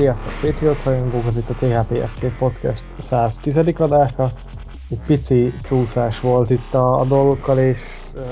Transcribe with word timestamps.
Sziasztok, 0.00 0.32
Patriots 0.40 0.84
rajongók, 0.84 1.24
ez 1.26 1.36
itt 1.36 1.48
a 1.48 1.54
THPFC 1.54 2.38
Podcast 2.38 2.84
110. 2.98 3.56
adása. 3.56 4.32
Egy 4.90 5.00
pici 5.06 5.52
csúszás 5.62 6.20
volt 6.20 6.50
itt 6.50 6.74
a, 6.74 7.00
a 7.00 7.04
dolgokkal, 7.04 7.58
és 7.58 7.80
uh, 8.14 8.22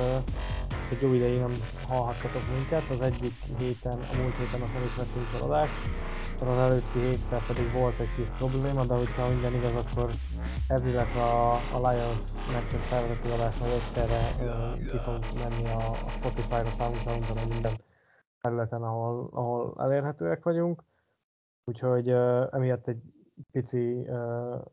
egy 0.91 1.03
jó 1.03 1.13
ideig 1.13 1.39
nem 1.39 1.53
hallhattatok 1.89 2.43
minket. 2.55 2.83
Az 2.91 3.01
egyik 3.01 3.35
héten, 3.59 3.93
a 3.93 4.17
múlt 4.21 4.37
héten 4.37 4.61
azt 4.61 4.73
nem 4.73 4.83
is 4.85 4.95
vettünk 4.97 5.27
fel 5.27 5.41
adást, 5.41 5.73
az 6.41 6.59
előtti 6.59 6.99
héten 6.99 7.41
pedig 7.47 7.73
volt 7.73 7.99
egy 7.99 8.15
kis 8.17 8.27
probléma, 8.39 8.85
de 8.85 8.95
hogyha 8.95 9.29
minden 9.29 9.55
igaz, 9.55 9.75
akkor 9.75 10.11
ez, 10.69 10.85
illetve 10.85 11.21
a, 11.21 11.53
a 11.53 11.79
Lions 11.89 12.23
meccset 12.53 12.85
felvezető 12.91 13.31
adás 13.33 13.55
majd 13.61 13.73
egyszerre 13.73 14.21
uh, 14.41 14.91
ki 14.91 14.99
fog 15.05 15.19
menni 15.43 15.65
a, 15.67 15.91
a 16.07 16.11
Spotify-ra, 16.17 16.71
SoundCloud-on, 16.79 17.49
minden 17.49 17.73
területen, 18.41 18.83
ahol, 18.83 19.29
ahol 19.33 19.75
elérhetőek 19.79 20.43
vagyunk. 20.43 20.87
Úgyhogy 21.69 22.13
uh, 22.13 22.55
emiatt 22.55 22.89
egy 22.89 23.03
pici 23.51 23.93
uh, 23.93 24.65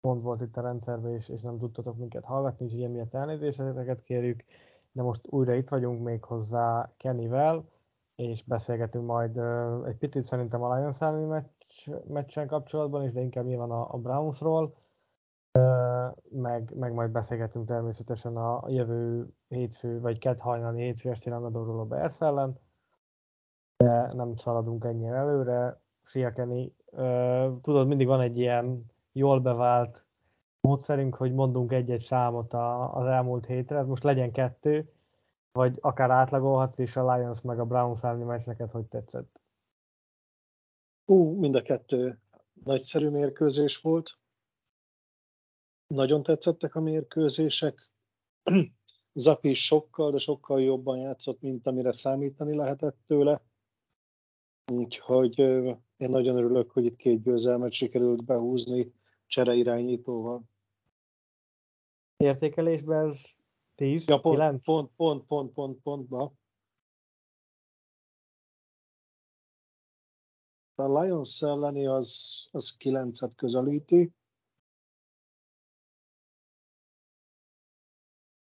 pont 0.00 0.22
volt 0.22 0.40
itt 0.40 0.56
a 0.56 0.60
rendszerben, 0.60 1.14
és, 1.14 1.28
és 1.28 1.40
nem 1.40 1.58
tudtatok 1.58 1.96
minket 1.96 2.24
hallgatni, 2.24 2.64
úgyhogy 2.64 2.82
emiatt 2.82 3.14
elnézéseteket 3.14 4.02
kérjük, 4.02 4.44
de 4.92 5.02
most 5.02 5.26
újra 5.30 5.54
itt 5.54 5.68
vagyunk 5.68 6.02
még 6.04 6.24
hozzá 6.24 6.92
Kennyvel, 6.96 7.68
és 8.14 8.44
beszélgetünk 8.44 9.06
majd 9.06 9.38
uh, 9.38 9.86
egy 9.86 9.96
picit 9.96 10.22
szerintem 10.22 10.62
a 10.62 10.74
Lions 10.74 11.00
elleni 11.00 11.24
meccs, 11.24 11.88
meccsen 12.08 12.46
kapcsolatban 12.46 13.04
is, 13.04 13.12
de 13.12 13.20
inkább 13.20 13.46
nyilván 13.46 13.70
a, 13.70 13.94
a 13.94 13.96
Brownsról, 13.96 14.76
meg, 16.30 16.72
meg 16.76 16.92
majd 16.92 17.10
beszélgetünk 17.10 17.66
természetesen 17.66 18.36
a 18.36 18.64
jövő 18.66 19.28
hétfő, 19.48 20.00
vagy 20.00 20.18
kett 20.18 20.38
hajnali 20.38 20.82
hétfő 20.82 21.10
esti 21.10 21.30
a 21.30 21.84
Bears 21.88 22.20
ellen, 22.20 22.58
de 23.76 24.08
nem 24.14 24.36
szaladunk 24.36 24.84
ennyire 24.84 25.16
előre, 25.16 25.80
Szia 26.08 26.32
Kenny. 26.32 26.72
Tudod, 27.62 27.86
mindig 27.86 28.06
van 28.06 28.20
egy 28.20 28.38
ilyen 28.38 28.84
jól 29.12 29.40
bevált 29.40 30.04
módszerünk, 30.60 31.14
hogy 31.14 31.32
mondunk 31.32 31.72
egy-egy 31.72 32.00
számot 32.00 32.52
az 32.92 33.06
elmúlt 33.06 33.46
hétre, 33.46 33.78
ez 33.78 33.86
most 33.86 34.02
legyen 34.02 34.32
kettő, 34.32 34.92
vagy 35.52 35.78
akár 35.80 36.10
átlagolhatsz, 36.10 36.78
és 36.78 36.96
a 36.96 37.14
Lions 37.14 37.40
meg 37.40 37.60
a 37.60 37.64
Browns 37.64 38.02
elleni 38.02 38.24
meccs 38.24 38.44
neked 38.44 38.70
hogy 38.70 38.84
tetszett? 38.84 39.40
Ú, 41.04 41.38
mind 41.38 41.54
a 41.54 41.62
kettő 41.62 42.20
nagyszerű 42.64 43.08
mérkőzés 43.08 43.76
volt. 43.76 44.18
Nagyon 45.86 46.22
tetszettek 46.22 46.74
a 46.74 46.80
mérkőzések. 46.80 47.90
Zapi 49.14 49.54
sokkal, 49.54 50.10
de 50.10 50.18
sokkal 50.18 50.60
jobban 50.60 50.98
játszott, 50.98 51.40
mint 51.40 51.66
amire 51.66 51.92
számítani 51.92 52.54
lehetett 52.56 52.96
tőle. 53.06 53.42
Úgyhogy 54.72 55.40
én 55.98 56.10
nagyon 56.10 56.36
örülök, 56.36 56.70
hogy 56.70 56.84
itt 56.84 56.96
két 56.96 57.22
győzelmet 57.22 57.72
sikerült 57.72 58.24
behúzni 58.24 58.92
csere 59.26 59.54
irányítóval. 59.54 60.42
Értékelésben 62.16 63.08
ez 63.08 63.20
10, 63.74 64.04
ja, 64.06 64.20
pont, 64.20 64.36
9? 64.36 64.62
Pont, 64.64 64.90
pont, 64.96 65.26
pont, 65.26 65.52
pont, 65.52 66.08
pont, 66.08 66.32
A 70.74 71.00
Lions 71.00 71.42
elleni 71.42 71.86
az, 71.86 72.48
az 72.50 72.76
9-et 72.78 73.32
közelíti. 73.36 74.12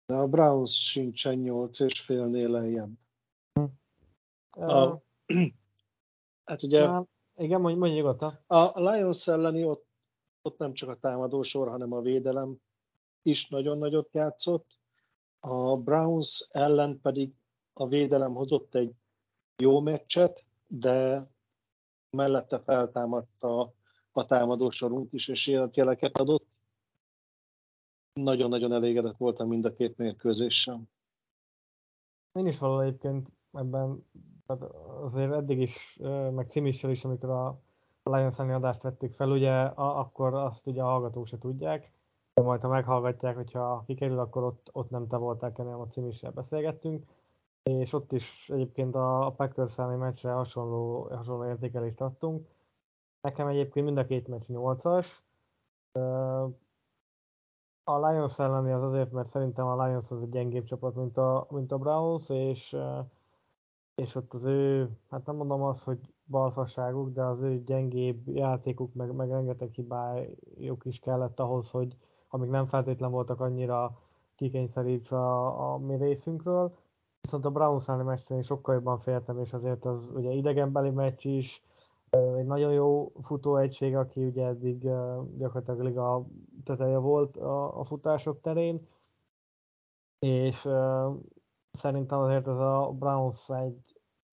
De 0.06 0.14
a 0.16 0.28
Browns 0.28 0.90
sincsen 0.92 1.36
8 1.36 1.80
és 1.80 2.02
félnél 2.02 2.50
lejjebb. 2.50 2.92
Hm. 3.53 3.66
A, 4.64 5.02
Hát 6.46 6.64
ugye... 6.64 6.90
Igen, 7.41 7.62
mondj, 7.62 7.78
mondj 7.79 7.96
nyugodtan. 7.96 8.40
A 8.47 8.79
Lions 8.79 9.28
elleni 9.28 9.63
ott, 9.63 9.85
ott 10.41 10.57
nem 10.57 10.74
csak 10.74 10.90
a 10.90 11.00
támadósor, 11.00 11.69
hanem 11.69 11.94
a 11.94 12.02
védelem 12.02 12.57
is 13.22 13.47
nagyon 13.47 13.78
nagyot 13.78 14.13
játszott. 14.13 14.79
A 15.40 15.78
Browns 15.78 16.47
ellen 16.52 17.00
pedig 17.02 17.34
a 17.74 17.88
védelem 17.88 18.34
hozott 18.34 18.75
egy 18.75 18.94
jó 19.57 19.79
meccset, 19.79 20.46
de 20.68 21.28
mellette 22.09 22.59
feltámadta 22.59 23.73
a 24.12 24.25
támadósorunk 24.25 25.13
is, 25.13 25.28
és 25.28 25.47
életjeleket 25.47 26.18
adott. 26.18 26.46
Nagyon-nagyon 28.13 28.73
elégedett 28.73 29.18
voltam 29.18 29.47
mind 29.47 29.66
a 29.66 29.73
két 29.73 29.97
mérkőzéssel. 29.97 30.81
Én 32.31 32.47
is 32.47 32.58
valahol 32.58 32.84
egyébként 32.84 33.31
ebben 33.52 34.06
azért 35.04 35.32
eddig 35.32 35.60
is, 35.60 36.00
meg 36.32 36.50
címissel 36.50 36.90
is, 36.90 37.06
amikor 37.06 37.30
a 37.30 37.60
Lions 38.04 38.40
adást 38.40 38.82
vettük 38.82 39.14
fel, 39.14 39.30
ugye 39.30 39.52
a, 39.62 40.00
akkor 40.00 40.34
azt 40.34 40.68
ugye 40.68 40.82
a 40.82 40.86
hallgatók 40.86 41.28
se 41.28 41.38
tudják, 41.38 41.92
de 42.34 42.42
majd 42.42 42.62
ha 42.62 42.68
meghallgatják, 42.68 43.36
hogyha 43.36 43.84
kikerül, 43.86 44.20
akkor 44.20 44.44
ott, 44.44 44.70
ott 44.72 44.90
nem 44.90 45.08
te 45.08 45.18
voltál, 45.18 45.52
hanem 45.56 45.80
a 45.80 45.88
címissel 45.88 46.32
beszélgettünk, 46.32 47.06
és 47.64 47.94
ott 47.94 48.12
is 48.12 48.50
egyébként 48.54 48.96
a 48.96 49.34
Packers 49.38 49.78
elleni 49.78 49.98
meccsre 49.98 50.32
hasonló, 50.32 51.02
hasonló 51.02 51.46
értékelést 51.46 52.02
adtunk. 52.02 52.48
Nekem 53.22 53.48
egyébként 53.48 53.86
mind 53.86 53.98
a 53.98 54.06
két 54.06 54.28
meccs 54.28 54.46
8-as. 54.48 55.06
A 57.84 58.08
Lions 58.08 58.40
elleni 58.40 58.72
az 58.72 58.84
azért, 58.84 59.12
mert 59.12 59.28
szerintem 59.28 59.66
a 59.68 59.86
Lions 59.86 60.12
az 60.12 60.22
egy 60.22 60.30
gyengébb 60.30 60.64
csapat, 60.64 60.96
mint 60.96 61.18
a, 61.18 61.48
mint 61.50 61.72
a 61.72 61.78
Browns, 61.78 62.30
és 62.30 62.78
és 64.02 64.16
ott 64.16 64.34
az 64.34 64.46
ő, 64.46 64.90
hát 65.10 65.26
nem 65.26 65.36
mondom 65.36 65.62
azt, 65.62 65.84
hogy 65.84 66.00
balfasságuk, 66.26 67.10
de 67.10 67.24
az 67.24 67.42
ő 67.42 67.64
gyengébb 67.64 68.28
játékuk, 68.28 68.94
meg, 68.94 69.12
meg 69.14 69.30
rengeteg 69.30 69.72
hibájuk 69.72 70.86
is 70.86 71.00
kellett 71.00 71.40
ahhoz, 71.40 71.70
hogy 71.70 71.96
amik 72.30 72.50
nem 72.50 72.68
feltétlen 72.68 73.12
voltak 73.12 73.40
annyira 73.40 74.00
kikényszerítve 74.36 75.18
a, 75.18 75.74
a 75.74 75.78
mi 75.78 75.96
részünkről. 75.96 76.78
Viszont 77.22 77.46
a 77.46 77.52
Browns 77.52 77.88
elleni 77.88 78.04
meccsen 78.04 78.38
is 78.38 78.46
sokkal 78.46 78.74
jobban 78.74 79.00
féltem, 79.00 79.40
és 79.40 79.54
azért 79.54 79.86
az 79.86 80.12
ugye 80.16 80.32
idegenbeli 80.32 80.90
meccs 80.90 81.26
is, 81.26 81.64
egy 82.10 82.46
nagyon 82.46 82.74
jó 82.74 83.12
futóegység, 83.22 83.96
aki 83.96 84.26
ugye 84.26 84.46
eddig 84.46 84.80
gyakorlatilag 85.38 85.82
liga 85.82 86.26
teteje 86.64 86.98
volt 86.98 87.38
a, 87.38 87.80
a 87.80 87.84
futások 87.84 88.42
terén, 88.42 88.88
és 90.20 90.68
szerintem 91.72 92.20
azért 92.20 92.48
ez 92.48 92.58
a 92.58 92.96
Browns 93.00 93.50
egy 93.50 93.91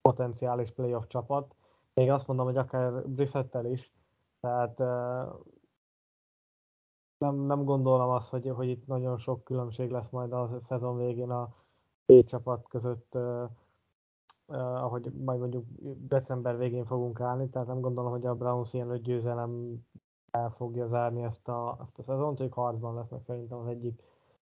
potenciális 0.09 0.71
playoff 0.71 1.05
csapat. 1.07 1.55
Még 1.93 2.09
azt 2.09 2.27
mondom, 2.27 2.45
hogy 2.45 2.57
akár 2.57 3.07
Brissettel 3.07 3.65
is. 3.65 3.91
Tehát 4.39 4.77
nem, 7.17 7.35
nem 7.35 7.63
gondolom 7.63 8.09
azt, 8.09 8.29
hogy, 8.29 8.49
hogy 8.49 8.69
itt 8.69 8.87
nagyon 8.87 9.17
sok 9.17 9.43
különbség 9.43 9.91
lesz 9.91 10.09
majd 10.09 10.33
a 10.33 10.59
szezon 10.63 10.97
végén 10.97 11.29
a 11.29 11.53
két 12.05 12.27
csapat 12.27 12.67
között, 12.67 13.17
ahogy 14.55 15.11
majd 15.11 15.39
mondjuk 15.39 15.65
december 16.07 16.57
végén 16.57 16.85
fogunk 16.85 17.19
állni, 17.19 17.49
tehát 17.49 17.67
nem 17.67 17.79
gondolom, 17.79 18.11
hogy 18.11 18.25
a 18.25 18.35
Browns 18.35 18.73
ilyen 18.73 18.89
öt 18.89 19.01
győzelem 19.01 19.83
el 20.31 20.49
fogja 20.49 20.87
zárni 20.87 21.23
ezt 21.23 21.47
a, 21.47 21.77
ezt 21.81 21.97
a 21.97 22.03
szezont, 22.03 22.39
ők 22.39 22.53
harcban 22.53 22.95
lesznek 22.95 23.21
szerintem 23.21 23.57
az 23.57 23.67
egyik 23.67 24.01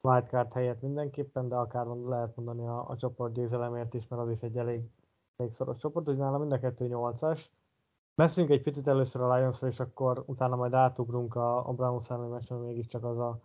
wildcard 0.02 0.54
helyett 0.54 0.82
mindenképpen, 0.82 1.48
de 1.48 1.56
akár 1.56 1.86
lehet 1.86 2.36
mondani 2.36 2.68
a, 2.68 2.90
a 2.90 2.96
csoport 2.96 3.34
győzelemért 3.34 3.94
is, 3.94 4.08
mert 4.08 4.22
az 4.22 4.30
is 4.30 4.42
egy 4.42 4.58
elég, 4.58 4.82
elég 5.38 5.54
szoros 5.54 5.78
csoport, 5.78 6.06
hogy 6.06 6.18
nálam 6.18 6.40
mind 6.40 6.52
a 6.52 6.60
kettő 6.60 6.88
8-as. 6.90 7.40
Beszéljünk 8.16 8.56
egy 8.56 8.64
picit 8.64 8.88
először 8.88 9.22
a 9.22 9.36
lions 9.36 9.62
és 9.62 9.80
akkor 9.80 10.24
utána 10.26 10.56
majd 10.56 10.74
átugrunk 10.74 11.36
a, 11.36 11.70
a 11.70 11.74
Browns 11.74 12.10
elleni 12.10 12.30
meccsen, 12.30 12.58
mégiscsak 12.58 13.04
az 13.04 13.18
a, 13.18 13.40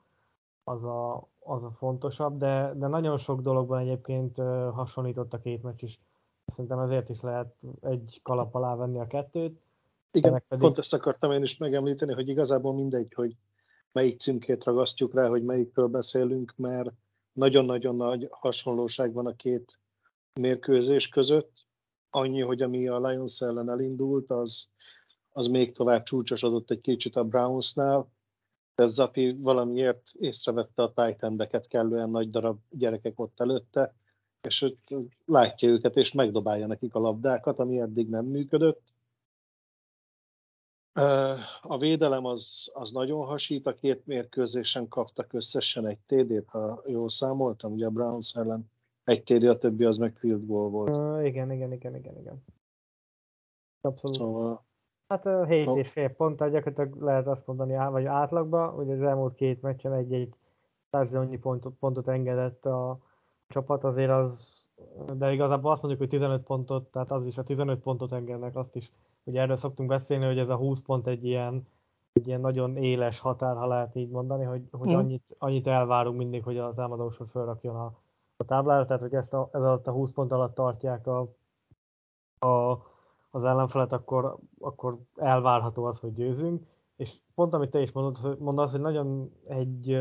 az 0.65 0.85
a, 0.85 1.29
az 1.39 1.65
a 1.65 1.71
fontosabb, 1.71 2.39
de, 2.39 2.73
de 2.77 2.87
nagyon 2.87 3.19
sok 3.19 3.41
dologban 3.41 3.79
egyébként 3.79 4.37
hasonlított 4.73 5.33
a 5.33 5.41
két 5.41 5.63
meccs 5.63 5.83
is. 5.83 6.01
Szerintem 6.47 6.79
ezért 6.79 7.09
is 7.09 7.21
lehet 7.21 7.55
egy 7.81 8.21
kalap 8.23 8.55
alá 8.55 8.75
venni 8.75 8.99
a 8.99 9.07
kettőt. 9.07 9.61
Igen, 10.13 10.43
pedig... 10.49 10.65
pont 10.65 10.79
ezt 10.79 10.93
akartam 10.93 11.33
én 11.33 11.43
is 11.43 11.57
megemlíteni, 11.57 12.13
hogy 12.13 12.29
igazából 12.29 12.75
mindegy, 12.75 13.15
hogy 13.15 13.37
melyik 13.93 14.21
címkét 14.21 14.65
ragasztjuk 14.65 15.15
rá, 15.15 15.29
hogy 15.29 15.45
melyikről 15.45 15.89
beszélünk, 15.89 16.53
mert 16.57 16.91
nagyon-nagyon 17.33 17.97
nagy 17.97 18.29
hasonlóság 18.31 19.13
van 19.13 19.27
a 19.27 19.37
két 19.37 19.79
mérkőzés 20.41 21.09
között. 21.09 21.69
Annyi, 22.11 22.41
hogy 22.41 22.63
ami 22.63 22.89
a 22.89 23.09
Lions 23.09 23.41
ellen 23.41 23.71
elindult, 23.71 24.31
az, 24.31 24.67
az 25.33 25.47
még 25.47 25.73
tovább 25.73 26.03
csúcsosodott 26.03 26.71
egy 26.71 26.81
kicsit 26.81 27.17
a 27.17 27.25
Brownsnál, 27.25 28.11
de 28.75 28.87
Zapi 28.87 29.33
valamiért 29.33 30.13
észrevette 30.19 30.83
a 30.83 30.93
titan 30.93 31.49
kellően 31.69 32.11
nagy 32.11 32.31
darab 32.31 32.59
gyerekek 32.71 33.21
ott 33.21 33.41
előtte, 33.41 33.95
és 34.41 34.63
ott 34.63 34.95
látja 35.25 35.69
őket, 35.69 35.97
és 35.97 36.13
megdobálja 36.13 36.67
nekik 36.67 36.95
a 36.95 36.99
labdákat, 36.99 37.59
ami 37.59 37.81
eddig 37.81 38.09
nem 38.09 38.25
működött. 38.25 38.83
A 41.63 41.79
védelem 41.79 42.25
az, 42.25 42.71
az 42.73 42.91
nagyon 42.91 43.27
hasít, 43.27 43.67
a 43.67 43.75
két 43.75 44.07
mérkőzésen 44.07 44.89
kaptak 44.89 45.33
összesen 45.33 45.87
egy 45.87 45.99
TD-t, 46.07 46.49
ha 46.49 46.83
jól 46.87 47.11
számoltam, 47.11 47.73
ugye 47.73 47.87
a 47.87 47.91
Browns 47.91 48.35
ellen 48.35 48.71
egy 49.05 49.23
TD, 49.23 49.45
a 49.45 49.59
többi 49.59 49.85
az 49.85 49.97
meg 49.97 50.17
field 50.17 50.47
goal 50.47 50.69
volt. 50.69 50.97
Uh, 50.97 51.27
igen, 51.27 51.53
igen, 51.53 51.73
igen, 51.73 51.97
igen, 51.97 52.19
igen. 52.19 52.45
Abszolút. 53.81 54.17
Szóval, 54.17 54.65
Hát 55.09 55.47
7 55.49 55.67
uh, 55.67 55.79
és 55.79 55.89
fél 55.89 56.09
ponttal 56.09 56.51
gyakorlatilag 56.51 57.03
lehet 57.03 57.27
azt 57.27 57.47
mondani, 57.47 57.91
vagy 57.91 58.05
átlagban, 58.05 58.71
hogy 58.71 58.91
az 58.91 59.03
elmúlt 59.03 59.35
két 59.35 59.63
meccsen 59.63 59.93
egy-egy 59.93 60.35
társadalmi 60.91 61.39
pontot, 61.39 61.75
pontot 61.79 62.09
engedett 62.09 62.67
a 62.67 62.99
csapat, 63.49 63.85
azért 63.85 64.11
az, 64.11 64.59
de 65.17 65.33
igazából 65.33 65.71
azt 65.71 65.83
mondjuk, 65.83 66.03
hogy 66.03 66.19
15 66.19 66.43
pontot, 66.43 66.91
tehát 66.91 67.11
az 67.11 67.27
is 67.27 67.39
a 67.39 67.43
15 67.43 67.81
pontot 67.81 68.13
engednek, 68.13 68.57
azt 68.57 68.77
is 68.77 68.91
Ugye 69.25 69.41
erről 69.41 69.57
szoktunk 69.57 69.89
beszélni, 69.89 70.25
hogy 70.25 70.39
ez 70.39 70.49
a 70.49 70.57
20 70.57 70.81
pont 70.81 71.07
egy 71.07 71.25
ilyen, 71.25 71.67
egy 72.13 72.27
ilyen 72.27 72.41
nagyon 72.41 72.77
éles 72.77 73.19
határ, 73.19 73.57
ha 73.57 73.67
lehet 73.67 73.97
így 73.97 74.09
mondani, 74.09 74.45
hogy, 74.45 74.63
hogy 74.71 74.95
annyit, 74.95 75.35
annyit 75.39 75.67
elvárunk 75.67 76.17
mindig, 76.17 76.43
hogy 76.43 76.59
a 76.59 76.75
támadósor 76.75 77.27
felrakjon 77.29 77.77
a, 77.77 77.93
a 78.41 78.45
táblára, 78.45 78.87
tehát 78.87 79.03
hogy 79.03 79.15
ezt 79.15 79.35
a, 79.35 79.49
ez 79.53 79.63
alatt 79.63 79.87
a 79.87 79.93
20 79.93 80.11
pont 80.13 80.33
alatt 80.33 80.55
tartják 80.55 81.07
a, 81.07 81.21
a, 82.47 82.79
az 83.31 83.45
ellenfelet, 83.45 83.93
akkor, 83.93 84.39
akkor 84.61 84.99
elvárható 85.17 85.85
az, 85.85 85.99
hogy 85.99 86.13
győzünk. 86.13 86.67
És 86.97 87.19
pont 87.35 87.55
amit 87.55 87.71
te 87.71 87.81
is 87.81 87.93
mondod, 87.93 88.39
mondasz, 88.39 88.71
hogy 88.71 88.81
nagyon 88.81 89.33
egy 89.47 90.01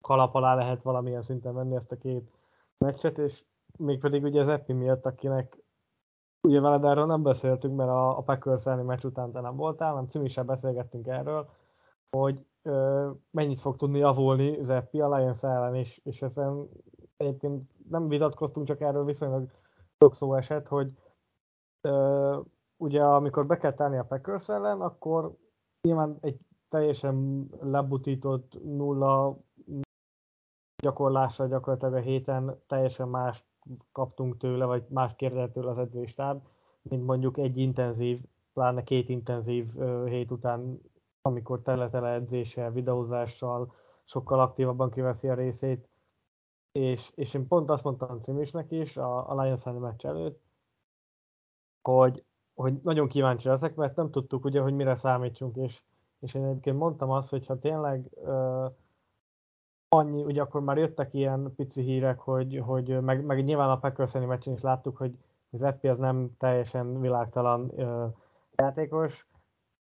kalap 0.00 0.34
alá 0.34 0.54
lehet 0.54 0.82
valamilyen 0.82 1.22
szinten 1.22 1.54
venni 1.54 1.74
ezt 1.74 1.92
a 1.92 1.96
két 1.96 2.30
meccset, 2.78 3.18
és 3.18 3.44
mégpedig 3.78 4.22
ugye 4.22 4.40
az 4.40 4.48
Epi 4.48 4.72
miatt, 4.72 5.06
akinek 5.06 5.64
Ugye 6.44 6.60
veled 6.60 6.84
erről 6.84 7.06
nem 7.06 7.22
beszéltünk, 7.22 7.76
mert 7.76 7.90
a, 7.90 8.18
a 8.18 8.20
Packers 8.20 8.66
elleni 8.66 8.82
meccs 8.82 9.04
után 9.04 9.32
te 9.32 9.40
nem 9.40 9.56
voltál, 9.56 9.90
hanem 9.90 10.08
Cimi 10.08 10.30
beszélgettünk 10.46 11.06
erről, 11.06 11.48
hogy 12.10 12.46
ö, 12.62 13.10
mennyit 13.30 13.60
fog 13.60 13.76
tudni 13.76 13.98
javulni 13.98 14.58
Zeppi 14.62 15.00
a 15.00 15.16
Lions 15.16 15.42
ellen, 15.42 15.74
és, 15.74 16.00
és 16.04 16.22
ezen 16.22 16.68
egyébként 17.16 17.70
nem 17.88 18.08
vitatkoztunk, 18.08 18.66
csak 18.66 18.80
erről 18.80 19.04
viszonylag 19.04 19.50
sok 19.98 20.14
szó 20.14 20.34
esett, 20.34 20.68
hogy 20.68 20.92
ö, 21.80 22.40
ugye 22.76 23.04
amikor 23.04 23.46
be 23.46 23.56
kell 23.56 23.72
tenni 23.72 23.96
a 23.96 24.04
Packers 24.04 24.48
ellen, 24.48 24.80
akkor 24.80 25.36
nyilván 25.82 26.16
egy 26.20 26.38
teljesen 26.68 27.48
lebutított 27.60 28.64
nulla 28.64 29.36
gyakorlással 30.82 31.48
gyakorlatilag 31.48 31.94
a 31.94 31.98
héten 31.98 32.62
teljesen 32.66 33.08
más 33.08 33.44
kaptunk 33.92 34.36
tőle, 34.36 34.64
vagy 34.64 34.84
más 34.88 35.14
kérdezett 35.16 35.52
tőle 35.52 35.70
az 35.70 35.78
edzőstáb, 35.78 36.42
mint 36.82 37.06
mondjuk 37.06 37.38
egy 37.38 37.56
intenzív, 37.58 38.20
pláne 38.52 38.82
két 38.82 39.08
intenzív 39.08 39.78
hét 40.04 40.30
után, 40.30 40.80
amikor 41.22 41.62
tele-tele 41.62 42.20
videózással 42.72 43.72
sokkal 44.04 44.40
aktívabban 44.40 44.90
kiveszi 44.90 45.28
a 45.28 45.34
részét. 45.34 45.88
És, 46.78 47.12
és 47.14 47.34
én 47.34 47.46
pont 47.46 47.70
azt 47.70 47.84
mondtam 47.84 48.22
Cimisnek 48.22 48.70
is 48.70 48.96
a, 48.96 49.30
a 49.30 49.42
Lions 49.42 49.64
meccs 49.64 50.04
előtt, 50.04 50.42
hogy, 51.82 52.24
hogy 52.54 52.74
nagyon 52.82 53.08
kíváncsi 53.08 53.48
leszek, 53.48 53.74
mert 53.74 53.96
nem 53.96 54.10
tudtuk 54.10 54.44
ugye, 54.44 54.60
hogy 54.60 54.74
mire 54.74 54.94
számítsunk, 54.94 55.56
és, 55.56 55.82
és 56.18 56.34
én 56.34 56.44
egyébként 56.44 56.78
mondtam 56.78 57.10
azt, 57.10 57.28
hogy 57.28 57.46
ha 57.46 57.58
tényleg 57.58 58.08
uh, 58.14 58.72
annyi, 59.88 60.24
ugye 60.24 60.42
akkor 60.42 60.60
már 60.60 60.76
jöttek 60.76 61.14
ilyen 61.14 61.54
pici 61.56 61.82
hírek, 61.82 62.18
hogy, 62.18 62.60
hogy 62.64 63.00
meg, 63.00 63.24
meg 63.24 63.44
nyilván 63.44 63.70
a 63.70 63.78
packers 63.78 64.12
meccsen 64.12 64.54
is 64.54 64.60
láttuk, 64.60 64.96
hogy 64.96 65.18
az 65.50 65.62
Eppi 65.62 65.88
az 65.88 65.98
nem 65.98 66.30
teljesen 66.38 67.00
világtalan 67.00 67.72
ö, 67.76 68.06
játékos, 68.56 69.28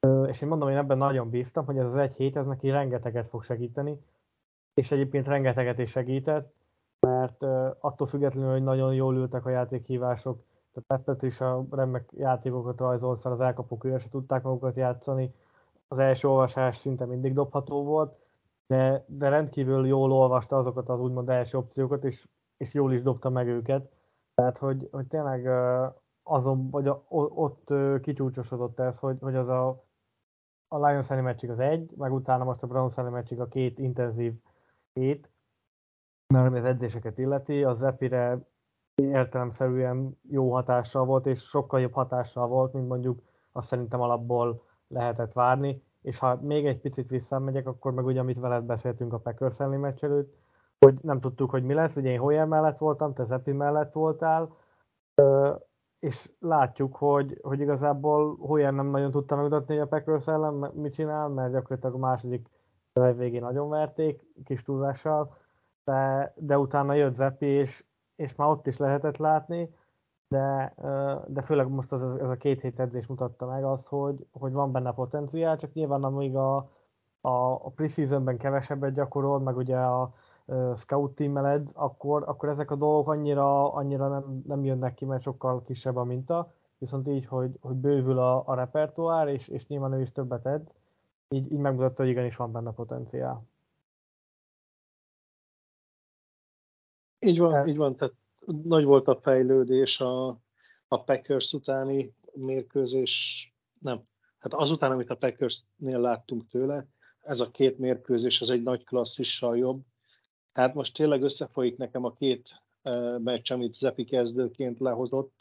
ö, 0.00 0.24
és 0.24 0.40
én 0.40 0.48
mondom, 0.48 0.68
én 0.68 0.76
ebben 0.76 0.98
nagyon 0.98 1.30
bíztam, 1.30 1.64
hogy 1.64 1.78
ez 1.78 1.84
az 1.84 1.96
egy 1.96 2.14
hét, 2.14 2.36
ez 2.36 2.46
neki 2.46 2.70
rengeteget 2.70 3.28
fog 3.28 3.44
segíteni, 3.44 4.00
és 4.74 4.90
egyébként 4.92 5.26
rengeteget 5.26 5.78
is 5.78 5.90
segített, 5.90 6.55
mert 7.06 7.42
attól 7.80 8.06
függetlenül, 8.06 8.50
hogy 8.50 8.62
nagyon 8.62 8.94
jól 8.94 9.16
ültek 9.16 9.46
a 9.46 9.50
játékhívások, 9.50 10.44
tehát 10.72 11.04
Peppet 11.04 11.22
is 11.22 11.40
a 11.40 11.66
remek 11.70 12.10
játékokat 12.16 12.80
rajzolt 12.80 13.20
fel, 13.20 13.32
az 13.32 13.40
elkapók 13.40 13.86
se 13.98 14.08
tudták 14.10 14.42
magukat 14.42 14.76
játszani, 14.76 15.34
az 15.88 15.98
első 15.98 16.28
olvasás 16.28 16.76
szinte 16.76 17.04
mindig 17.04 17.32
dobható 17.32 17.84
volt, 17.84 18.16
de, 18.66 19.04
de 19.06 19.28
rendkívül 19.28 19.86
jól 19.86 20.12
olvasta 20.12 20.56
azokat 20.56 20.88
az 20.88 21.00
úgymond 21.00 21.28
első 21.28 21.58
opciókat, 21.58 22.04
és, 22.04 22.28
és 22.56 22.74
jól 22.74 22.92
is 22.92 23.02
dobta 23.02 23.30
meg 23.30 23.48
őket. 23.48 23.90
Tehát, 24.34 24.58
hogy, 24.58 24.88
hogy 24.90 25.06
tényleg 25.06 25.48
azon, 26.22 26.70
vagy 26.70 26.88
a, 26.88 27.04
ott 27.08 27.72
kicsúcsosodott 28.00 28.80
ez, 28.80 28.98
hogy, 28.98 29.16
hogy 29.20 29.34
az 29.34 29.48
a, 29.48 29.84
a 30.68 30.86
Lions 30.86 31.08
meccsig 31.08 31.50
az 31.50 31.60
egy, 31.60 31.92
meg 31.96 32.12
utána 32.12 32.44
most 32.44 32.62
a 32.62 32.66
Browns 32.66 32.94
meccsig 32.94 33.40
a 33.40 33.48
két 33.48 33.78
intenzív 33.78 34.32
hét, 34.92 35.30
mert 36.34 36.46
ami 36.46 36.58
az 36.58 36.64
edzéseket 36.64 37.18
illeti, 37.18 37.64
az 37.64 37.82
Epire 37.82 38.38
értelemszerűen 38.94 40.18
jó 40.30 40.52
hatással 40.52 41.04
volt, 41.04 41.26
és 41.26 41.42
sokkal 41.42 41.80
jobb 41.80 41.92
hatással 41.92 42.46
volt, 42.46 42.72
mint 42.72 42.88
mondjuk 42.88 43.22
azt 43.52 43.66
szerintem 43.66 44.00
alapból 44.00 44.62
lehetett 44.88 45.32
várni. 45.32 45.82
És 46.02 46.18
ha 46.18 46.38
még 46.42 46.66
egy 46.66 46.80
picit 46.80 47.08
visszamegyek, 47.08 47.66
akkor 47.66 47.92
meg 47.92 48.04
ugye, 48.04 48.20
amit 48.20 48.38
veled 48.38 48.64
beszéltünk 48.64 49.12
a 49.12 49.18
Packers 49.18 49.60
elleni 49.60 49.76
meccs 49.76 50.04
előtt, 50.04 50.36
hogy 50.78 50.98
nem 51.02 51.20
tudtuk, 51.20 51.50
hogy 51.50 51.64
mi 51.64 51.74
lesz, 51.74 51.96
ugye 51.96 52.10
én 52.10 52.18
Hoyer 52.18 52.46
mellett 52.46 52.78
voltam, 52.78 53.14
te 53.14 53.22
Zepi 53.22 53.52
mellett 53.52 53.92
voltál, 53.92 54.56
és 55.98 56.30
látjuk, 56.38 56.96
hogy, 56.96 57.40
hogy 57.42 57.60
igazából 57.60 58.36
Hoyer 58.36 58.72
nem 58.72 58.86
nagyon 58.86 59.10
tudta 59.10 59.34
megmutatni, 59.34 59.74
hogy 59.74 59.82
a 59.82 59.88
Packers 59.88 60.28
ellen 60.28 60.70
mit 60.74 60.92
csinál, 60.92 61.28
mert 61.28 61.52
gyakorlatilag 61.52 61.94
a 61.94 61.98
második 61.98 62.48
végén 63.16 63.42
nagyon 63.42 63.68
verték, 63.68 64.24
kis 64.44 64.62
túlzással, 64.62 65.36
de, 65.86 66.32
de 66.36 66.58
utána 66.58 66.94
jött 66.94 67.14
Zepi, 67.14 67.46
és, 67.46 67.84
és 68.16 68.34
már 68.34 68.48
ott 68.48 68.66
is 68.66 68.76
lehetett 68.76 69.16
látni, 69.16 69.74
de, 70.28 70.74
de 71.26 71.42
főleg 71.42 71.68
most 71.68 71.92
az, 71.92 72.02
ez 72.02 72.28
a 72.30 72.36
két 72.36 72.60
hét 72.60 72.80
edzés 72.80 73.06
mutatta 73.06 73.46
meg 73.46 73.64
azt, 73.64 73.86
hogy, 73.86 74.26
hogy 74.32 74.52
van 74.52 74.72
benne 74.72 74.92
potenciál, 74.92 75.56
csak 75.56 75.72
nyilván 75.72 76.04
amíg 76.04 76.36
a, 76.36 76.56
a, 77.20 77.52
a 77.52 77.70
preseasonben 77.74 78.36
kevesebbet 78.36 78.94
gyakorol, 78.94 79.40
meg 79.40 79.56
ugye 79.56 79.76
a 79.76 80.12
scout 80.74 81.14
team 81.14 81.36
edz, 81.36 81.72
akkor, 81.74 82.22
akkor 82.26 82.48
ezek 82.48 82.70
a 82.70 82.76
dolgok 82.76 83.08
annyira, 83.08 83.72
annyira 83.72 84.08
nem, 84.08 84.42
nem 84.46 84.64
jönnek 84.64 84.94
ki, 84.94 85.04
mert 85.04 85.22
sokkal 85.22 85.62
kisebb 85.62 85.96
a 85.96 86.04
minta, 86.04 86.52
viszont 86.78 87.08
így, 87.08 87.26
hogy, 87.26 87.58
hogy 87.60 87.76
bővül 87.76 88.18
a, 88.18 88.42
a 88.46 88.54
repertoár, 88.54 89.28
és, 89.28 89.48
és 89.48 89.66
nyilván 89.66 89.92
ő 89.92 90.00
is 90.00 90.12
többet 90.12 90.46
edz, 90.46 90.74
így, 91.28 91.52
így 91.52 91.58
megmutatta, 91.58 92.02
hogy 92.02 92.10
igenis 92.10 92.36
van 92.36 92.52
benne 92.52 92.72
potenciál. 92.72 93.44
Így 97.26 97.38
van, 97.38 97.68
így 97.68 97.76
van, 97.76 97.96
tehát 97.96 98.14
nagy 98.62 98.84
volt 98.84 99.08
a 99.08 99.20
fejlődés 99.20 100.00
a, 100.00 100.26
a 100.88 101.04
Packers 101.04 101.52
utáni 101.52 102.14
mérkőzés, 102.32 103.44
nem, 103.78 104.02
hát 104.38 104.54
azután, 104.54 104.92
amit 104.92 105.10
a 105.10 105.16
Packersnél 105.16 106.00
láttunk 106.00 106.48
tőle, 106.48 106.86
ez 107.20 107.40
a 107.40 107.50
két 107.50 107.78
mérkőzés, 107.78 108.40
ez 108.40 108.48
egy 108.48 108.62
nagy 108.62 108.84
klasszissal 108.84 109.56
jobb. 109.56 109.82
Hát 110.52 110.74
most 110.74 110.94
tényleg 110.94 111.22
összefolyik 111.22 111.76
nekem 111.76 112.04
a 112.04 112.12
két 112.12 112.62
uh, 112.82 113.18
meccs, 113.18 113.52
amit 113.52 113.74
Zepi 113.74 114.04
kezdőként 114.04 114.78
lehozott, 114.78 115.32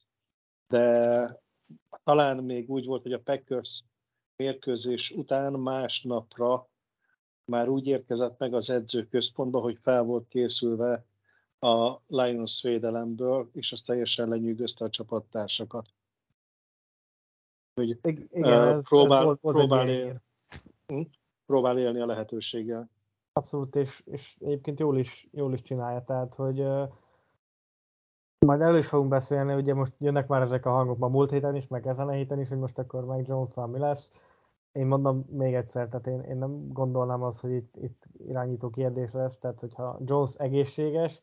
de 0.68 1.40
talán 2.04 2.38
még 2.38 2.70
úgy 2.70 2.86
volt, 2.86 3.02
hogy 3.02 3.14
a 3.14 3.22
Packers 3.24 3.84
mérkőzés 4.36 5.12
után 5.12 5.54
másnapra 5.54 6.70
már 7.46 7.70
úgy 7.70 7.88
érkezett 7.88 8.38
meg 8.38 8.54
az 8.54 8.70
edzőközpontba, 8.70 9.60
hogy 9.60 9.78
fel 9.82 10.04
volt 10.04 10.28
készülve 10.28 11.06
a 11.66 12.02
Lions 12.08 12.62
védelemből, 12.62 13.50
és 13.54 13.72
az 13.72 13.82
teljesen 13.82 14.30
lenyűgözte 14.30 14.86
a 14.86 14.90
csapattársakat. 14.90 15.88
Hogy 17.74 18.00
Igen, 18.32 18.78
uh, 18.78 18.84
próbál, 18.84 19.20
ez 19.20 19.24
volt, 19.24 19.40
próbál, 19.40 19.90
él, 19.90 20.22
hm? 20.88 21.02
próbál 21.46 21.80
élni 21.80 22.00
a 22.00 22.06
lehetőséggel. 22.06 22.90
Abszolút, 23.34 23.76
és, 23.76 24.04
és 24.06 24.38
egyébként 24.40 24.80
jól 24.80 24.98
is, 24.98 25.28
jól 25.32 25.54
is 25.54 25.62
csinálja, 25.62 26.04
tehát 26.04 26.34
hogy 26.34 26.60
uh, 26.60 26.90
majd 28.46 28.62
elő 28.62 28.78
is 28.78 28.88
fogunk 28.88 29.10
beszélni, 29.10 29.54
ugye 29.54 29.74
most 29.74 29.94
jönnek 30.00 30.28
már 30.28 30.42
ezek 30.42 30.66
a 30.66 30.72
hangok 30.72 30.98
ma 30.98 31.08
múlt 31.08 31.32
héten 31.32 31.56
is, 31.56 31.68
meg 31.68 31.88
ezen 31.88 32.08
a 32.08 32.12
héten 32.12 32.40
is, 32.40 32.50
hogy 32.50 32.58
most 32.58 32.78
akkor 32.78 33.06
meg 33.06 33.28
jones 33.28 33.54
mi 33.72 33.80
lesz. 33.80 34.12
Én 34.72 34.86
mondom 34.86 35.26
még 35.30 35.54
egyszer, 35.54 35.88
tehát 35.88 36.08
én, 36.08 36.20
én 36.20 36.38
nem 36.38 36.68
gondolnám 36.72 37.24
azt, 37.24 37.40
hogy 37.40 37.52
itt, 37.52 37.76
itt 37.82 38.04
irányító 38.28 38.70
kérdés 38.70 39.12
lesz, 39.12 39.38
tehát 39.38 39.60
hogyha 39.60 40.00
Jones 40.06 40.34
egészséges, 40.34 41.22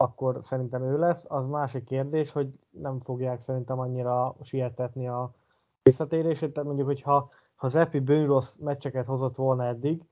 akkor 0.00 0.38
szerintem 0.40 0.82
ő 0.82 0.98
lesz. 0.98 1.24
Az 1.28 1.46
másik 1.46 1.84
kérdés, 1.84 2.30
hogy 2.30 2.58
nem 2.70 3.00
fogják 3.00 3.40
szerintem 3.40 3.78
annyira 3.78 4.36
sietetni 4.42 5.08
a 5.08 5.34
visszatérését. 5.82 6.52
Tehát 6.52 6.68
mondjuk, 6.68 6.88
hogyha 6.88 7.30
ha 7.54 7.68
Zeppi 7.68 7.98
bőn 7.98 8.26
rossz 8.26 8.56
meccseket 8.56 9.06
hozott 9.06 9.36
volna 9.36 9.64
eddig, 9.64 10.02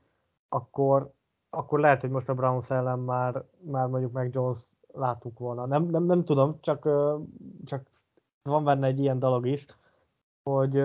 akkor, 0.49 1.13
akkor 1.51 1.81
lehet, 1.81 2.01
hogy 2.01 2.11
most 2.11 2.29
a 2.29 2.35
Browns 2.35 2.71
ellen 2.71 2.99
már, 2.99 3.45
már 3.59 3.89
mondjuk 3.89 4.13
meg 4.13 4.35
Jones 4.35 4.59
láttuk 4.93 5.39
volna. 5.39 5.67
Nem, 5.67 5.85
nem, 5.85 6.05
nem 6.05 6.25
tudom, 6.25 6.61
csak, 6.61 6.89
csak 7.65 7.87
van 8.43 8.65
benne 8.65 8.87
egy 8.87 8.99
ilyen 8.99 9.19
dolog 9.19 9.47
is, 9.47 9.67
hogy, 10.43 10.83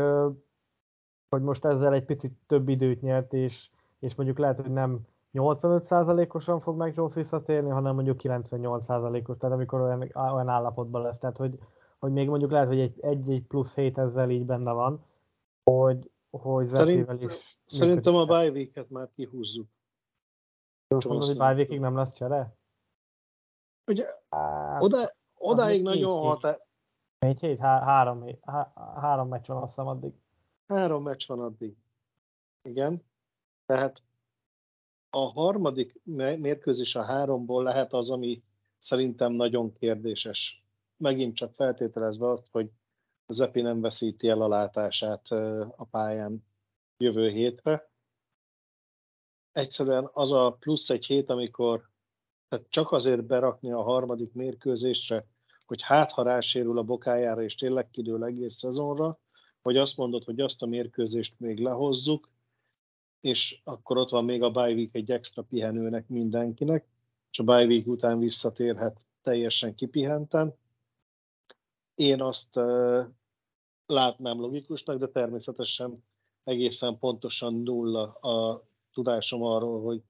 hogy 1.29 1.41
most 1.41 1.65
ezzel 1.65 1.93
egy 1.93 2.05
picit 2.05 2.33
több 2.47 2.69
időt 2.69 3.01
nyert, 3.01 3.33
és, 3.33 3.69
és 3.99 4.15
mondjuk 4.15 4.37
lehet, 4.37 4.59
hogy 4.59 4.71
nem 4.71 4.99
85%-osan 5.33 6.59
fog 6.59 6.77
meg 6.77 6.95
Jones 6.95 7.13
visszatérni, 7.13 7.69
hanem 7.69 7.95
mondjuk 7.95 8.19
98%-os, 8.23 9.37
tehát 9.37 9.55
amikor 9.55 9.81
olyan, 9.81 10.11
olyan 10.13 10.47
állapotban 10.47 11.01
lesz. 11.01 11.19
Tehát, 11.19 11.37
hogy, 11.37 11.59
hogy 11.99 12.11
még 12.11 12.29
mondjuk 12.29 12.51
lehet, 12.51 12.67
hogy 12.67 12.79
egy, 12.79 12.99
egy, 12.99 13.31
egy 13.31 13.43
plusz 13.43 13.75
hét 13.75 13.97
ezzel 13.97 14.29
így 14.29 14.45
benne 14.45 14.71
van, 14.71 15.05
hogy, 15.63 16.11
hogy 16.29 16.67
Szerint, 16.67 17.23
is... 17.23 17.59
Szerintem 17.65 18.15
a 18.15 18.25
bye 18.25 18.49
week 18.49 18.87
már 18.89 19.09
kihúzzuk. 19.15 19.67
Mondod, 20.87 21.27
hogy 21.27 21.37
bye 21.37 21.53
weekig 21.53 21.79
nem 21.79 21.95
lesz 21.95 22.13
csere? 22.13 22.55
Ugye, 23.91 24.07
hát, 24.29 24.83
oda, 24.83 25.15
odáig 25.37 25.81
nagyon 25.81 26.11
hat. 26.11 26.61
Négy 27.19 27.39
hét? 27.39 27.59
Há, 27.59 27.83
három, 27.83 28.25
há, 28.41 28.71
három 28.95 29.27
meccs 29.27 29.47
van 29.47 29.57
azt 29.57 29.67
hiszem 29.67 29.87
addig. 29.87 30.13
Három 30.67 31.03
meccs 31.03 31.27
van 31.27 31.39
addig. 31.39 31.75
Igen. 32.61 33.03
Tehát 33.65 34.03
a 35.13 35.31
harmadik 35.31 36.01
mérkőzés 36.03 36.95
a 36.95 37.03
háromból 37.03 37.63
lehet 37.63 37.93
az, 37.93 38.09
ami 38.09 38.43
szerintem 38.77 39.31
nagyon 39.31 39.73
kérdéses. 39.73 40.63
Megint 40.97 41.35
csak 41.35 41.53
feltételezve 41.53 42.29
azt, 42.29 42.47
hogy 42.51 42.69
az 43.25 43.49
nem 43.53 43.81
veszíti 43.81 44.27
el 44.27 44.41
a 44.41 44.47
látását 44.47 45.31
a 45.75 45.87
pályán 45.91 46.45
jövő 46.97 47.29
hétre. 47.29 47.89
Egyszerűen 49.51 50.09
az 50.13 50.31
a 50.31 50.55
plusz 50.59 50.89
egy 50.89 51.05
hét, 51.05 51.29
amikor 51.29 51.89
tehát 52.47 52.69
csak 52.69 52.91
azért 52.91 53.25
berakni 53.25 53.71
a 53.71 53.81
harmadik 53.81 54.33
mérkőzésre, 54.33 55.25
hogy 55.65 55.81
hát 55.81 56.11
ha 56.11 56.23
rásérül 56.23 56.77
a 56.77 56.83
bokájára, 56.83 57.43
és 57.43 57.55
tényleg 57.55 57.89
kidől 57.89 58.23
egész 58.23 58.55
szezonra, 58.55 59.19
vagy 59.61 59.77
azt 59.77 59.97
mondod, 59.97 60.23
hogy 60.23 60.39
azt 60.39 60.61
a 60.61 60.65
mérkőzést 60.65 61.39
még 61.39 61.59
lehozzuk, 61.59 62.29
és 63.21 63.61
akkor 63.63 63.97
ott 63.97 64.09
van 64.09 64.25
még 64.25 64.43
a 64.43 64.51
bye 64.51 64.73
week 64.73 64.95
egy 64.95 65.11
extra 65.11 65.41
pihenőnek 65.41 66.07
mindenkinek, 66.07 66.85
és 67.31 67.39
a 67.39 67.43
bye 67.43 67.65
week 67.65 67.87
után 67.87 68.19
visszatérhet 68.19 69.01
teljesen 69.21 69.75
kipihenten. 69.75 70.53
Én 71.95 72.21
azt 72.21 72.57
uh, 72.57 73.05
látnám 73.85 74.39
logikusnak, 74.39 74.97
de 74.97 75.07
természetesen 75.07 76.03
egészen 76.43 76.97
pontosan 76.97 77.53
nulla 77.53 78.11
a 78.11 78.63
tudásom 78.93 79.43
arról, 79.43 79.81
hogy, 79.81 80.01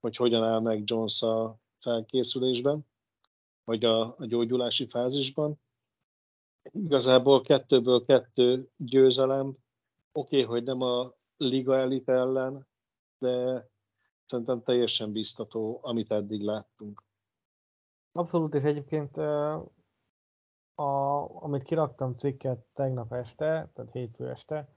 hogy 0.00 0.16
hogyan 0.16 0.44
áll 0.44 0.60
meg 0.60 0.82
Jones 0.84 1.22
a 1.22 1.58
felkészülésben, 1.80 2.86
vagy 3.64 3.84
a, 3.84 4.00
a 4.00 4.26
gyógyulási 4.26 4.86
fázisban. 4.86 5.60
Igazából 6.72 7.42
kettőből 7.42 8.04
kettő 8.04 8.70
győzelem. 8.76 9.56
Oké, 10.12 10.42
okay, 10.42 10.42
hogy 10.42 10.62
nem 10.64 10.80
a 10.82 11.17
liga 11.38 11.76
elit 11.76 12.08
ellen, 12.08 12.66
de 13.18 13.66
szerintem 14.26 14.62
teljesen 14.62 15.12
biztató, 15.12 15.78
amit 15.82 16.12
eddig 16.12 16.42
láttunk. 16.42 17.02
Abszolút, 18.12 18.54
és 18.54 18.62
egyébként 18.62 19.16
a, 20.74 21.42
amit 21.42 21.62
kiraktam 21.62 22.16
cikket 22.16 22.58
tegnap 22.74 23.12
este, 23.12 23.70
tehát 23.74 23.92
hétfő 23.92 24.28
este, 24.28 24.68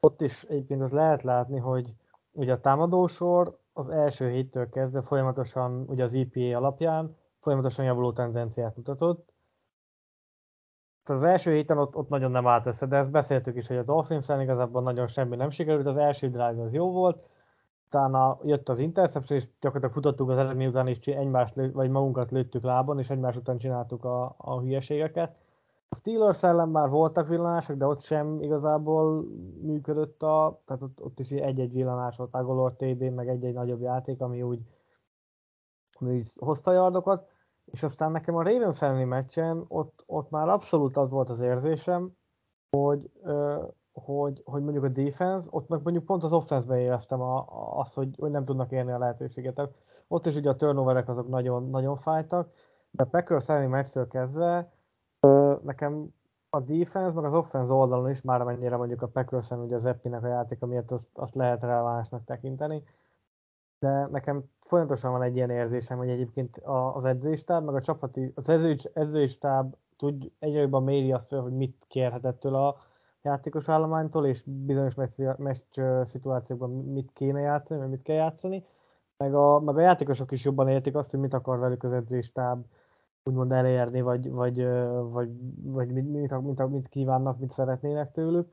ott 0.00 0.20
is 0.20 0.42
egyébként 0.42 0.82
az 0.82 0.92
lehet 0.92 1.22
látni, 1.22 1.58
hogy 1.58 1.94
ugye 2.30 2.52
a 2.52 2.60
támadósor 2.60 3.58
az 3.72 3.88
első 3.88 4.30
héttől 4.30 4.68
kezdve 4.68 5.02
folyamatosan, 5.02 5.84
ugye 5.88 6.02
az 6.02 6.14
EPA 6.14 6.56
alapján, 6.56 7.16
folyamatosan 7.40 7.84
javuló 7.84 8.12
tendenciát 8.12 8.76
mutatott. 8.76 9.31
Az 11.04 11.22
első 11.22 11.52
héten 11.52 11.78
ott, 11.78 11.96
ott 11.96 12.08
nagyon 12.08 12.30
nem 12.30 12.46
állt 12.46 12.66
össze, 12.66 12.86
de 12.86 12.96
ezt 12.96 13.10
beszéltük 13.10 13.56
is, 13.56 13.66
hogy 13.66 13.76
a 13.76 13.82
dolphins 13.82 14.28
igazából 14.28 14.82
nagyon 14.82 15.06
semmi 15.06 15.36
nem 15.36 15.50
sikerült, 15.50 15.86
az 15.86 15.96
első 15.96 16.26
drive 16.26 16.62
az 16.62 16.72
jó 16.72 16.92
volt, 16.92 17.24
utána 17.86 18.38
jött 18.42 18.68
az 18.68 18.78
interception, 18.78 19.38
és 19.38 19.46
gyakorlatilag 19.60 19.92
futottuk 19.94 20.28
az 20.28 20.38
eredmény 20.38 20.66
után, 20.66 20.88
és 20.88 20.98
egymást, 20.98 21.54
vagy 21.72 21.90
magunkat 21.90 22.30
lőttük 22.30 22.62
lábon, 22.62 22.98
és 22.98 23.10
egymás 23.10 23.36
után 23.36 23.58
csináltuk 23.58 24.04
a, 24.04 24.34
a 24.38 24.60
hülyeségeket. 24.60 25.36
A 25.88 25.94
Steelers 25.94 26.42
ellen 26.42 26.68
már 26.68 26.88
voltak 26.88 27.28
villanások, 27.28 27.76
de 27.76 27.86
ott 27.86 28.02
sem 28.02 28.42
igazából 28.42 29.24
működött 29.62 30.22
a, 30.22 30.60
tehát 30.64 30.82
ott, 30.82 31.02
ott 31.02 31.20
is 31.20 31.30
egy-egy 31.30 31.72
villanás 31.72 32.16
volt, 32.16 32.34
Agolor 32.34 32.72
TD, 32.72 33.14
meg 33.14 33.28
egy-egy 33.28 33.54
nagyobb 33.54 33.80
játék, 33.80 34.20
ami 34.20 34.42
úgy, 34.42 34.60
ami 35.98 36.14
úgy 36.14 36.32
hozta 36.38 36.72
yardokat, 36.72 37.31
és 37.64 37.82
aztán 37.82 38.10
nekem 38.10 38.36
a 38.36 38.42
Ravens 38.42 38.82
elleni 38.82 39.04
meccsen 39.04 39.64
ott, 39.68 40.02
ott 40.06 40.30
már 40.30 40.48
abszolút 40.48 40.96
az 40.96 41.10
volt 41.10 41.30
az 41.30 41.40
érzésem, 41.40 42.10
hogy, 42.76 43.10
hogy, 43.92 44.42
hogy 44.44 44.62
mondjuk 44.62 44.84
a 44.84 44.88
defense, 44.88 45.48
ott 45.50 45.68
meg 45.68 45.80
mondjuk 45.82 46.04
pont 46.04 46.22
az 46.24 46.32
offense-ben 46.32 46.78
éreztem 46.78 47.20
a, 47.20 47.38
a, 47.38 47.78
azt, 47.78 47.94
hogy, 47.94 48.14
hogy 48.18 48.30
nem 48.30 48.44
tudnak 48.44 48.72
érni 48.72 48.92
a 48.92 48.98
lehetőséget. 48.98 49.54
Tehát 49.54 49.74
ott 50.08 50.26
is 50.26 50.34
ugye 50.34 50.50
a 50.50 50.56
turnoverek 50.56 51.08
azok 51.08 51.28
nagyon, 51.28 51.70
nagyon 51.70 51.96
fájtak, 51.96 52.52
de 52.90 53.02
a 53.02 53.06
Packers 53.06 53.48
elleni 53.48 53.66
meccstől 53.66 54.08
kezdve 54.08 54.72
nekem 55.62 56.14
a 56.50 56.60
defense, 56.60 57.14
meg 57.14 57.24
az 57.24 57.34
offense 57.34 57.72
oldalon 57.72 58.10
is, 58.10 58.20
már 58.20 58.40
amennyire 58.40 58.76
mondjuk 58.76 59.02
a 59.02 59.06
packers 59.06 59.50
ugye 59.50 59.74
az 59.74 59.86
Eppinek 59.86 60.24
a 60.24 60.28
játéka 60.28 60.66
miatt 60.66 60.90
azt, 60.90 61.08
azt 61.12 61.34
lehet 61.34 61.60
relevánsnak 61.60 62.24
tekinteni, 62.24 62.82
de 63.82 64.06
nekem 64.10 64.42
folyamatosan 64.60 65.12
van 65.12 65.22
egy 65.22 65.36
ilyen 65.36 65.50
érzésem, 65.50 65.98
hogy 65.98 66.08
egyébként 66.08 66.56
az 66.94 67.04
edzőistáb, 67.04 67.64
meg 67.64 67.74
a 67.74 67.80
csapati, 67.80 68.32
az 68.34 68.48
edző, 68.48 68.76
edzőistáb 68.92 69.74
tud 69.96 70.30
egyre 70.38 70.60
jobban 70.60 70.82
méri 70.82 71.12
azt 71.12 71.30
hogy 71.30 71.52
mit 71.52 71.84
kérhet 71.88 72.24
ettől 72.24 72.54
a 72.54 72.76
játékos 73.22 73.68
állománytól, 73.68 74.26
és 74.26 74.42
bizonyos 74.44 74.94
meccs 75.36 75.80
szituációkban 76.04 76.70
mit 76.70 77.10
kéne 77.12 77.40
játszani, 77.40 77.80
vagy 77.80 77.90
mit 77.90 78.02
kell 78.02 78.16
játszani, 78.16 78.64
meg 79.16 79.34
a, 79.34 79.60
meg 79.60 79.76
a 79.76 79.80
játékosok 79.80 80.32
is 80.32 80.44
jobban 80.44 80.68
értik 80.68 80.96
azt, 80.96 81.10
hogy 81.10 81.20
mit 81.20 81.34
akar 81.34 81.58
velük 81.58 81.82
az 81.82 81.92
edzőistáb, 81.92 82.64
úgymond 83.24 83.52
elérni, 83.52 84.00
vagy, 84.00 84.30
vagy, 84.30 84.66
vagy, 85.10 85.30
vagy 85.62 85.92
mit, 85.92 86.12
mit, 86.12 86.40
mit, 86.40 86.68
mit 86.68 86.88
kívánnak, 86.88 87.38
mit 87.38 87.52
szeretnének 87.52 88.12
tőlük. 88.12 88.48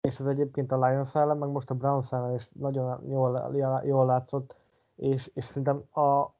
És 0.00 0.18
ez 0.18 0.26
egyébként 0.26 0.72
a 0.72 0.86
Lions 0.86 1.14
ellen, 1.14 1.36
meg 1.36 1.48
most 1.48 1.70
a 1.70 1.74
Browns 1.74 2.12
ellen 2.12 2.34
is 2.34 2.50
nagyon 2.52 3.02
jól, 3.08 3.50
jól 3.84 4.06
látszott, 4.06 4.56
és, 4.96 5.30
és 5.34 5.44
szerintem 5.44 6.04
a, 6.04 6.34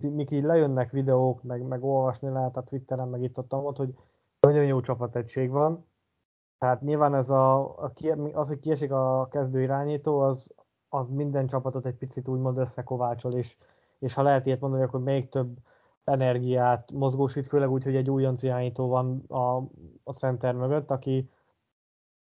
mik 0.00 0.30
így 0.30 0.44
lejönnek 0.44 0.90
videók, 0.90 1.42
meg, 1.42 1.62
meg 1.62 1.84
olvasni 1.84 2.28
lehet 2.28 2.56
a 2.56 2.62
Twitteren, 2.62 3.08
meg 3.08 3.22
itt 3.22 3.38
ott, 3.38 3.54
ott 3.54 3.76
hogy 3.76 3.94
nagyon 4.40 4.64
jó 4.64 4.80
csapategység 4.80 5.50
van. 5.50 5.86
Tehát 6.58 6.80
nyilván 6.80 7.14
ez 7.14 7.30
a, 7.30 7.58
a, 7.58 7.92
az, 8.32 8.48
hogy 8.48 8.60
kiesik 8.60 8.92
a 8.92 9.28
kezdő 9.30 9.62
irányító, 9.62 10.18
az, 10.18 10.50
az 10.88 11.08
minden 11.08 11.46
csapatot 11.46 11.86
egy 11.86 11.94
picit 11.96 12.28
úgymond 12.28 12.58
összekovácsol, 12.58 13.34
és, 13.34 13.56
és 13.98 14.14
ha 14.14 14.22
lehet 14.22 14.46
ilyet 14.46 14.60
mondani, 14.60 14.82
akkor 14.82 15.00
még 15.00 15.28
több 15.28 15.56
energiát 16.04 16.92
mozgósít, 16.92 17.46
főleg 17.46 17.70
úgy, 17.70 17.84
hogy 17.84 17.96
egy 17.96 18.10
újonc 18.10 18.42
irányító 18.42 18.88
van 18.88 19.24
a, 19.28 19.56
a 20.04 20.12
center 20.12 20.54
mögött, 20.54 20.90
aki 20.90 21.30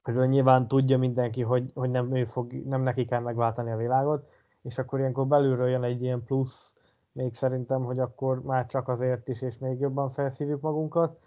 Erről 0.03 0.27
nyilván 0.27 0.69
tudja 0.69 0.99
mindenki, 0.99 1.43
hogy, 1.43 1.71
hogy 1.75 1.91
nem, 1.91 2.17
ő 2.17 2.25
fog, 2.25 2.53
nem 2.53 2.83
neki 2.83 3.05
kell 3.05 3.21
megváltani 3.21 3.71
a 3.71 3.77
világot, 3.77 4.29
és 4.63 4.79
akkor 4.79 4.99
ilyenkor 4.99 5.27
belülről 5.27 5.69
jön 5.69 5.83
egy 5.83 6.03
ilyen 6.03 6.25
plusz, 6.25 6.77
még 7.13 7.35
szerintem, 7.35 7.85
hogy 7.85 7.99
akkor 7.99 8.43
már 8.43 8.67
csak 8.67 8.89
azért 8.89 9.29
is, 9.29 9.43
és 9.43 9.59
még 9.59 9.81
jobban 9.81 10.11
felszívjuk 10.11 10.61
magunkat, 10.61 11.19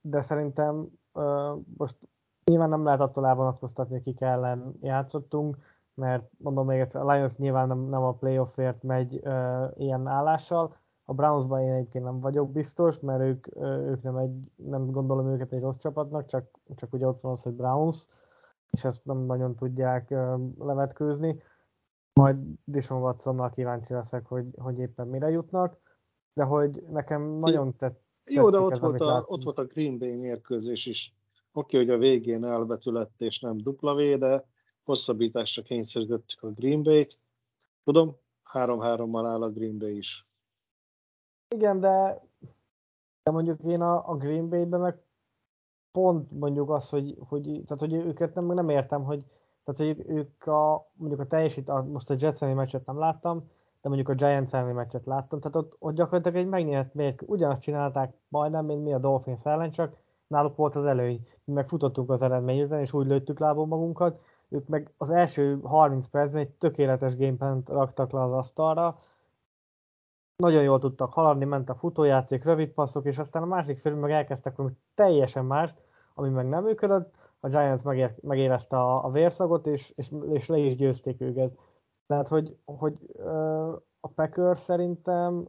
de 0.00 0.22
szerintem 0.22 0.86
most 1.76 1.96
nyilván 2.44 2.68
nem 2.68 2.84
lehet 2.84 3.00
attól 3.00 3.26
elvonatkoztatni, 3.26 4.00
kik 4.00 4.20
ellen 4.20 4.74
játszottunk, 4.80 5.56
mert 5.94 6.30
mondom 6.36 6.66
még 6.66 6.80
egyszer, 6.80 7.02
a 7.02 7.12
Lions 7.12 7.36
nyilván 7.36 7.68
nem, 7.68 7.78
nem 7.78 8.02
a 8.02 8.12
playoffért 8.12 8.82
megy 8.82 9.12
ilyen 9.76 10.06
állással, 10.06 10.76
a 11.08 11.14
Brownsban 11.14 11.60
én 11.60 11.72
egyébként 11.72 12.04
nem 12.04 12.20
vagyok 12.20 12.52
biztos, 12.52 13.00
mert 13.00 13.22
ők, 13.22 13.46
ők 13.62 14.02
nem, 14.02 14.16
egy, 14.16 14.34
nem 14.56 14.90
gondolom 14.90 15.28
őket 15.28 15.52
egy 15.52 15.60
rossz 15.60 15.76
csapatnak, 15.76 16.26
csak, 16.26 16.50
csak 16.76 16.92
ugye 16.92 17.06
ott 17.06 17.20
van 17.20 17.32
az, 17.32 17.42
hogy 17.42 17.52
Browns, 17.52 18.08
és 18.70 18.84
ezt 18.84 19.04
nem 19.04 19.18
nagyon 19.18 19.54
tudják 19.54 20.14
levetkőzni. 20.58 21.42
Majd 22.12 22.36
Dishon 22.64 23.02
Watsonnal 23.02 23.50
kíváncsi 23.50 23.92
leszek, 23.92 24.26
hogy, 24.26 24.46
hogy 24.56 24.78
éppen 24.78 25.06
mire 25.08 25.30
jutnak, 25.30 25.78
de 26.34 26.44
hogy 26.44 26.82
nekem 26.90 27.22
nagyon 27.22 27.76
tett, 27.76 28.00
Jó, 28.24 28.50
de 28.50 28.60
ott, 28.60 28.72
ez, 28.72 28.80
volt 28.80 29.00
a, 29.00 29.24
ott 29.26 29.42
volt 29.42 29.58
a 29.58 29.64
Green 29.64 29.98
Bay 29.98 30.14
mérkőzés 30.14 30.86
is. 30.86 31.14
Oké, 31.52 31.76
okay, 31.76 31.88
hogy 31.88 31.94
a 31.94 31.98
végén 31.98 32.44
elbetű 32.44 32.90
lett 32.90 33.20
és 33.20 33.40
nem 33.40 33.56
W, 33.64 34.18
de 34.18 34.44
hosszabbításra 34.82 35.62
kényszerítettük 35.62 36.42
a 36.42 36.50
Green 36.50 36.82
Bay-t. 36.82 37.18
Tudom, 37.84 38.16
3-3-mal 38.52 39.24
áll 39.26 39.42
a 39.42 39.50
Green 39.50 39.78
Bay 39.78 39.96
is. 39.96 40.25
Igen, 41.48 41.80
de 41.80 42.20
De 43.22 43.30
mondjuk 43.30 43.60
én 43.62 43.80
a, 43.80 44.08
a 44.10 44.16
Green 44.16 44.48
Bay-ben 44.48 44.80
meg 44.80 44.98
pont 45.92 46.30
mondjuk 46.30 46.70
az, 46.70 46.88
hogy, 46.88 47.16
hogy, 47.28 47.42
tehát, 47.42 47.78
hogy 47.78 47.92
őket 47.92 48.34
nem, 48.34 48.46
nem 48.46 48.68
értem, 48.68 49.04
hogy, 49.04 49.24
tehát, 49.64 49.96
hogy 49.96 50.08
ők 50.08 50.46
a, 50.46 50.90
mondjuk 50.92 51.20
a 51.20 51.26
teljesít, 51.26 51.68
a, 51.68 51.82
most 51.82 52.10
a 52.10 52.14
Jets 52.18 52.40
meccset 52.40 52.86
nem 52.86 52.98
láttam, 52.98 53.50
de 53.82 53.88
mondjuk 53.88 54.08
a 54.08 54.14
Giants 54.14 54.54
elleni 54.54 54.72
meccset 54.72 55.06
láttam, 55.06 55.40
tehát 55.40 55.56
ott, 55.56 55.76
ott 55.78 55.94
gyakorlatilag 55.94 56.38
egy 56.38 56.48
megnyert 56.48 56.94
mérk, 56.94 57.22
ugyanazt 57.26 57.60
csinálták 57.60 58.14
majdnem, 58.28 58.64
mint 58.64 58.82
mi 58.84 58.92
a 58.92 58.98
Dolphins 58.98 59.44
ellen, 59.44 59.70
csak 59.70 59.96
náluk 60.26 60.56
volt 60.56 60.76
az 60.76 60.86
előny. 60.86 61.26
Mi 61.44 61.52
meg 61.52 61.68
futottunk 61.68 62.10
az 62.10 62.22
eredmény 62.22 62.62
után, 62.62 62.80
és 62.80 62.92
úgy 62.92 63.06
lőttük 63.06 63.38
lábon 63.38 63.68
magunkat, 63.68 64.20
ők 64.48 64.66
meg 64.68 64.92
az 64.96 65.10
első 65.10 65.60
30 65.62 66.06
percben 66.06 66.40
egy 66.40 66.50
tökéletes 66.50 67.16
gameplant 67.16 67.68
raktak 67.68 68.12
le 68.12 68.22
az 68.22 68.32
asztalra, 68.32 68.98
nagyon 70.36 70.62
jól 70.62 70.78
tudtak 70.78 71.12
haladni, 71.12 71.44
ment 71.44 71.70
a 71.70 71.74
futójáték, 71.74 72.44
rövid 72.44 72.68
passzok, 72.68 73.04
és 73.04 73.18
aztán 73.18 73.42
a 73.42 73.46
másik 73.46 73.78
fél 73.78 73.94
meg 73.94 74.10
elkezdtek 74.10 74.56
valami 74.56 74.74
teljesen 74.94 75.44
más, 75.44 75.74
ami 76.14 76.28
meg 76.28 76.48
nem 76.48 76.64
működött, 76.64 77.14
a 77.40 77.48
Giants 77.48 77.82
megér, 77.82 78.14
megérezte 78.22 78.76
a, 78.76 79.04
a 79.04 79.10
vérszagot, 79.10 79.66
és, 79.66 79.92
és, 79.96 80.12
és 80.32 80.46
le 80.46 80.58
is 80.58 80.76
győzték 80.76 81.20
őket. 81.20 81.58
Tehát, 82.06 82.28
hogy, 82.28 82.56
hogy 82.64 82.94
a 84.00 84.08
Packers 84.14 84.58
szerintem, 84.58 85.48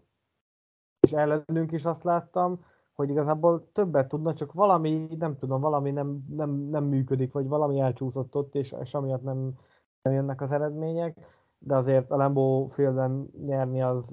és 0.99 1.11
ellenünk 1.11 1.71
is 1.71 1.85
azt 1.85 2.03
láttam, 2.03 2.65
hogy 2.93 3.09
igazából 3.09 3.71
többet 3.71 4.07
tudna, 4.07 4.33
csak 4.33 4.53
valami, 4.53 5.07
nem 5.19 5.37
tudom, 5.37 5.61
valami 5.61 5.91
nem, 5.91 6.25
nem, 6.29 6.49
nem 6.49 6.83
működik, 6.83 7.31
vagy 7.31 7.47
valami 7.47 7.79
elcsúszott 7.79 8.35
ott, 8.35 8.55
és, 8.55 8.75
és 8.81 8.93
amiatt 8.93 9.23
nem, 9.23 9.51
nem 10.01 10.13
jönnek 10.13 10.41
az 10.41 10.51
eredmények, 10.51 11.17
de 11.59 11.75
azért 11.75 12.11
a 12.11 12.15
Lambo 12.15 12.67
Fielden 12.69 13.29
nyerni, 13.45 13.81
az, 13.81 14.09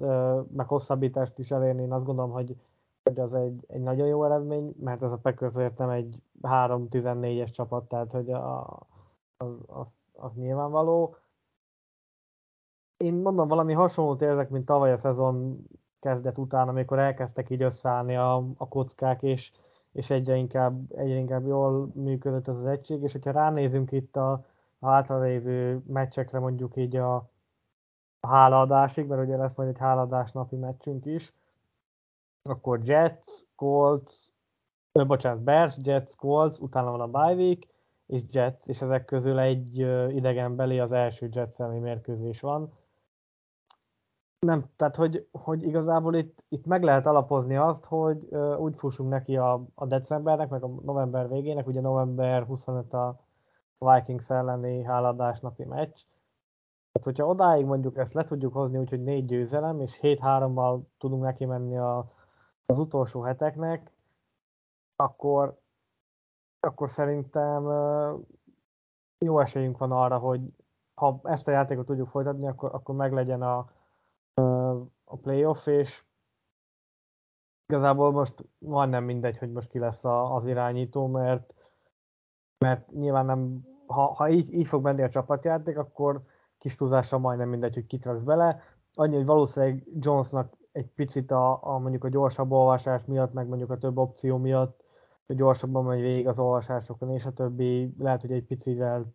meg 0.51 0.67
hosszabbítást 0.67 1.39
is 1.39 1.51
elérni, 1.51 1.81
én 1.81 1.91
azt 1.91 2.05
gondolom, 2.05 2.31
hogy, 2.31 2.55
hogy 3.03 3.19
az 3.19 3.33
egy, 3.33 3.65
egy 3.67 3.81
nagyon 3.81 4.07
jó 4.07 4.23
eredmény, 4.23 4.75
mert 4.79 5.03
ez 5.03 5.11
a 5.11 5.17
Packers 5.17 5.55
azért 5.55 5.77
nem 5.77 5.89
egy 5.89 6.21
3-14-es 6.41 7.51
csapat, 7.51 7.87
tehát 7.87 8.11
hogy 8.11 8.31
a, 8.31 8.79
az, 9.37 9.57
az, 9.67 9.97
az 10.13 10.31
nyilvánvaló. 10.35 11.15
Én 12.97 13.13
mondom, 13.13 13.47
valami 13.47 13.73
hasonlót 13.73 14.21
érzek, 14.21 14.49
mint 14.49 14.65
tavaly 14.65 14.91
a 14.91 14.97
szezon 14.97 15.65
kezdet 15.99 16.37
után, 16.37 16.67
amikor 16.67 16.99
elkezdtek 16.99 17.49
így 17.49 17.61
összeállni 17.61 18.15
a, 18.15 18.35
a 18.57 18.67
kockák, 18.67 19.23
és, 19.23 19.51
és 19.91 20.09
egyre 20.09 20.35
inkább, 20.35 20.91
egyre 20.91 21.15
inkább 21.15 21.45
jól 21.45 21.91
működött 21.93 22.47
ez 22.47 22.57
az 22.57 22.65
egység, 22.65 23.01
és 23.01 23.11
hogyha 23.11 23.31
ránézünk 23.31 23.91
itt 23.91 24.15
a, 24.15 24.45
a 24.79 24.87
hátralévő 24.87 25.83
meccsekre, 25.87 26.39
mondjuk 26.39 26.75
így 26.75 26.95
a, 26.95 27.29
a 28.25 28.35
hálaadásig, 28.35 29.07
mert 29.07 29.21
ugye 29.21 29.37
lesz 29.37 29.55
majd 29.55 29.69
egy 29.69 29.77
hálaadás 29.77 30.31
napi 30.31 30.55
meccsünk 30.55 31.05
is, 31.05 31.33
akkor 32.43 32.79
Jets, 32.83 33.27
Colts, 33.55 34.13
ö, 34.91 35.05
bocsánat, 35.05 35.43
Bears, 35.43 35.77
Jets, 35.81 36.15
Colts, 36.15 36.57
utána 36.59 36.91
van 36.91 37.01
a 37.01 37.07
bye 37.07 37.43
week, 37.43 37.67
és 38.07 38.21
Jets, 38.29 38.67
és 38.67 38.81
ezek 38.81 39.05
közül 39.05 39.39
egy 39.39 39.77
idegenbeli 40.09 40.79
az 40.79 40.91
első 40.91 41.29
Jets 41.31 41.57
mérkőzés 41.57 42.39
van, 42.39 42.73
nem, 44.45 44.65
tehát 44.75 44.95
hogy, 44.95 45.27
hogy 45.31 45.63
igazából 45.63 46.15
itt, 46.15 46.43
itt 46.49 46.67
meg 46.67 46.83
lehet 46.83 47.05
alapozni 47.05 47.55
azt, 47.55 47.85
hogy 47.85 48.27
uh, 48.29 48.59
úgy 48.59 48.75
fussunk 48.75 49.09
neki 49.09 49.37
a, 49.37 49.65
a 49.75 49.85
decembernek, 49.85 50.49
meg 50.49 50.63
a 50.63 50.67
november 50.67 51.29
végének, 51.29 51.67
ugye 51.67 51.81
november 51.81 52.43
25 52.45 52.93
a 52.93 53.19
Vikings 53.77 54.29
elleni 54.29 54.83
háladás 54.83 55.39
napi 55.39 55.63
meccs. 55.63 55.99
Tehát, 56.95 57.09
hogyha 57.09 57.27
odáig 57.27 57.65
mondjuk 57.65 57.97
ezt 57.97 58.13
le 58.13 58.23
tudjuk 58.23 58.53
hozni, 58.53 58.77
úgyhogy 58.77 59.03
négy 59.03 59.25
győzelem, 59.25 59.79
és 59.79 59.99
7-3-mal 60.01 60.81
tudunk 60.97 61.23
neki 61.23 61.45
menni 61.45 61.77
a, 61.77 62.11
az 62.65 62.79
utolsó 62.79 63.21
heteknek, 63.21 63.91
akkor, 64.95 65.59
akkor 66.59 66.89
szerintem 66.89 67.63
jó 69.17 69.39
esélyünk 69.39 69.77
van 69.77 69.91
arra, 69.91 70.17
hogy 70.17 70.41
ha 70.93 71.19
ezt 71.23 71.47
a 71.47 71.51
játékot 71.51 71.85
tudjuk 71.85 72.07
folytatni, 72.07 72.47
akkor, 72.47 72.73
akkor 72.73 72.95
meglegyen 72.95 73.41
a, 73.41 73.57
a 75.03 75.15
playoff, 75.21 75.67
és 75.67 76.05
igazából 77.65 78.11
most 78.11 78.45
majdnem 78.57 79.03
mindegy, 79.03 79.37
hogy 79.37 79.51
most 79.51 79.69
ki 79.69 79.79
lesz 79.79 80.05
a, 80.05 80.35
az 80.35 80.45
irányító, 80.45 81.07
mert, 81.07 81.53
mert 82.57 82.91
nyilván 82.91 83.25
nem, 83.25 83.67
ha, 83.87 84.13
ha 84.13 84.29
így, 84.29 84.53
így 84.53 84.67
fog 84.67 84.83
menni 84.83 85.01
a 85.01 85.09
csapatjáték, 85.09 85.77
akkor 85.77 86.33
kis 86.65 86.75
túlzásra 86.75 87.17
majdnem 87.17 87.49
mindegy, 87.49 87.73
hogy 87.73 87.85
kit 87.85 88.05
raksz 88.05 88.23
bele. 88.23 88.61
Annyi, 88.93 89.15
hogy 89.15 89.25
valószínűleg 89.25 89.87
Jonesnak 89.99 90.53
egy 90.71 90.87
picit 90.87 91.31
a, 91.31 91.59
a 91.63 91.77
mondjuk 91.77 92.03
a 92.03 92.09
gyorsabb 92.09 92.51
olvasás 92.51 93.05
miatt, 93.05 93.33
meg 93.33 93.47
mondjuk 93.47 93.69
a 93.69 93.77
több 93.77 93.97
opció 93.97 94.37
miatt, 94.37 94.83
hogy 95.25 95.35
gyorsabban 95.35 95.83
megy 95.83 96.01
végig 96.01 96.27
az 96.27 96.39
olvasásokon, 96.39 97.11
és 97.11 97.25
a 97.25 97.33
többi 97.33 97.95
lehet, 97.97 98.21
hogy 98.21 98.31
egy 98.31 98.43
picivel 98.43 99.13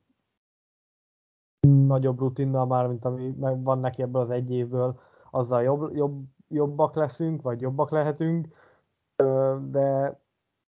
nagyobb 1.68 2.18
rutinnal 2.18 2.66
már, 2.66 2.86
mint 2.86 3.04
ami 3.04 3.34
van 3.62 3.78
neki 3.78 4.02
ebből 4.02 4.20
az 4.20 4.30
egy 4.30 4.50
évből, 4.50 5.00
azzal 5.30 5.62
jobb, 5.62 5.94
jobb, 5.94 6.22
jobbak 6.48 6.94
leszünk, 6.94 7.42
vagy 7.42 7.60
jobbak 7.60 7.90
lehetünk, 7.90 8.48
de, 9.70 10.20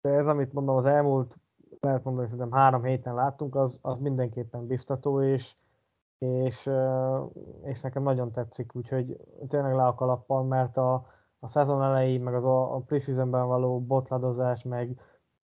de 0.01 0.11
ez, 0.11 0.27
amit 0.27 0.53
mondom, 0.53 0.77
az 0.77 0.87
elmúlt, 0.87 1.37
lehet 1.81 2.05
mondani, 2.05 2.27
szerintem 2.27 2.59
három 2.59 2.85
héten 2.85 3.15
láttunk, 3.15 3.55
az, 3.55 3.79
az 3.83 3.99
mindenképpen 3.99 4.67
biztató, 4.67 5.23
és, 5.23 5.55
és, 6.19 6.71
és 7.63 7.81
nekem 7.81 8.03
nagyon 8.03 8.33
tetszik, 8.33 8.75
úgyhogy 8.75 9.17
tényleg 9.49 9.75
le 9.75 9.87
a 9.87 9.95
kalappal, 9.95 10.45
mert 10.45 10.77
a, 10.77 11.07
a 11.39 11.47
szezon 11.47 11.83
elejé, 11.83 12.19
meg 12.19 12.35
az 12.35 12.45
a, 12.45 12.75
a 12.75 12.81
preseasonben 12.81 13.47
való 13.47 13.81
botladozás, 13.81 14.63
meg 14.63 15.01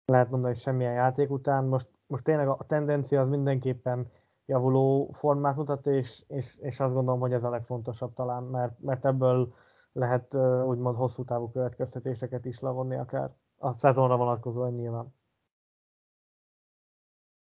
lehet 0.04 0.30
mondani, 0.30 0.52
hogy 0.52 0.62
semmilyen 0.62 0.92
játék 0.92 1.30
után, 1.30 1.64
most, 1.64 1.88
most 2.06 2.24
tényleg 2.24 2.48
a 2.48 2.64
tendencia 2.66 3.20
az 3.20 3.28
mindenképpen 3.28 4.10
javuló 4.46 5.10
formát 5.12 5.56
mutat, 5.56 5.86
és, 5.86 6.24
és, 6.28 6.56
és 6.56 6.80
azt 6.80 6.94
gondolom, 6.94 7.20
hogy 7.20 7.32
ez 7.32 7.44
a 7.44 7.50
legfontosabb 7.50 8.14
talán, 8.14 8.42
mert, 8.42 8.80
mert 8.80 9.04
ebből 9.04 9.52
lehet 9.92 10.34
úgymond 10.64 10.96
hosszú 10.96 11.24
távú 11.24 11.50
következtetéseket 11.50 12.44
is 12.44 12.60
levonni 12.60 12.96
akár 12.96 13.34
a 13.58 13.78
szezonra 13.78 14.16
vonatkozóan 14.16 14.74
nyilván. 14.74 15.14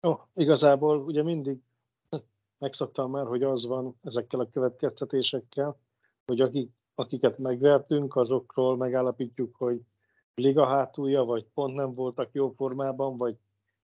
Jó, 0.02 0.20
igazából 0.34 1.00
ugye 1.00 1.24
mindig 1.24 1.62
megszoktam 2.66 3.12
már, 3.12 3.26
hogy 3.26 3.44
az 3.44 3.66
van 3.66 3.96
ezekkel 4.02 4.40
a 4.40 4.50
következtetésekkel, 4.50 5.80
hogy 6.26 6.42
akik, 6.42 6.72
akiket 6.96 7.38
megvertünk, 7.38 8.16
azokról 8.16 8.78
megállapítjuk, 8.78 9.56
hogy 9.56 9.82
liga 10.36 10.66
hátulja, 10.66 11.24
vagy 11.24 11.46
pont 11.54 11.76
nem 11.76 11.94
voltak 11.94 12.30
jó 12.32 12.50
formában, 12.50 13.18
vagy 13.18 13.36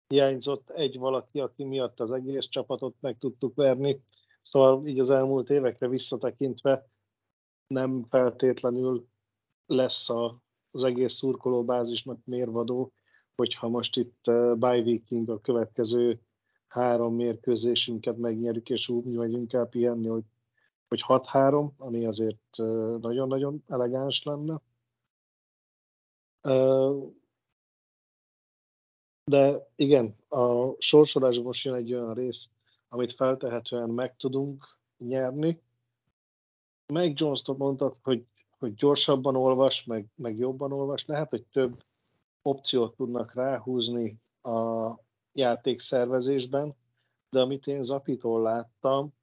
hiányzott 0.07 0.69
egy 0.69 0.97
valaki, 0.97 1.39
aki 1.39 1.63
miatt 1.63 1.99
az 1.99 2.11
egész 2.11 2.47
csapatot 2.47 2.95
meg 2.99 3.17
tudtuk 3.17 3.55
verni. 3.55 4.03
Szóval 4.41 4.87
így 4.87 4.99
az 4.99 5.09
elmúlt 5.09 5.49
évekre 5.49 5.87
visszatekintve 5.87 6.87
nem 7.67 8.05
feltétlenül 8.09 9.07
lesz 9.65 10.09
a, 10.09 10.41
az 10.71 10.83
egész 10.83 11.13
szurkolóbázisnak 11.13 12.19
mérvadó, 12.25 12.91
hogyha 13.35 13.67
most 13.67 13.97
itt 13.97 14.27
uh, 14.27 14.55
by 14.55 14.81
Viking 14.81 15.29
a 15.29 15.41
következő 15.41 16.21
három 16.71 17.15
mérkőzésünket 17.15 18.17
megnyerjük, 18.17 18.69
és 18.69 18.89
úgy 18.89 19.05
megyünk 19.05 19.53
el 19.53 19.65
pihenni, 19.65 20.07
hogy, 20.07 20.23
hogy 20.87 21.03
6-3, 21.07 21.69
ami 21.77 22.05
azért 22.05 22.57
nagyon-nagyon 23.01 23.63
elegáns 23.67 24.23
lenne. 24.23 24.61
De 29.23 29.67
igen, 29.75 30.15
a 30.29 30.75
sorsolásban 30.77 31.45
most 31.45 31.65
jön 31.65 31.75
egy 31.75 31.93
olyan 31.93 32.13
rész, 32.13 32.49
amit 32.89 33.13
feltehetően 33.13 33.89
meg 33.89 34.15
tudunk 34.15 34.77
nyerni. 34.97 35.61
Meg 36.93 37.19
Jones-tól 37.19 37.55
mondtad, 37.55 37.95
hogy, 38.01 38.25
hogy 38.59 38.73
gyorsabban 38.73 39.35
olvas, 39.35 39.83
meg, 39.83 40.05
meg 40.15 40.37
jobban 40.37 40.71
olvas. 40.71 41.05
Lehet, 41.05 41.29
hogy 41.29 41.43
több 41.43 41.83
opciót 42.41 42.95
tudnak 42.95 43.33
ráhúzni 43.33 44.19
a 44.41 44.91
játékszervezésben, 45.33 46.75
de 47.29 47.39
amit 47.41 47.67
én 47.67 47.83
Zapitól 47.83 48.41
láttam, 48.41 49.13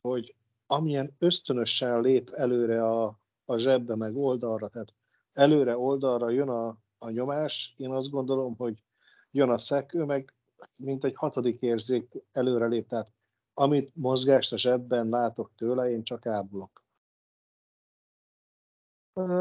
hogy 0.00 0.34
amilyen 0.66 1.14
ösztönösen 1.18 2.00
lép 2.00 2.30
előre 2.30 2.84
a, 2.86 3.18
a 3.44 3.56
zsebbe, 3.58 3.96
meg 3.96 4.16
oldalra, 4.16 4.68
tehát 4.68 4.94
előre 5.32 5.76
oldalra 5.76 6.30
jön 6.30 6.48
a, 6.48 6.76
a 6.98 7.10
nyomás, 7.10 7.74
én 7.76 7.90
azt 7.90 8.10
gondolom, 8.10 8.56
hogy 8.56 8.82
jön 9.30 9.50
a 9.50 9.58
szek, 9.58 9.94
ő 9.94 10.04
meg 10.04 10.34
mint 10.76 11.04
egy 11.04 11.16
hatodik 11.16 11.60
érzék 11.60 12.22
előrelép, 12.32 12.88
tehát 12.88 13.10
amit 13.54 13.94
mozgást 13.94 14.52
a 14.52 14.58
zsebben 14.58 15.08
látok 15.08 15.50
tőle, 15.56 15.90
én 15.90 16.02
csak 16.02 16.26
ábulok. 16.26 16.84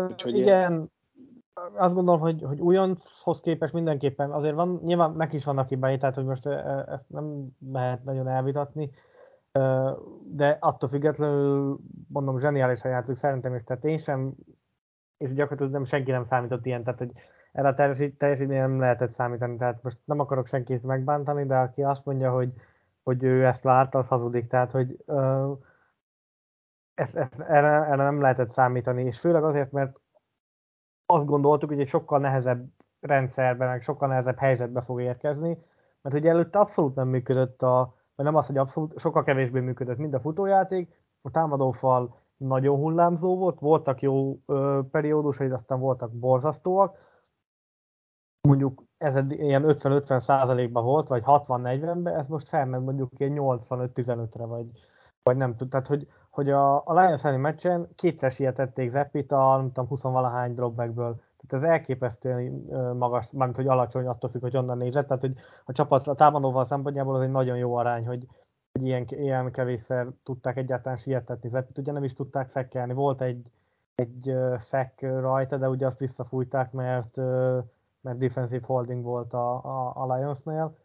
Úgyhogy 0.07 0.37
igen, 0.37 0.73
én... 0.73 0.91
azt 1.75 1.93
gondolom, 1.93 2.19
hogy, 2.19 2.43
hogy 2.43 2.59
újonchoz 2.59 3.39
képest 3.39 3.73
mindenképpen 3.73 4.31
azért 4.31 4.55
van, 4.55 4.79
nyilván 4.83 5.11
meg 5.11 5.33
is 5.33 5.45
vannak 5.45 5.67
hibái, 5.67 5.97
tehát 5.97 6.15
hogy 6.15 6.25
most 6.25 6.45
ezt 6.87 7.09
nem 7.09 7.47
lehet 7.71 8.03
nagyon 8.03 8.27
elvitatni, 8.27 8.91
de 10.23 10.57
attól 10.59 10.89
függetlenül 10.89 11.79
mondom, 12.07 12.39
zseniálisan 12.39 12.91
játszik 12.91 13.15
szerintem 13.15 13.55
is, 13.55 13.63
tehát 13.63 13.85
én 13.85 13.97
sem, 13.97 14.33
és 15.17 15.33
gyakorlatilag 15.33 15.71
nem 15.71 15.85
senki 15.85 16.11
nem 16.11 16.23
számított 16.23 16.65
ilyen, 16.65 16.83
tehát 16.83 16.99
hogy 16.99 17.11
erre 17.51 17.67
a 17.67 17.73
teljesítményre 18.17 18.67
nem 18.67 18.79
lehetett 18.79 19.11
számítani. 19.11 19.57
Tehát 19.57 19.83
most 19.83 19.97
nem 20.05 20.19
akarok 20.19 20.47
senkit 20.47 20.83
megbántani, 20.83 21.45
de 21.45 21.57
aki 21.57 21.83
azt 21.83 22.05
mondja, 22.05 22.31
hogy, 22.31 22.53
hogy 23.03 23.23
ő 23.23 23.45
ezt 23.45 23.63
várta, 23.63 23.97
az 23.97 24.07
hazudik. 24.07 24.47
Tehát, 24.47 24.71
hogy 24.71 25.03
ezt, 26.93 27.15
ezt, 27.15 27.39
erre, 27.39 27.67
erre 27.67 28.03
nem 28.03 28.21
lehetett 28.21 28.49
számítani, 28.49 29.03
és 29.03 29.19
főleg 29.19 29.43
azért, 29.43 29.71
mert 29.71 29.99
azt 31.11 31.25
gondoltuk, 31.25 31.69
hogy 31.69 31.79
egy 31.79 31.87
sokkal 31.87 32.19
nehezebb 32.19 32.67
rendszerben, 32.99 33.67
meg 33.67 33.81
sokkal 33.81 34.07
nehezebb 34.07 34.37
helyzetbe 34.37 34.81
fog 34.81 35.01
érkezni, 35.01 35.57
mert 36.01 36.15
ugye 36.15 36.29
előtte 36.29 36.59
abszolút 36.59 36.95
nem 36.95 37.07
működött 37.07 37.61
a, 37.61 37.95
vagy 38.15 38.25
nem 38.25 38.35
az, 38.35 38.47
hogy 38.47 38.57
abszolút, 38.57 38.99
sokkal 38.99 39.23
kevésbé 39.23 39.59
működött, 39.59 39.97
mind 39.97 40.13
a 40.13 40.19
futójáték, 40.19 40.99
a 41.21 41.31
támadófal 41.31 42.19
nagyon 42.37 42.77
hullámzó 42.77 43.37
volt, 43.37 43.59
voltak 43.59 44.01
jó 44.01 44.39
ö, 44.45 44.79
periódusai, 44.91 45.49
aztán 45.49 45.79
voltak 45.79 46.11
borzasztóak, 46.11 46.97
mondjuk 48.47 48.83
ez 48.97 49.15
ilyen 49.29 49.63
50-50 49.65 50.19
százalékban 50.19 50.83
volt, 50.83 51.07
vagy 51.07 51.23
60-40-ben, 51.25 52.15
ez 52.15 52.27
most 52.27 52.47
felment 52.47 52.85
mondjuk 52.85 53.19
ilyen 53.19 53.33
85-15-re, 53.35 54.45
vagy, 54.45 54.65
vagy 55.23 55.37
nem 55.37 55.51
tudom. 55.51 55.69
Tehát, 55.69 55.87
hogy, 55.87 56.07
hogy 56.31 56.49
a, 56.49 56.75
a 56.75 56.93
Lions 56.93 57.23
elleni 57.23 57.41
meccsen 57.41 57.87
kétszer 57.95 58.31
sietették 58.31 58.89
Zeppit 58.89 59.31
a, 59.31 59.55
nem 59.57 59.71
tudom, 59.71 59.87
20-valahány 59.89 60.51
dropbackből. 60.53 61.15
Tehát 61.15 61.65
ez 61.65 61.71
elképesztően 61.71 62.51
magas, 62.97 63.31
mármint 63.31 63.57
hogy 63.57 63.67
alacsony, 63.67 64.07
attól 64.07 64.29
függ, 64.29 64.41
hogy 64.41 64.57
onnan 64.57 64.77
nézett. 64.77 65.07
Tehát, 65.07 65.21
hogy 65.21 65.35
a 65.65 65.71
csapat 65.71 66.07
a 66.07 66.15
támadóval 66.15 66.63
szempontjából 66.63 67.15
az 67.15 67.21
egy 67.21 67.31
nagyon 67.31 67.57
jó 67.57 67.75
arány, 67.75 68.07
hogy, 68.07 68.27
hogy 68.71 68.87
ilyen, 68.87 69.05
ilyen 69.07 69.51
kevésszer 69.51 70.07
tudták 70.23 70.57
egyáltalán 70.57 70.97
sietetni 70.97 71.49
Zeppit. 71.49 71.77
Ugye 71.77 71.91
nem 71.91 72.03
is 72.03 72.13
tudták 72.13 72.47
szekkelni. 72.47 72.93
Volt 72.93 73.21
egy, 73.21 73.51
egy 73.95 74.35
szek 74.55 75.01
rajta, 75.01 75.57
de 75.57 75.69
ugye 75.69 75.85
azt 75.85 75.99
visszafújták, 75.99 76.71
mert, 76.71 77.15
mert 78.01 78.17
defensive 78.17 78.65
holding 78.65 79.03
volt 79.03 79.33
a, 79.33 79.63
a, 79.63 79.93
a 79.95 80.15
Lionsnél. 80.15 80.77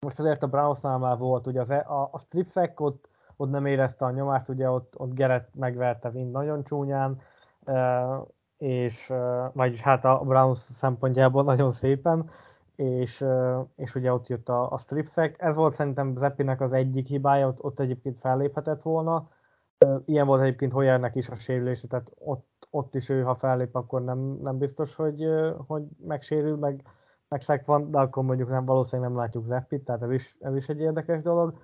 Most 0.00 0.18
azért 0.18 0.42
a 0.42 0.46
Brownsnál 0.46 0.98
már 0.98 1.18
volt, 1.18 1.46
ugye 1.46 1.60
az, 1.60 1.70
e, 1.70 1.84
a, 1.88 2.08
a 2.12 2.18
strip 2.18 2.50
ott, 2.76 3.10
ott 3.36 3.50
nem 3.50 3.66
érezte 3.66 4.04
a 4.04 4.10
nyomást, 4.10 4.48
ugye 4.48 4.70
ott, 4.70 4.94
ott 4.96 5.14
Gerett 5.14 5.48
megverte 5.54 6.08
Wind 6.08 6.30
nagyon 6.30 6.64
csúnyán, 6.64 7.20
és 8.58 9.12
vagyis 9.52 9.80
hát 9.80 10.04
a 10.04 10.22
Browns 10.24 10.58
szempontjából 10.58 11.44
nagyon 11.44 11.72
szépen, 11.72 12.30
és, 12.76 13.24
és 13.76 13.94
ugye 13.94 14.12
ott 14.12 14.26
jött 14.26 14.48
a, 14.48 14.72
a 14.72 14.78
stripsek. 14.78 15.36
Ez 15.38 15.56
volt 15.56 15.72
szerintem 15.72 16.16
Zeppinek 16.16 16.60
az 16.60 16.72
egyik 16.72 17.06
hibája, 17.06 17.46
ott, 17.46 17.62
ott 17.62 17.80
egyébként 17.80 18.18
felléphetett 18.18 18.82
volna. 18.82 19.28
Ilyen 20.04 20.26
volt 20.26 20.42
egyébként 20.42 20.72
Hoyernek 20.72 21.14
is 21.14 21.28
a 21.28 21.34
sérülése, 21.34 21.86
tehát 21.86 22.12
ott, 22.18 22.68
ott 22.70 22.94
is 22.94 23.08
ő, 23.08 23.22
ha 23.22 23.34
fellép, 23.34 23.74
akkor 23.76 24.04
nem, 24.04 24.18
nem 24.42 24.58
biztos, 24.58 24.94
hogy, 24.94 25.24
hogy 25.66 25.82
megsérül, 26.06 26.56
meg, 26.56 26.82
meg 27.28 27.62
van, 27.64 27.90
de 27.90 27.98
akkor 27.98 28.24
mondjuk 28.24 28.48
nem, 28.48 28.64
valószínűleg 28.64 29.10
nem 29.10 29.20
látjuk 29.20 29.44
Zeppit, 29.44 29.84
tehát 29.84 30.02
ez 30.02 30.10
is, 30.10 30.36
ez 30.40 30.56
is 30.56 30.68
egy 30.68 30.80
érdekes 30.80 31.22
dolog. 31.22 31.54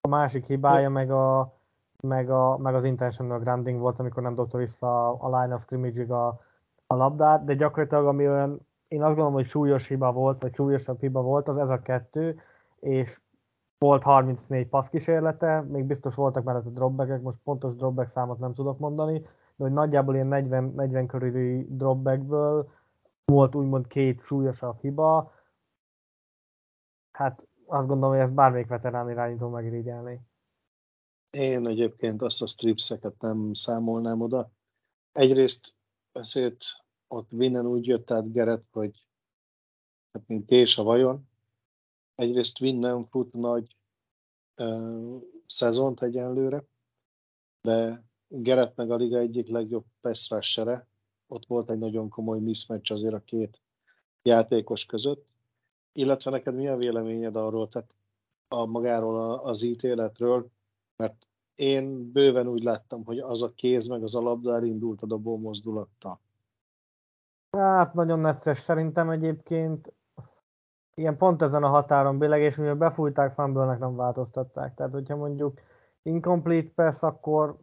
A 0.00 0.08
másik 0.08 0.44
hibája 0.44 0.90
meg, 0.90 1.10
a, 1.10 1.54
meg, 2.02 2.30
a, 2.30 2.56
meg 2.56 2.74
az 2.74 2.84
intentional 2.84 3.38
grounding 3.38 3.80
volt, 3.80 3.98
amikor 3.98 4.22
nem 4.22 4.34
dobta 4.34 4.58
vissza 4.58 5.12
a, 5.12 5.40
line 5.40 5.54
of 5.54 5.60
scrimmage 5.60 6.14
a, 6.14 6.40
a 6.86 6.94
labdát, 6.94 7.44
de 7.44 7.54
gyakorlatilag 7.54 8.06
ami 8.06 8.28
olyan, 8.28 8.66
én 8.88 9.00
azt 9.02 9.08
gondolom, 9.08 9.32
hogy 9.32 9.48
súlyos 9.48 9.86
hiba 9.88 10.12
volt, 10.12 10.42
vagy 10.42 10.54
súlyosabb 10.54 11.00
hiba 11.00 11.22
volt, 11.22 11.48
az 11.48 11.56
ez 11.56 11.70
a 11.70 11.82
kettő, 11.82 12.40
és 12.80 13.20
volt 13.78 14.02
34 14.02 14.68
passzkísérlete, 14.68 15.60
még 15.60 15.84
biztos 15.84 16.14
voltak 16.14 16.44
mellett 16.44 16.66
a 16.66 16.70
dropbackek, 16.70 17.22
most 17.22 17.38
pontos 17.44 17.74
dropback 17.74 18.08
számot 18.08 18.38
nem 18.38 18.54
tudok 18.54 18.78
mondani, 18.78 19.18
de 19.56 19.64
hogy 19.64 19.72
nagyjából 19.72 20.14
ilyen 20.14 20.28
40, 20.28 20.64
40 20.64 21.06
körüli 21.06 21.66
dropbackből 21.70 22.68
volt 23.24 23.54
úgymond 23.54 23.86
két 23.86 24.22
súlyosabb 24.22 24.80
hiba, 24.80 25.32
hát 27.12 27.46
azt 27.68 27.88
gondolom, 27.88 28.14
hogy 28.14 28.22
ezt 28.22 28.34
bármelyik 28.34 28.66
veterán 28.66 29.10
irányító 29.10 29.48
megirigyelni. 29.48 30.20
Én 31.30 31.66
egyébként 31.66 32.22
azt 32.22 32.42
a 32.42 32.46
stripseket 32.46 33.20
nem 33.20 33.54
számolnám 33.54 34.20
oda. 34.20 34.50
Egyrészt 35.12 35.74
azért 36.12 36.64
ott 37.08 37.30
Vinnen 37.30 37.66
úgy 37.66 37.86
jött 37.86 38.10
át 38.10 38.32
Geret, 38.32 38.64
hogy 38.70 39.06
hát 40.12 40.22
mint 40.26 40.46
Kés 40.46 40.78
a 40.78 40.82
vajon. 40.82 41.28
Egyrészt 42.14 42.58
Vinnen 42.58 43.06
fut 43.06 43.32
nagy 43.32 43.76
uh, 44.56 45.22
szezont 45.46 46.02
egyenlőre, 46.02 46.64
de 47.60 48.04
Geret 48.28 48.76
meg 48.76 48.90
a 48.90 48.96
liga 48.96 49.18
egyik 49.18 49.48
legjobb 49.48 49.84
pass 50.00 50.32
Ott 51.26 51.46
volt 51.46 51.70
egy 51.70 51.78
nagyon 51.78 52.08
komoly 52.08 52.40
mismatch 52.40 52.92
azért 52.92 53.14
a 53.14 53.24
két 53.24 53.60
játékos 54.22 54.86
között. 54.86 55.27
Illetve 55.92 56.30
neked 56.30 56.54
mi 56.54 56.68
a 56.68 56.76
véleményed 56.76 57.36
arról, 57.36 57.68
tehát 57.68 57.88
a 58.48 58.66
magáról 58.66 59.34
az 59.34 59.62
ítéletről, 59.62 60.50
mert 60.96 61.26
én 61.54 62.12
bőven 62.12 62.48
úgy 62.48 62.62
láttam, 62.62 63.04
hogy 63.04 63.18
az 63.18 63.42
a 63.42 63.52
kéz 63.54 63.86
meg 63.86 64.02
az 64.02 64.14
a 64.14 64.20
labda 64.20 64.54
elindult 64.54 65.02
a 65.02 65.06
dobó 65.06 65.38
mozdulattal. 65.38 66.20
Hát 67.56 67.94
nagyon 67.94 68.18
necces 68.18 68.58
szerintem 68.58 69.10
egyébként. 69.10 69.92
Ilyen 70.94 71.16
pont 71.16 71.42
ezen 71.42 71.62
a 71.62 71.68
határon 71.68 72.18
billeg, 72.18 72.40
és 72.40 72.56
mivel 72.56 72.74
befújták, 72.74 73.32
fumble 73.32 73.76
nem 73.76 73.96
változtatták. 73.96 74.74
Tehát, 74.74 74.92
hogyha 74.92 75.16
mondjuk 75.16 75.60
incomplete 76.02 76.70
pass, 76.74 77.02
akkor 77.02 77.58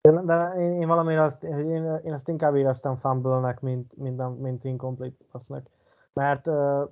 de 0.00 0.54
én, 0.56 0.72
én 0.72 0.86
valamiért 0.86 1.20
azt, 1.20 1.42
én, 1.42 2.00
én 2.04 2.12
ezt 2.12 2.28
inkább 2.28 2.56
éreztem 2.56 2.96
fumble-nek, 2.96 3.60
mint, 3.60 3.96
mint, 3.96 4.40
mint 4.40 4.64
incomplete 4.64 5.24
passnek. 5.30 5.66
Mert 6.12 6.46
uh, 6.46 6.90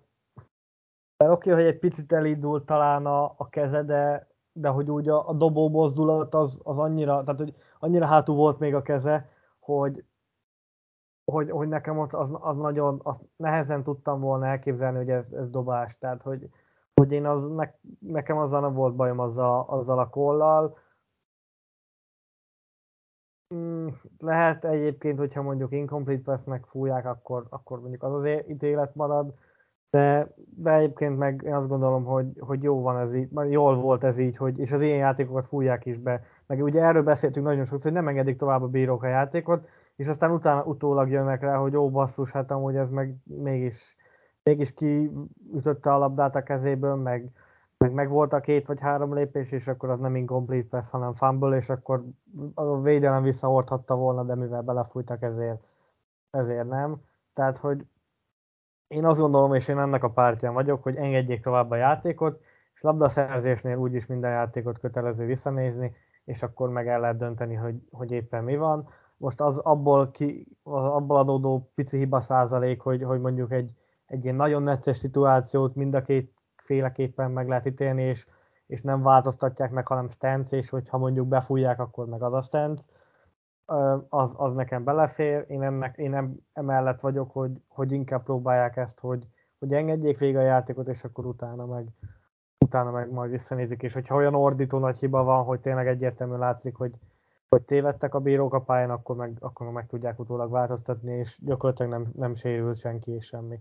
oké, 1.17 1.51
okay, 1.51 1.53
hogy 1.53 1.73
egy 1.73 1.79
picit 1.79 2.13
elindult 2.13 2.67
talán 2.67 3.07
a, 3.07 3.25
a 3.37 3.49
keze, 3.49 3.83
de 3.83 4.35
de 4.57 4.69
hogy 4.69 4.91
úgy 4.91 5.09
a, 5.09 5.29
a 5.29 5.33
dobó 5.33 5.69
mozdulat 5.69 6.35
az, 6.35 6.61
az 6.63 6.79
annyira, 6.79 7.25
tehát 7.25 7.41
hogy 7.41 7.55
annyira 7.79 8.07
hátul 8.07 8.35
volt 8.35 8.59
még 8.59 8.75
a 8.75 8.83
keze, 8.83 9.31
hogy, 9.59 10.05
hogy, 11.25 11.51
hogy 11.51 11.69
nekem 11.69 11.99
ott 11.99 12.13
az, 12.13 12.33
az 12.41 12.57
nagyon, 12.57 13.01
azt 13.03 13.23
nehezen 13.37 13.83
tudtam 13.83 14.21
volna 14.21 14.47
elképzelni, 14.47 14.97
hogy 14.97 15.11
ez, 15.11 15.33
ez 15.33 15.51
dobás, 15.51 15.99
tehát 15.99 16.23
hogy, 16.23 16.49
hogy 16.95 17.13
én 17.13 17.27
az, 17.27 17.49
ne, 17.49 17.71
nekem 17.99 18.39
azzal 18.39 18.61
nem 18.61 18.75
volt 18.75 18.97
bajom 18.97 19.19
azzal, 19.19 19.65
azzal 19.69 19.99
a 19.99 20.09
kollal. 20.09 20.79
Hmm, 23.49 24.01
lehet 24.19 24.65
egyébként, 24.65 25.19
hogyha 25.19 25.43
mondjuk 25.43 25.73
incomplete 25.73 26.23
pass 26.23 26.61
fújják, 26.63 27.07
akkor, 27.07 27.47
akkor 27.51 27.81
mondjuk 27.81 28.03
az 28.03 28.13
az 28.13 28.27
ítélet 28.49 28.95
marad, 28.95 29.35
de, 29.91 30.29
de 30.57 30.73
egyébként 30.73 31.19
meg 31.19 31.43
én 31.45 31.55
azt 31.55 31.69
gondolom, 31.69 32.05
hogy, 32.05 32.27
hogy 32.39 32.63
jó 32.63 32.83
van 32.83 32.99
ez 32.99 33.15
így, 33.15 33.29
jól 33.49 33.77
volt 33.77 34.05
ez 34.05 34.19
így, 34.19 34.37
hogy, 34.37 34.59
és 34.59 34.73
az 34.73 34.81
ilyen 34.81 34.99
játékokat 34.99 35.47
fújják 35.47 35.87
is 35.87 35.99
be. 35.99 36.23
Meg 36.47 36.63
ugye 36.63 36.83
erről 36.83 37.03
beszéltünk 37.03 37.47
nagyon 37.47 37.65
sokszor, 37.65 37.93
hogy 37.93 38.01
nem 38.01 38.09
engedik 38.09 38.37
tovább 38.37 38.63
a 38.63 38.69
bírók 38.69 39.03
a 39.03 39.09
játékot, 39.09 39.69
és 39.97 40.07
aztán 40.07 40.31
utána 40.31 40.65
utólag 40.65 41.11
jönnek 41.11 41.41
rá, 41.41 41.57
hogy 41.57 41.77
ó 41.77 41.91
basszus, 41.91 42.31
hát 42.31 42.51
amúgy 42.51 42.77
ez 42.77 42.91
meg 42.91 43.15
mégis, 43.25 43.97
mégis 44.43 44.75
kiütötte 44.75 45.93
a 45.93 45.99
labdát 45.99 46.37
a 46.37 46.43
kezéből, 46.43 46.95
meg, 46.95 47.31
meg, 47.79 47.93
meg 47.93 48.09
volt 48.09 48.33
a 48.33 48.41
két 48.41 48.67
vagy 48.67 48.81
három 48.81 49.15
lépés, 49.15 49.53
és 49.53 49.67
akkor 49.67 49.91
az 49.91 50.01
nem 50.01 50.17
incomplete 50.17 50.67
pass, 50.69 50.91
hanem 50.91 51.15
fumble, 51.15 51.57
és 51.57 51.69
akkor 51.69 52.05
a 52.55 52.81
védelem 52.81 53.23
visszahordhatta 53.23 53.95
volna, 53.95 54.25
de 54.25 54.35
mivel 54.35 54.63
belefújtak, 54.63 55.23
ezért, 55.23 55.63
ezért 56.31 56.69
nem. 56.69 56.97
Tehát, 57.35 57.59
hogy 57.59 57.87
én 58.89 59.05
azt 59.05 59.21
gondolom, 59.21 59.55
és 59.55 59.69
én 59.69 59.79
ennek 59.79 60.05
a 60.05 60.11
pártján 60.11 60.55
vagyok, 60.55 60.83
hogy 60.83 60.97
engedjék 60.97 61.43
tovább 61.43 61.71
a 61.71 61.77
játékot, 61.77 62.41
és 62.75 62.81
labdaszerzésnél 62.81 63.77
úgyis 63.77 64.07
minden 64.07 64.31
játékot 64.31 64.79
kötelező 64.79 65.25
visszanézni, 65.25 65.95
és 66.25 66.43
akkor 66.43 66.71
meg 66.71 66.89
el 66.89 67.01
lehet 67.01 67.17
dönteni, 67.17 67.55
hogy, 67.55 67.75
hogy 67.91 68.11
éppen 68.11 68.45
mi 68.45 68.57
van. 68.57 68.89
Most 69.17 69.41
az 69.41 69.59
abból, 69.59 70.11
ki, 70.11 70.47
abból 70.63 71.17
adódó 71.17 71.71
pici 71.75 71.97
hiba 71.99 72.21
százalék, 72.21 72.81
hogy, 72.81 73.03
hogy 73.03 73.21
mondjuk 73.21 73.53
egy, 73.53 73.71
egy 74.07 74.25
ilyen 74.25 74.37
nagyon 74.37 74.63
necces 74.63 74.97
szituációt 74.97 75.75
mind 75.75 75.95
a 75.95 76.03
két 76.03 76.33
féleképpen 76.57 77.31
meg 77.31 77.49
lehet 77.49 77.67
ítélni, 77.67 78.03
és, 78.03 78.27
és 78.67 78.83
nem 78.83 79.03
változtatják 79.03 79.71
meg, 79.71 79.87
hanem 79.87 80.09
stance, 80.09 80.57
és 80.57 80.69
hogyha 80.69 80.99
mondjuk 80.99 81.27
befújják, 81.27 81.81
akkor 81.81 82.07
meg 82.07 82.23
az 82.23 82.33
a 82.33 82.41
stance 82.41 82.83
az, 84.09 84.35
az 84.37 84.55
nekem 84.55 84.85
belefér. 84.85 85.45
Én, 85.49 85.63
ennek, 85.63 85.97
én 85.97 86.15
em, 86.15 86.37
emellett 86.53 87.01
vagyok, 87.01 87.33
hogy, 87.33 87.51
hogy 87.69 87.93
inkább 87.93 88.23
próbálják 88.23 88.77
ezt, 88.77 89.01
hogy, 89.01 89.27
hogy 89.59 89.73
engedjék 89.73 90.19
végig 90.19 90.37
a 90.37 90.41
játékot, 90.41 90.89
és 90.89 91.05
akkor 91.05 91.27
utána 91.27 91.67
meg, 91.67 91.89
utána 92.65 92.91
meg 92.91 93.11
majd 93.11 93.31
visszanézik, 93.31 93.83
és 93.83 93.93
hogyha 93.93 94.15
olyan 94.15 94.35
ordító 94.35 94.79
nagy 94.79 94.99
hiba 94.99 95.23
van, 95.23 95.45
hogy 95.45 95.61
tényleg 95.61 95.87
egyértelműen 95.87 96.39
látszik, 96.39 96.77
hogy, 96.77 96.93
hogy 97.49 97.63
tévedtek 97.63 98.15
a 98.15 98.21
bírók 98.21 98.55
a 98.55 98.61
pályán, 98.61 98.91
akkor 98.91 99.17
meg, 99.17 99.37
akkor 99.41 99.71
meg 99.71 99.87
tudják 99.87 100.19
utólag 100.19 100.51
változtatni, 100.51 101.13
és 101.13 101.39
gyakorlatilag 101.41 101.91
nem, 101.91 102.11
nem 102.15 102.35
sérült 102.35 102.77
senki 102.77 103.11
és 103.11 103.27
semmi. 103.27 103.59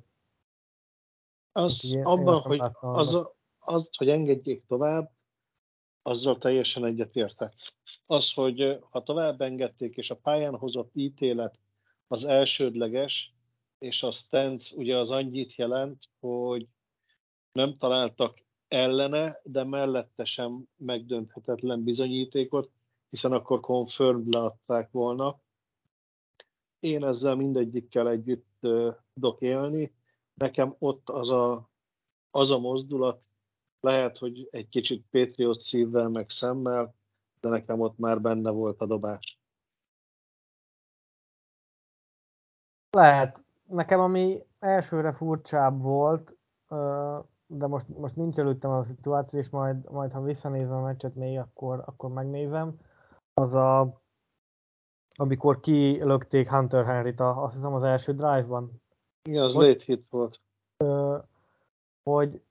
Az 1.51 1.91
én, 1.93 2.03
abban, 2.03 2.41
hogy 2.41 2.61
az, 2.79 3.19
az, 3.59 3.89
hogy 3.97 4.09
engedjék 4.09 4.65
tovább, 4.65 5.11
azzal 6.07 6.37
teljesen 6.37 6.85
egyetértek. 6.85 7.53
Az, 8.05 8.33
hogy 8.33 8.79
ha 8.89 9.03
tovább 9.03 9.41
engedték, 9.41 9.95
és 9.95 10.09
a 10.09 10.15
pályán 10.15 10.57
hozott 10.57 10.91
ítélet 10.93 11.59
az 12.07 12.25
elsődleges, 12.25 13.33
és 13.77 14.03
a 14.03 14.11
stance 14.11 14.75
ugye 14.75 14.97
az 14.97 15.09
annyit 15.09 15.55
jelent, 15.55 16.09
hogy 16.19 16.67
nem 17.51 17.77
találtak 17.77 18.43
ellene, 18.67 19.39
de 19.43 19.63
mellette 19.63 20.25
sem 20.25 20.67
megdönthetetlen 20.77 21.83
bizonyítékot, 21.83 22.71
hiszen 23.09 23.31
akkor 23.31 23.59
confirmed 23.59 24.27
leadták 24.27 24.91
volna. 24.91 25.39
Én 26.79 27.03
ezzel 27.03 27.35
mindegyikkel 27.35 28.09
együtt 28.09 28.67
tudok 29.13 29.41
élni. 29.41 29.93
Nekem 30.33 30.75
ott 30.79 31.09
az 31.09 31.29
a, 31.29 31.69
az 32.31 32.51
a 32.51 32.57
mozdulat, 32.57 33.24
lehet, 33.85 34.17
hogy 34.17 34.47
egy 34.51 34.69
kicsit 34.69 35.05
Patriot 35.11 35.59
szívvel 35.59 36.09
meg 36.09 36.29
szemmel, 36.29 36.93
de 37.39 37.49
nekem 37.49 37.79
ott 37.79 37.97
már 37.97 38.21
benne 38.21 38.49
volt 38.49 38.81
a 38.81 38.85
dobás. 38.85 39.39
Lehet. 42.89 43.43
Nekem 43.67 43.99
ami 43.99 44.43
elsőre 44.59 45.13
furcsább 45.13 45.81
volt, 45.81 46.37
de 47.47 47.67
most, 47.67 47.87
most 47.87 48.15
nincs 48.15 48.37
előttem 48.37 48.71
a 48.71 48.83
szituáció, 48.83 49.39
és 49.39 49.49
majd, 49.49 49.91
majd 49.91 50.11
ha 50.11 50.21
visszanézem 50.21 50.75
a 50.75 50.81
meccset 50.81 51.15
még, 51.15 51.37
akkor, 51.37 51.83
akkor 51.85 52.09
megnézem. 52.09 52.79
Az 53.33 53.53
a, 53.53 54.01
amikor 55.15 55.59
kilökték 55.59 56.49
Hunter 56.49 56.85
Henry-t, 56.85 57.19
azt 57.19 57.53
hiszem 57.53 57.73
az 57.73 57.83
első 57.83 58.13
drive-ban. 58.13 58.81
Igen, 59.23 59.43
az 59.43 59.53
hogy, 59.53 59.67
late 59.67 59.83
hit 59.83 60.05
volt. 60.09 60.41
Hogy 62.03 62.41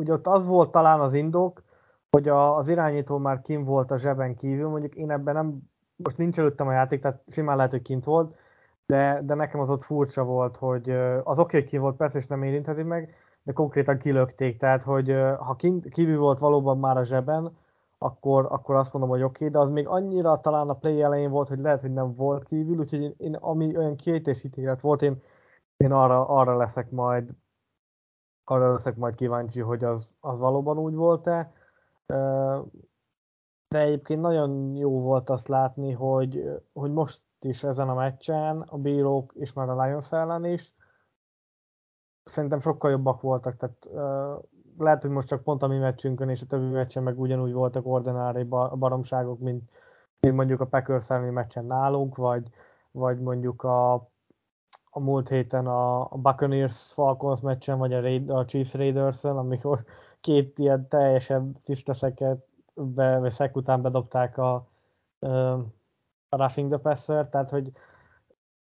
ugye 0.00 0.12
ott 0.12 0.26
az 0.26 0.46
volt 0.46 0.70
talán 0.70 1.00
az 1.00 1.14
indok, 1.14 1.62
hogy 2.10 2.28
a, 2.28 2.56
az 2.56 2.68
irányító 2.68 3.18
már 3.18 3.42
kim 3.42 3.64
volt 3.64 3.90
a 3.90 3.98
zseben 3.98 4.36
kívül, 4.36 4.68
mondjuk 4.68 4.94
én 4.94 5.10
ebben 5.10 5.34
nem, 5.34 5.58
most 5.96 6.16
nincs 6.18 6.38
előttem 6.38 6.68
a 6.68 6.72
játék, 6.72 7.00
tehát 7.00 7.22
simán 7.28 7.56
lehet, 7.56 7.70
hogy 7.70 7.82
kint 7.82 8.04
volt, 8.04 8.34
de, 8.86 9.20
de 9.24 9.34
nekem 9.34 9.60
az 9.60 9.70
ott 9.70 9.84
furcsa 9.84 10.24
volt, 10.24 10.56
hogy 10.56 10.90
az 11.24 11.38
oké, 11.38 11.56
okay, 11.56 11.68
ki 11.68 11.78
volt, 11.78 11.96
persze, 11.96 12.18
és 12.18 12.26
nem 12.26 12.42
érintheti 12.42 12.82
meg, 12.82 13.14
de 13.42 13.52
konkrétan 13.52 13.98
kilökték, 13.98 14.58
tehát 14.58 14.82
hogy 14.82 15.10
ha 15.38 15.56
kívül 15.90 16.18
volt 16.18 16.38
valóban 16.38 16.78
már 16.78 16.96
a 16.96 17.04
zseben, 17.04 17.56
akkor, 17.98 18.46
akkor 18.50 18.74
azt 18.74 18.92
mondom, 18.92 19.10
hogy 19.10 19.22
oké, 19.22 19.46
okay, 19.46 19.48
de 19.48 19.58
az 19.58 19.70
még 19.70 19.86
annyira 19.86 20.40
talán 20.40 20.68
a 20.68 20.74
play 20.74 21.02
elején 21.02 21.30
volt, 21.30 21.48
hogy 21.48 21.58
lehet, 21.58 21.80
hogy 21.80 21.92
nem 21.92 22.14
volt 22.14 22.44
kívül, 22.44 22.78
úgyhogy 22.78 23.02
én, 23.02 23.14
én 23.18 23.34
ami 23.34 23.76
olyan 23.76 23.96
kiejtésítélet 23.96 24.80
volt, 24.80 25.02
én, 25.02 25.22
én 25.76 25.92
arra, 25.92 26.28
arra 26.28 26.56
leszek 26.56 26.90
majd 26.90 27.30
arra 28.44 28.70
leszek 28.70 28.96
majd 28.96 29.14
kíváncsi, 29.14 29.60
hogy 29.60 29.84
az, 29.84 30.08
az 30.20 30.38
valóban 30.38 30.78
úgy 30.78 30.94
volt-e. 30.94 31.52
De 33.68 33.78
egyébként 33.78 34.20
nagyon 34.20 34.76
jó 34.76 35.00
volt 35.00 35.30
azt 35.30 35.48
látni, 35.48 35.92
hogy, 35.92 36.60
hogy 36.72 36.92
most 36.92 37.22
is 37.40 37.62
ezen 37.62 37.88
a 37.88 37.94
meccsen 37.94 38.60
a 38.60 38.78
bírók 38.78 39.32
és 39.34 39.52
már 39.52 39.68
a 39.68 39.82
Lions 39.82 40.12
ellen 40.12 40.44
is 40.44 40.74
szerintem 42.24 42.60
sokkal 42.60 42.90
jobbak 42.90 43.20
voltak, 43.20 43.56
tehát 43.56 43.88
lehet, 44.78 45.02
hogy 45.02 45.10
most 45.10 45.28
csak 45.28 45.42
pont 45.42 45.62
a 45.62 45.66
mi 45.66 45.78
meccsünkön 45.78 46.28
és 46.28 46.42
a 46.42 46.46
többi 46.46 46.72
meccsen 46.72 47.02
meg 47.02 47.20
ugyanúgy 47.20 47.52
voltak 47.52 47.86
ordinári 47.86 48.42
baromságok, 48.74 49.38
mint, 49.38 49.70
mint 50.20 50.36
mondjuk 50.36 50.60
a 50.60 50.66
Packers 50.66 51.10
elleni 51.10 51.30
meccsen 51.30 51.64
nálunk, 51.64 52.16
vagy, 52.16 52.48
vagy 52.90 53.20
mondjuk 53.20 53.62
a, 53.62 54.09
a 54.90 55.00
múlt 55.00 55.28
héten 55.28 55.66
a, 55.66 56.08
Buccaneers 56.16 56.92
Falcons 56.92 57.40
meccsen, 57.40 57.78
vagy 57.78 57.92
a, 57.92 58.00
Raid, 58.00 58.30
a 58.30 58.44
Chiefs 58.44 58.74
raiders 58.74 59.24
amikor 59.24 59.84
két 60.20 60.58
ilyen 60.58 60.88
teljesen 60.88 61.60
tiszteseket 61.64 62.46
be, 62.74 63.18
vagy 63.18 63.32
szek 63.32 63.56
után 63.56 63.82
bedobták 63.82 64.38
a, 64.38 64.54
a 66.28 66.36
Roughing 66.36 66.68
the 66.68 66.78
Passer, 66.78 67.28
tehát 67.28 67.50
hogy 67.50 67.72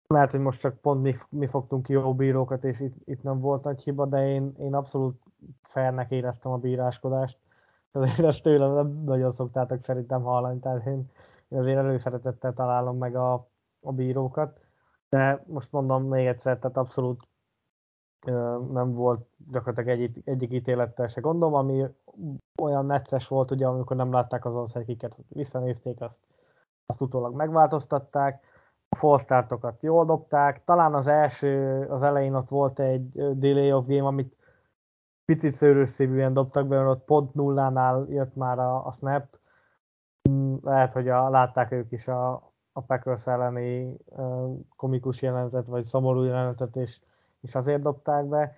lehet, 0.06 0.30
hogy 0.30 0.40
most 0.40 0.60
csak 0.60 0.80
pont 0.80 1.02
mi, 1.02 1.14
mi 1.28 1.46
fogtunk 1.46 1.82
ki 1.82 1.92
jó 1.92 2.14
bírókat, 2.14 2.64
és 2.64 2.80
itt, 2.80 2.96
itt 3.04 3.22
nem 3.22 3.40
volt 3.40 3.64
nagy 3.64 3.82
hiba, 3.82 4.06
de 4.06 4.28
én, 4.28 4.54
én 4.58 4.74
abszolút 4.74 5.22
fairnek 5.62 6.10
éreztem 6.10 6.52
a 6.52 6.58
bíráskodást. 6.58 7.38
Azért 7.92 8.18
ezt 8.18 8.42
tőlem 8.42 8.72
nem 8.72 9.02
nagyon 9.04 9.32
szoktátok 9.32 9.82
szerintem 9.82 10.22
hallani, 10.22 10.58
tehát 10.58 10.86
én, 10.86 11.10
én 11.48 11.58
azért 11.58 11.78
előszeretettel 11.78 12.52
találom 12.52 12.98
meg 12.98 13.16
a, 13.16 13.48
a 13.80 13.92
bírókat. 13.92 14.63
De 15.14 15.44
most 15.46 15.72
mondom 15.72 16.08
még 16.08 16.26
egyszer, 16.26 16.58
tehát 16.58 16.76
abszolút 16.76 17.28
nem 18.70 18.92
volt 18.92 19.26
gyakorlatilag 19.50 20.00
egy, 20.00 20.22
egyik 20.24 20.52
ítélettel 20.52 21.06
se 21.06 21.20
gondom, 21.20 21.54
ami 21.54 21.84
olyan 22.62 22.86
necces 22.86 23.28
volt, 23.28 23.50
ugye, 23.50 23.66
amikor 23.66 23.96
nem 23.96 24.12
látták 24.12 24.44
az 24.44 24.54
onside 24.54 25.08
visszanézték, 25.28 26.00
azt, 26.00 26.18
azt 26.86 27.00
utólag 27.00 27.34
megváltoztatták 27.34 28.44
a 28.88 28.96
false 28.96 29.46
jól 29.80 30.04
dobták. 30.04 30.64
Talán 30.64 30.94
az 30.94 31.06
első, 31.06 31.80
az 31.88 32.02
elején 32.02 32.34
ott 32.34 32.48
volt 32.48 32.78
egy 32.78 33.12
delay 33.38 33.72
of 33.72 33.86
game, 33.86 34.06
amit 34.06 34.36
picit 35.24 35.52
szőrösszívűen 35.52 36.32
dobtak 36.32 36.66
be, 36.66 36.76
mert 36.76 36.90
ott 36.90 37.04
pont 37.04 37.34
nullánál 37.34 38.06
jött 38.08 38.34
már 38.34 38.58
a, 38.58 38.86
a 38.86 38.92
snap. 38.92 39.38
Mm, 40.28 40.54
lehet, 40.62 40.92
hogy 40.92 41.08
a, 41.08 41.28
látták 41.28 41.72
ők 41.72 41.92
is 41.92 42.08
a, 42.08 42.53
a 42.76 42.80
Packers 42.80 43.26
elleni 43.26 43.96
komikus 44.76 45.22
jelenetet, 45.22 45.66
vagy 45.66 45.84
szomorú 45.84 46.22
jelenetet, 46.22 46.76
és, 46.76 47.00
és 47.40 47.54
azért 47.54 47.82
dobták 47.82 48.24
be. 48.24 48.54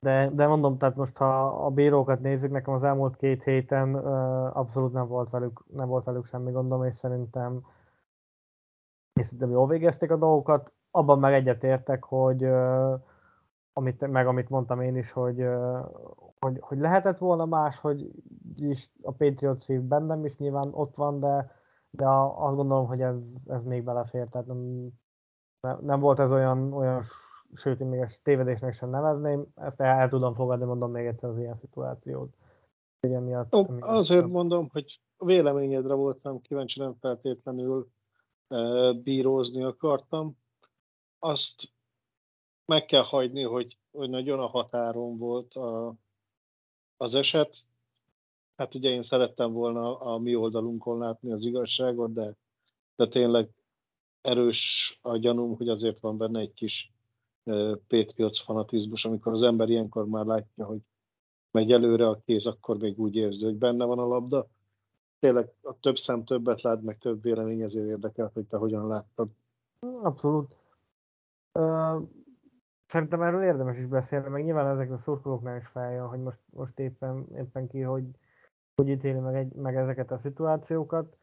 De, 0.00 0.30
de 0.32 0.46
mondom, 0.46 0.78
tehát 0.78 0.96
most 0.96 1.16
ha 1.16 1.46
a 1.46 1.70
bírókat 1.70 2.20
nézzük, 2.20 2.50
nekem 2.50 2.74
az 2.74 2.84
elmúlt 2.84 3.16
két 3.16 3.42
héten 3.42 3.94
abszolút 4.46 4.92
nem 4.92 5.06
volt 5.06 5.30
velük, 5.30 5.64
nem 5.72 5.88
volt 5.88 6.04
velük 6.04 6.26
semmi 6.26 6.50
gondom, 6.50 6.84
és 6.84 6.94
szerintem 6.94 7.66
és 9.18 9.24
szerintem 9.24 9.50
jól 9.50 9.66
végezték 9.66 10.10
a 10.10 10.16
dolgokat. 10.16 10.72
Abban 10.90 11.18
meg 11.18 11.32
egyetértek, 11.32 12.04
hogy 12.04 12.44
amit, 13.72 14.06
meg 14.06 14.26
amit 14.26 14.48
mondtam 14.48 14.80
én 14.80 14.96
is, 14.96 15.12
hogy, 15.12 15.46
hogy, 16.38 16.56
hogy 16.60 16.78
lehetett 16.78 17.18
volna 17.18 17.44
más, 17.44 17.78
hogy 17.78 18.10
is 18.56 18.90
a 19.02 19.12
Patriot 19.12 19.62
szív 19.62 19.80
bennem 19.80 20.24
is 20.24 20.36
nyilván 20.36 20.68
ott 20.70 20.96
van, 20.96 21.20
de, 21.20 21.57
de 21.98 22.06
azt 22.06 22.56
gondolom, 22.56 22.86
hogy 22.86 23.00
ez, 23.00 23.34
ez 23.46 23.64
még 23.64 23.84
belefér, 23.84 24.28
tehát 24.28 24.46
nem, 24.46 25.78
nem 25.80 26.00
volt 26.00 26.18
ez 26.18 26.32
olyan, 26.32 26.72
olyan 26.72 27.02
sőt, 27.54 27.80
én 27.80 27.86
még 27.86 28.00
ezt 28.00 28.22
tévedésnek 28.22 28.74
sem 28.74 28.90
nevezném, 28.90 29.46
ezt 29.54 29.80
el, 29.80 29.98
el 29.98 30.08
tudom 30.08 30.34
fogadni, 30.34 30.64
mondom 30.64 30.90
még 30.90 31.06
egyszer 31.06 31.30
az 31.30 31.38
ilyen 31.38 31.54
szituációt. 31.54 32.36
Miatt, 33.00 33.54
Ó, 33.54 33.66
azért 33.80 34.26
mondom, 34.26 34.68
hogy 34.72 35.00
véleményedre 35.16 35.94
voltam 35.94 36.40
kíváncsi, 36.40 36.80
nem 36.80 36.94
feltétlenül 37.00 37.88
bírózni 39.02 39.62
akartam. 39.62 40.38
Azt 41.18 41.72
meg 42.64 42.84
kell 42.84 43.02
hagyni, 43.02 43.42
hogy, 43.42 43.78
hogy 43.90 44.10
nagyon 44.10 44.40
a 44.40 44.46
határon 44.46 45.18
volt 45.18 45.54
a, 45.54 45.94
az 46.96 47.14
eset. 47.14 47.64
Hát 48.58 48.74
ugye 48.74 48.90
én 48.90 49.02
szerettem 49.02 49.52
volna 49.52 49.98
a 49.98 50.18
mi 50.18 50.34
oldalunkon 50.34 50.98
látni 50.98 51.32
az 51.32 51.44
igazságot, 51.44 52.12
de, 52.12 52.34
de 52.96 53.08
tényleg 53.08 53.48
erős 54.20 54.98
a 55.02 55.16
gyanúm, 55.16 55.56
hogy 55.56 55.68
azért 55.68 56.00
van 56.00 56.16
benne 56.16 56.40
egy 56.40 56.52
kis 56.52 56.92
Patriots 57.86 58.42
fanatizmus, 58.42 59.04
amikor 59.04 59.32
az 59.32 59.42
ember 59.42 59.68
ilyenkor 59.68 60.06
már 60.06 60.24
látja, 60.24 60.64
hogy 60.64 60.78
megy 61.50 61.72
előre 61.72 62.08
a 62.08 62.20
kéz, 62.24 62.46
akkor 62.46 62.78
még 62.78 62.98
úgy 62.98 63.16
érzi, 63.16 63.44
hogy 63.44 63.56
benne 63.56 63.84
van 63.84 63.98
a 63.98 64.06
labda 64.06 64.48
tényleg 65.18 65.52
a 65.62 65.78
több 65.80 65.96
szem 65.96 66.24
többet 66.24 66.62
lát, 66.62 66.82
meg 66.82 66.98
több 66.98 67.22
vélemény, 67.22 67.62
ezért 67.62 67.86
érdekel, 67.86 68.30
hogy 68.34 68.46
te 68.46 68.56
hogyan 68.56 68.86
láttad. 68.86 69.28
Abszolút. 69.98 70.58
Szerintem 72.86 73.22
erről 73.22 73.42
érdemes 73.42 73.78
is 73.78 73.86
beszélni, 73.86 74.28
meg 74.28 74.44
nyilván 74.44 74.66
ezek 74.66 74.90
a 74.90 74.98
szurkolóknál 74.98 75.56
is 75.56 75.66
feljön, 75.66 76.06
hogy 76.06 76.20
most, 76.20 76.38
most 76.50 76.78
éppen, 76.78 77.26
éppen 77.36 77.68
ki, 77.68 77.80
hogy, 77.80 78.04
hogy 78.78 78.88
ítéli 78.88 79.18
meg, 79.18 79.34
egy, 79.34 79.52
meg 79.52 79.76
ezeket 79.76 80.10
a 80.10 80.18
szituációkat. 80.18 81.16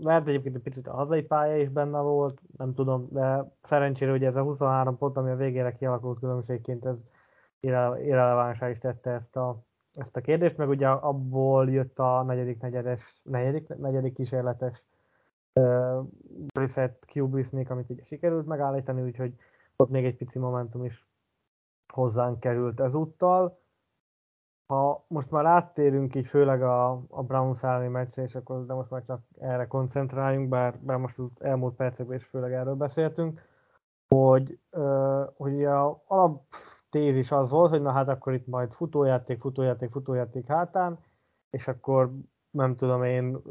Lehet 0.00 0.26
egyébként 0.28 0.56
egy 0.56 0.62
picit 0.62 0.86
a 0.86 0.94
hazai 0.94 1.22
pálya 1.22 1.56
is 1.56 1.68
benne 1.68 2.00
volt, 2.00 2.40
nem 2.56 2.74
tudom, 2.74 3.08
de 3.10 3.44
szerencsére 3.62 4.10
hogy 4.10 4.24
ez 4.24 4.36
a 4.36 4.42
23 4.42 4.98
pont, 4.98 5.16
ami 5.16 5.30
a 5.30 5.36
végére 5.36 5.74
kialakult 5.74 6.18
különbségként, 6.18 6.84
ez 6.84 6.96
irrelevánsá 7.60 8.70
is 8.70 8.78
tette 8.78 9.10
ezt 9.10 9.36
a, 9.36 9.62
ezt 9.92 10.16
a 10.16 10.20
kérdést, 10.20 10.56
meg 10.56 10.68
ugye 10.68 10.88
abból 10.88 11.70
jött 11.70 11.98
a 11.98 12.22
negyedik, 12.22 12.60
negyedes, 12.60 13.20
negyedik, 13.22 13.68
negyedik 13.68 14.14
kísérletes 14.14 14.82
uh, 15.52 16.06
reset 16.54 17.06
sneak, 17.42 17.70
amit 17.70 17.90
ugye 17.90 18.04
sikerült 18.04 18.46
megállítani, 18.46 19.02
úgyhogy 19.02 19.34
ott 19.76 19.90
még 19.90 20.04
egy 20.04 20.16
pici 20.16 20.38
momentum 20.38 20.84
is 20.84 21.06
hozzánk 21.92 22.40
került 22.40 22.80
ezúttal. 22.80 23.58
Ha 24.68 25.04
most 25.08 25.30
már 25.30 25.44
áttérünk 25.44 26.14
így 26.14 26.26
főleg 26.26 26.62
a, 26.62 26.90
a 27.08 27.22
Browns 27.22 27.62
elleni 27.62 27.88
meccsre, 27.88 28.22
és 28.22 28.34
akkor, 28.34 28.66
de 28.66 28.74
most 28.74 28.90
már 28.90 29.04
csak 29.06 29.20
erre 29.38 29.66
koncentráljunk, 29.66 30.48
bár, 30.48 30.78
bár 30.78 30.96
most 30.96 31.18
az 31.18 31.30
elmúlt 31.38 31.74
percekben 31.74 32.16
is 32.16 32.24
főleg 32.24 32.52
erről 32.52 32.74
beszéltünk, 32.74 33.40
hogy, 34.08 34.58
hogy 35.36 35.64
a 35.64 36.02
alap 36.06 36.42
tézis 36.90 37.30
az 37.30 37.50
volt, 37.50 37.70
hogy 37.70 37.82
na 37.82 37.92
hát 37.92 38.08
akkor 38.08 38.32
itt 38.32 38.46
majd 38.46 38.72
futójáték, 38.72 39.40
futójáték, 39.40 39.90
futójáték 39.90 40.46
hátán, 40.46 40.98
és 41.50 41.68
akkor 41.68 42.12
nem 42.50 42.76
tudom 42.76 43.02
én, 43.02 43.42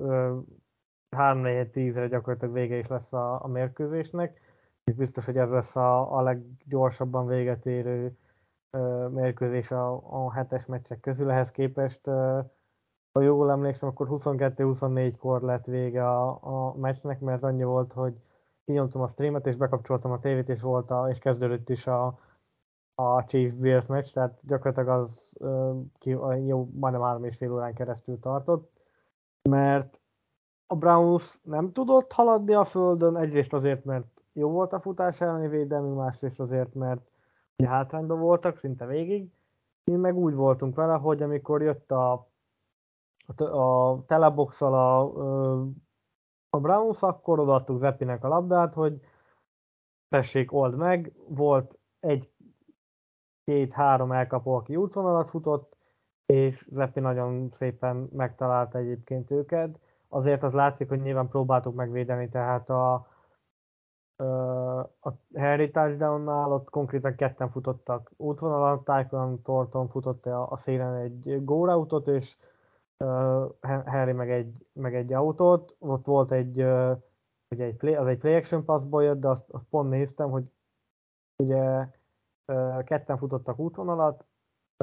3 1.15 1.41
4 1.41 1.69
10 1.69 1.97
re 1.97 2.07
gyakorlatilag 2.07 2.53
vége 2.53 2.77
is 2.77 2.87
lesz 2.87 3.13
a, 3.13 3.43
a 3.43 3.47
mérkőzésnek. 3.47 4.41
és 4.83 4.93
biztos, 4.93 5.25
hogy 5.25 5.37
ez 5.37 5.51
lesz 5.51 5.75
a, 5.75 6.17
a 6.17 6.21
leggyorsabban 6.21 7.27
véget 7.27 7.65
érő 7.65 8.17
mérkőzés 9.09 9.71
a, 9.71 10.01
a 10.25 10.33
hetes 10.33 10.65
meccsek 10.65 10.99
közül. 10.99 11.31
Ehhez 11.31 11.51
képest, 11.51 12.05
ha 13.11 13.21
jól 13.21 13.51
emlékszem, 13.51 13.89
akkor 13.89 14.07
22-24-kor 14.09 15.41
lett 15.41 15.65
vége 15.65 16.09
a, 16.09 16.39
a 16.41 16.75
meccsnek, 16.77 17.19
mert 17.19 17.43
annyi 17.43 17.63
volt, 17.63 17.93
hogy 17.93 18.13
kinyomtam 18.65 19.01
a 19.01 19.07
streamet, 19.07 19.47
és 19.47 19.55
bekapcsoltam 19.55 20.11
a 20.11 20.19
tévét, 20.19 20.49
és 20.49 20.61
volt 20.61 20.91
a, 20.91 21.09
és 21.09 21.19
kezdődött 21.19 21.69
is 21.69 21.87
a, 21.87 22.19
a 22.95 23.23
Chiefs 23.23 23.53
Bills 23.53 23.85
meccs, 23.85 24.13
tehát 24.13 24.41
gyakorlatilag 24.45 24.99
az 24.99 25.37
ki, 25.99 26.09
jó, 26.45 26.69
majdnem 26.73 27.03
három 27.03 27.23
és 27.23 27.37
fél 27.37 27.53
órán 27.53 27.73
keresztül 27.73 28.19
tartott, 28.19 28.71
mert 29.49 29.99
a 30.67 30.75
Browns 30.75 31.39
nem 31.43 31.71
tudott 31.71 32.11
haladni 32.11 32.53
a 32.53 32.65
földön, 32.65 33.17
egyrészt 33.17 33.53
azért, 33.53 33.85
mert 33.85 34.05
jó 34.33 34.49
volt 34.49 34.73
a 34.73 34.79
futás 34.79 35.21
elleni 35.21 35.47
védelmi, 35.47 35.95
másrészt 35.95 36.39
azért, 36.39 36.73
mert 36.73 37.01
hátrányban 37.65 38.19
voltak 38.19 38.57
szinte 38.57 38.85
végig. 38.85 39.31
Mi 39.83 39.95
meg 39.95 40.15
úgy 40.15 40.33
voltunk 40.33 40.75
vele, 40.75 40.93
hogy 40.93 41.21
amikor 41.21 41.61
jött 41.61 41.91
a, 41.91 42.27
a, 43.35 43.43
a 43.43 44.03
teleboxal 44.05 44.73
a, 44.73 45.01
a 46.49 46.59
Browns, 46.59 47.01
akkor 47.01 47.39
odaadtuk 47.39 47.79
Zeppinek 47.79 48.23
a 48.23 48.27
labdát, 48.27 48.73
hogy 48.73 49.01
tessék, 50.09 50.53
old 50.53 50.75
meg. 50.75 51.13
Volt 51.27 51.77
egy, 51.99 52.31
két, 53.43 53.73
három 53.73 54.11
elkapó, 54.11 54.55
aki 54.55 54.75
útvonalat 54.75 55.29
futott, 55.29 55.77
és 56.25 56.67
Zeppi 56.71 56.99
nagyon 56.99 57.49
szépen 57.51 58.09
megtalálta 58.11 58.77
egyébként 58.77 59.31
őket. 59.31 59.79
Azért 60.07 60.43
az 60.43 60.53
látszik, 60.53 60.89
hogy 60.89 61.01
nyilván 61.01 61.27
próbáltuk 61.27 61.75
megvédeni, 61.75 62.29
tehát 62.29 62.69
a, 62.69 63.07
a 64.99 65.13
Harry 65.33 65.71
touchdown 65.71 66.27
ott 66.27 66.69
konkrétan 66.69 67.15
ketten 67.15 67.49
futottak 67.49 68.11
útvonalat, 68.15 68.83
Tycoon 68.83 69.41
Thornton 69.41 69.89
futott 69.89 70.25
a, 70.25 70.57
szélen 70.57 70.95
egy 70.95 71.43
go 71.43 71.65
routot, 71.65 72.07
és 72.07 72.35
uh, 72.97 73.51
Harry 73.85 74.11
meg 74.11 74.31
egy, 74.31 74.65
meg 74.73 74.95
egy 74.95 75.13
autót, 75.13 75.75
ott 75.79 76.05
volt 76.05 76.31
egy, 76.31 76.57
ugye 77.49 77.63
egy 77.65 77.75
play, 77.75 77.95
az 77.95 78.07
egy 78.07 78.17
play 78.17 78.35
action 78.35 78.65
passból 78.65 79.03
jött, 79.03 79.19
de 79.19 79.27
azt, 79.27 79.49
azt 79.49 79.65
pont 79.69 79.89
néztem, 79.89 80.29
hogy 80.29 80.43
ugye 81.43 81.87
uh, 82.45 82.83
ketten 82.83 83.17
futottak 83.17 83.59
útvonalat, 83.59 84.25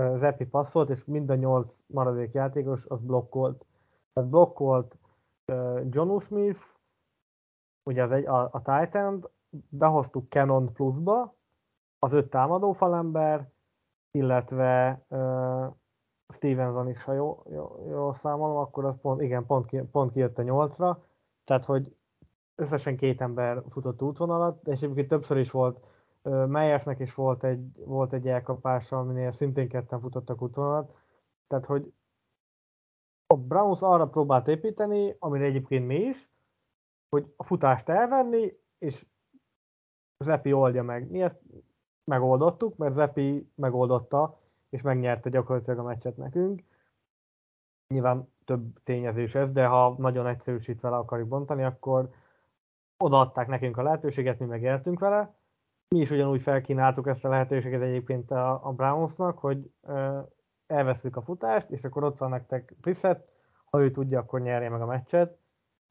uh, 0.00 0.16
Zeppi 0.16 0.46
passzolt, 0.46 0.90
és 0.90 1.04
mind 1.04 1.30
a 1.30 1.34
nyolc 1.34 1.78
maradék 1.86 2.32
játékos 2.32 2.84
az 2.86 3.00
blokkolt. 3.00 3.66
Tehát 4.12 4.30
blokkolt 4.30 4.98
uh, 5.52 5.86
John 5.88 6.18
Smith, 6.18 6.60
ugye 7.84 8.02
az 8.02 8.12
egy, 8.12 8.26
a, 8.26 8.48
a 8.52 8.62
titan 8.62 9.30
behoztuk 9.68 10.28
Canon 10.28 10.72
pluszba, 10.72 11.34
az 11.98 12.12
öt 12.12 12.30
támadó 12.30 12.72
falember, 12.72 13.50
illetve 14.10 15.04
uh, 15.08 15.66
Stevenson 16.28 16.88
is, 16.88 17.04
ha 17.04 17.12
jó, 17.12 17.42
jó, 17.50 17.86
jó 17.88 18.12
számolom, 18.12 18.56
akkor 18.56 18.84
az 18.84 19.00
pont, 19.00 19.22
igen, 19.22 19.46
pont, 19.46 19.66
ki, 19.66 19.80
pont 19.80 20.12
kijött 20.12 20.38
a 20.38 20.42
nyolcra, 20.42 21.04
tehát 21.44 21.64
hogy 21.64 21.96
összesen 22.54 22.96
két 22.96 23.20
ember 23.20 23.62
futott 23.70 24.02
útvonalat, 24.02 24.68
és 24.68 24.80
egyébként 24.80 25.08
többször 25.08 25.36
is 25.36 25.50
volt, 25.50 25.78
uh, 26.22 26.46
Meyersnek 26.46 26.98
is 26.98 27.14
volt 27.14 27.44
egy, 27.44 27.84
volt 27.84 28.12
egy 28.12 28.28
elkapása, 28.28 28.98
aminél 28.98 29.30
szintén 29.30 29.68
ketten 29.68 30.00
futottak 30.00 30.42
útvonalat, 30.42 30.96
tehát 31.46 31.66
hogy 31.66 31.92
a 33.26 33.36
Browns 33.36 33.82
arra 33.82 34.08
próbált 34.08 34.48
építeni, 34.48 35.16
amire 35.18 35.44
egyébként 35.44 35.86
mi 35.86 35.94
is, 35.94 36.33
hogy 37.14 37.32
a 37.36 37.44
futást 37.44 37.88
elvenni, 37.88 38.52
és 38.78 39.06
Zepi 40.18 40.52
oldja 40.52 40.82
meg. 40.82 41.10
Mi 41.10 41.22
ezt 41.22 41.40
megoldottuk, 42.04 42.76
mert 42.76 42.92
Zepi 42.92 43.50
megoldotta, 43.54 44.40
és 44.70 44.82
megnyerte 44.82 45.30
gyakorlatilag 45.30 45.78
a 45.78 45.82
meccset 45.82 46.16
nekünk. 46.16 46.62
Nyilván 47.88 48.32
több 48.44 48.82
tényezés 48.84 49.34
ez, 49.34 49.52
de 49.52 49.66
ha 49.66 49.94
nagyon 49.98 50.26
egyszerűsítve 50.26 50.88
le 50.88 50.96
akarjuk 50.96 51.28
bontani, 51.28 51.62
akkor 51.62 52.10
odaadták 52.96 53.48
nekünk 53.48 53.76
a 53.76 53.82
lehetőséget, 53.82 54.38
mi 54.38 54.46
megéltünk 54.46 54.98
vele. 54.98 55.34
Mi 55.88 56.00
is 56.00 56.10
ugyanúgy 56.10 56.42
felkínáltuk 56.42 57.06
ezt 57.06 57.24
a 57.24 57.28
lehetőséget 57.28 57.82
egyébként 57.82 58.30
a, 58.30 58.66
a 58.66 58.72
Brownsnak, 58.72 59.38
hogy 59.38 59.70
uh, 59.80 60.18
elveszük 60.66 61.16
a 61.16 61.22
futást, 61.22 61.70
és 61.70 61.84
akkor 61.84 62.04
ott 62.04 62.18
van 62.18 62.30
nektek 62.30 62.74
Brissett, 62.80 63.28
ha 63.70 63.80
ő 63.80 63.90
tudja, 63.90 64.18
akkor 64.18 64.40
nyerje 64.40 64.68
meg 64.68 64.80
a 64.80 64.86
meccset 64.86 65.38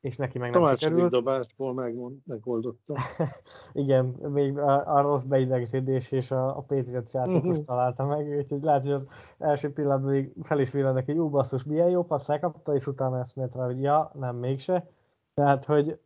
és 0.03 0.15
neki 0.15 0.37
meg 0.37 0.51
nem 0.51 0.75
sikerült. 0.75 1.11
dobásból 1.11 1.73
megmond, 1.73 2.17
megoldotta. 2.25 2.95
Igen, 3.73 4.05
még 4.05 4.57
a, 4.57 4.95
a 4.95 5.01
rossz 5.01 5.23
beidegződés 5.23 6.11
és 6.11 6.31
a, 6.31 6.57
a 6.57 6.61
Patriots 6.61 7.13
játékos 7.13 7.49
uh-huh. 7.49 7.65
találta 7.65 8.05
meg, 8.05 8.37
úgyhogy 8.37 8.63
lehet, 8.63 8.81
hogy 8.81 8.91
az 8.91 9.05
első 9.37 9.73
pillanatban 9.73 10.11
még 10.11 10.33
fel 10.41 10.59
is 10.59 10.71
villan 10.71 11.03
hogy 11.03 11.15
jó 11.15 11.29
basszus, 11.29 11.63
milyen 11.63 11.89
jó 11.89 12.05
passz 12.05 12.29
elkapta, 12.29 12.75
és 12.75 12.87
utána 12.87 13.19
ezt 13.19 13.35
rá, 13.35 13.65
hogy 13.65 13.81
ja, 13.81 14.11
nem, 14.13 14.35
mégse. 14.35 14.89
Tehát, 15.33 15.65
hogy 15.65 15.99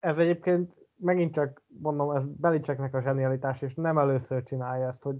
ez 0.00 0.18
egyébként 0.18 0.74
megint 0.96 1.34
csak, 1.34 1.62
mondom, 1.82 2.10
ez 2.10 2.24
Belicseknek 2.24 2.94
a 2.94 3.02
zsenialitás, 3.02 3.62
és 3.62 3.74
nem 3.74 3.98
először 3.98 4.42
csinálja 4.42 4.86
ezt, 4.86 5.02
hogy, 5.02 5.16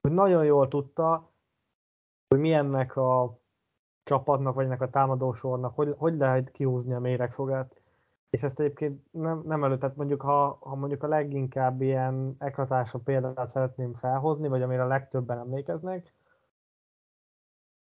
hogy 0.00 0.12
nagyon 0.12 0.44
jól 0.44 0.68
tudta, 0.68 1.30
hogy 2.28 2.38
milyennek 2.38 2.96
a 2.96 3.38
csapatnak, 4.04 4.54
vagy 4.54 4.64
ennek 4.64 4.80
a 4.80 4.90
támadósornak, 4.90 5.74
hogy, 5.74 5.94
hogy 5.98 6.16
lehet 6.16 6.50
kihúzni 6.50 6.94
a 6.94 7.00
méregfogát. 7.00 7.82
És 8.30 8.42
ezt 8.42 8.60
egyébként 8.60 9.02
nem, 9.10 9.42
nem 9.44 9.64
elő, 9.64 9.78
tehát 9.78 9.96
mondjuk 9.96 10.22
ha, 10.22 10.58
ha 10.60 10.74
mondjuk 10.74 11.02
a 11.02 11.08
leginkább 11.08 11.82
ilyen 11.82 12.34
eklatásra 12.38 12.98
példát 12.98 13.50
szeretném 13.50 13.94
felhozni, 13.94 14.48
vagy 14.48 14.62
amire 14.62 14.82
a 14.82 14.86
legtöbben 14.86 15.38
emlékeznek, 15.38 16.12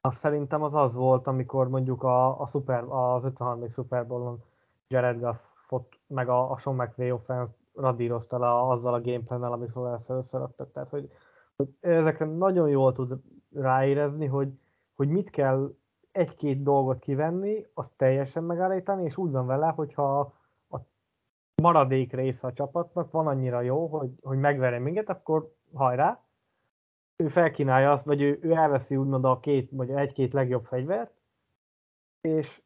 az 0.01 0.17
szerintem 0.17 0.63
az 0.63 0.75
az 0.75 0.95
volt, 0.95 1.27
amikor 1.27 1.69
mondjuk 1.69 2.03
a, 2.03 2.41
a 2.41 2.47
super, 2.47 2.85
az 2.89 3.25
53. 3.25 3.69
Super 3.69 4.07
Bowl-on 4.07 4.43
Jared 4.89 5.21
Goffot, 5.21 5.99
meg 6.07 6.29
a, 6.29 6.51
a 6.51 6.57
Sean 6.57 6.77
McVay 6.77 7.13
offense 7.13 7.55
radírozta 7.75 8.39
le 8.39 8.71
azzal 8.71 8.95
a 8.95 9.01
gameplannel, 9.01 9.53
amit 9.53 9.77
először 9.77 10.17
összeraktak. 10.17 10.73
Tehát, 10.73 10.89
hogy, 10.89 11.11
hogy 11.57 11.69
ezekre 11.81 12.25
nagyon 12.25 12.69
jól 12.69 12.93
tud 12.93 13.21
ráérezni, 13.55 14.27
hogy, 14.27 14.49
hogy 14.95 15.09
mit 15.09 15.31
kell 15.31 15.75
egy-két 16.13 16.63
dolgot 16.63 16.99
kivenni, 16.99 17.67
azt 17.75 17.93
teljesen 17.97 18.45
megállítani, 18.45 19.05
és 19.05 19.17
úgy 19.17 19.31
van 19.31 19.47
vele, 19.47 19.67
hogyha 19.67 20.35
a 20.69 20.81
maradék 21.63 22.13
része 22.13 22.47
a 22.47 22.53
csapatnak 22.53 23.11
van 23.11 23.27
annyira 23.27 23.61
jó, 23.61 23.87
hogy, 23.87 24.11
hogy 24.23 24.39
megveri 24.39 24.79
minket, 24.79 25.09
akkor 25.09 25.55
hajrá, 25.75 26.23
ő 27.17 27.29
felkínálja 27.29 27.93
azt, 27.93 28.05
vagy 28.05 28.23
ő, 28.23 28.39
ő 28.43 28.53
elveszi 28.53 28.97
úgymond 28.97 29.25
a 29.25 29.41
két, 29.41 29.71
vagy 29.71 29.91
egy-két 29.91 30.33
legjobb 30.33 30.65
fegyvert, 30.65 31.13
és, 32.21 32.63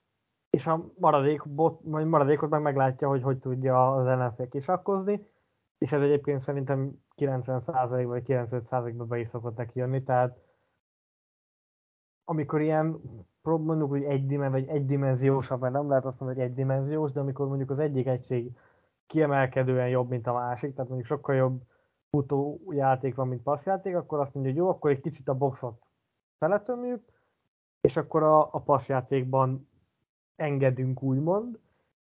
és 0.50 0.66
a 0.66 0.84
maradékot, 0.98 1.84
maradékot 1.84 2.50
meg 2.50 2.62
meglátja, 2.62 3.08
hogy 3.08 3.22
hogy 3.22 3.38
tudja 3.38 3.94
az 3.94 4.06
ellenfél 4.06 4.48
kisakkozni, 4.48 5.26
és 5.78 5.92
ez 5.92 6.02
egyébként 6.02 6.40
szerintem 6.40 7.02
90% 7.16 8.04
vagy 8.06 8.22
95%-ban 8.26 9.08
be 9.08 9.18
is 9.18 9.28
szokott 9.28 9.56
neki 9.56 9.78
jönni, 9.78 10.02
tehát 10.02 10.38
amikor 12.28 12.60
ilyen 12.60 13.00
mondjuk, 13.42 13.90
hogy 13.90 14.02
egy, 14.02 14.36
vagy 14.36 14.68
egydimenziósabb, 14.68 15.60
mert 15.60 15.72
nem 15.72 15.88
lehet 15.88 16.04
azt 16.04 16.20
mondani, 16.20 16.40
hogy 16.40 16.50
egydimenziós, 16.50 17.12
de 17.12 17.20
amikor 17.20 17.48
mondjuk 17.48 17.70
az 17.70 17.78
egyik 17.78 18.06
egység 18.06 18.52
kiemelkedően 19.06 19.88
jobb, 19.88 20.08
mint 20.08 20.26
a 20.26 20.32
másik, 20.32 20.74
tehát 20.74 20.90
mondjuk 20.90 21.08
sokkal 21.08 21.34
jobb 21.34 21.62
futójáték 22.10 23.14
van, 23.14 23.28
mint 23.28 23.42
passzjáték, 23.42 23.96
akkor 23.96 24.20
azt 24.20 24.34
mondja, 24.34 24.52
hogy 24.52 24.60
jó, 24.60 24.68
akkor 24.68 24.90
egy 24.90 25.00
kicsit 25.00 25.28
a 25.28 25.34
boxot 25.34 25.82
feletömjük, 26.38 27.02
és 27.80 27.96
akkor 27.96 28.22
a, 28.22 28.54
a 28.54 28.60
passzjátékban 28.60 29.68
engedünk, 30.36 31.02
úgymond. 31.02 31.58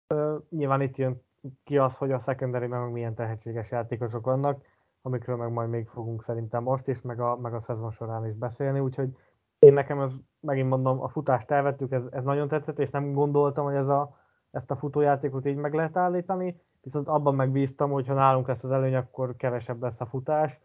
Ö, 0.08 0.38
nyilván 0.50 0.82
itt 0.82 0.96
jön 0.96 1.22
ki 1.64 1.78
az, 1.78 1.98
hogy 1.98 2.12
a 2.12 2.20
secondary 2.20 2.68
meg 2.68 2.92
milyen 2.92 3.16
tehetséges 3.16 3.72
játékosok 3.72 4.26
vannak, 4.26 4.66
amikről 5.02 5.36
meg 5.36 5.52
majd 5.52 5.70
még 5.70 5.88
fogunk 5.88 6.24
szerintem 6.24 6.64
most 6.64 6.88
is, 6.88 7.02
meg 7.02 7.20
a, 7.20 7.38
meg 7.38 7.54
a 7.54 7.60
szezon 7.60 7.92
során 7.92 8.26
is 8.26 8.34
beszélni, 8.34 8.80
úgyhogy 8.80 9.18
én 9.60 9.74
nekem 9.74 10.00
ez, 10.00 10.14
megint 10.40 10.70
mondom, 10.70 11.02
a 11.02 11.10
futást 11.10 11.52
elvettük, 11.52 11.92
ez, 11.92 12.08
ez 12.12 12.24
nagyon 12.24 12.48
tetszett, 12.48 12.80
és 12.80 12.90
nem 12.90 13.14
gondoltam, 13.14 13.66
hogy 13.66 13.76
ez 13.76 13.88
a, 13.90 14.18
ezt 14.52 14.72
a 14.72 14.76
futójátékot 14.76 15.46
így 15.46 15.56
meg 15.56 15.74
lehet 15.74 15.98
állítani, 15.98 16.62
viszont 16.82 17.08
abban 17.08 17.36
megbíztam, 17.36 17.92
hogy 17.92 18.08
ha 18.08 18.14
nálunk 18.14 18.48
lesz 18.48 18.64
az 18.64 18.72
előny, 18.72 18.96
akkor 18.96 19.36
kevesebb 19.36 19.82
lesz 19.82 20.02
a 20.02 20.06
futás 20.06 20.60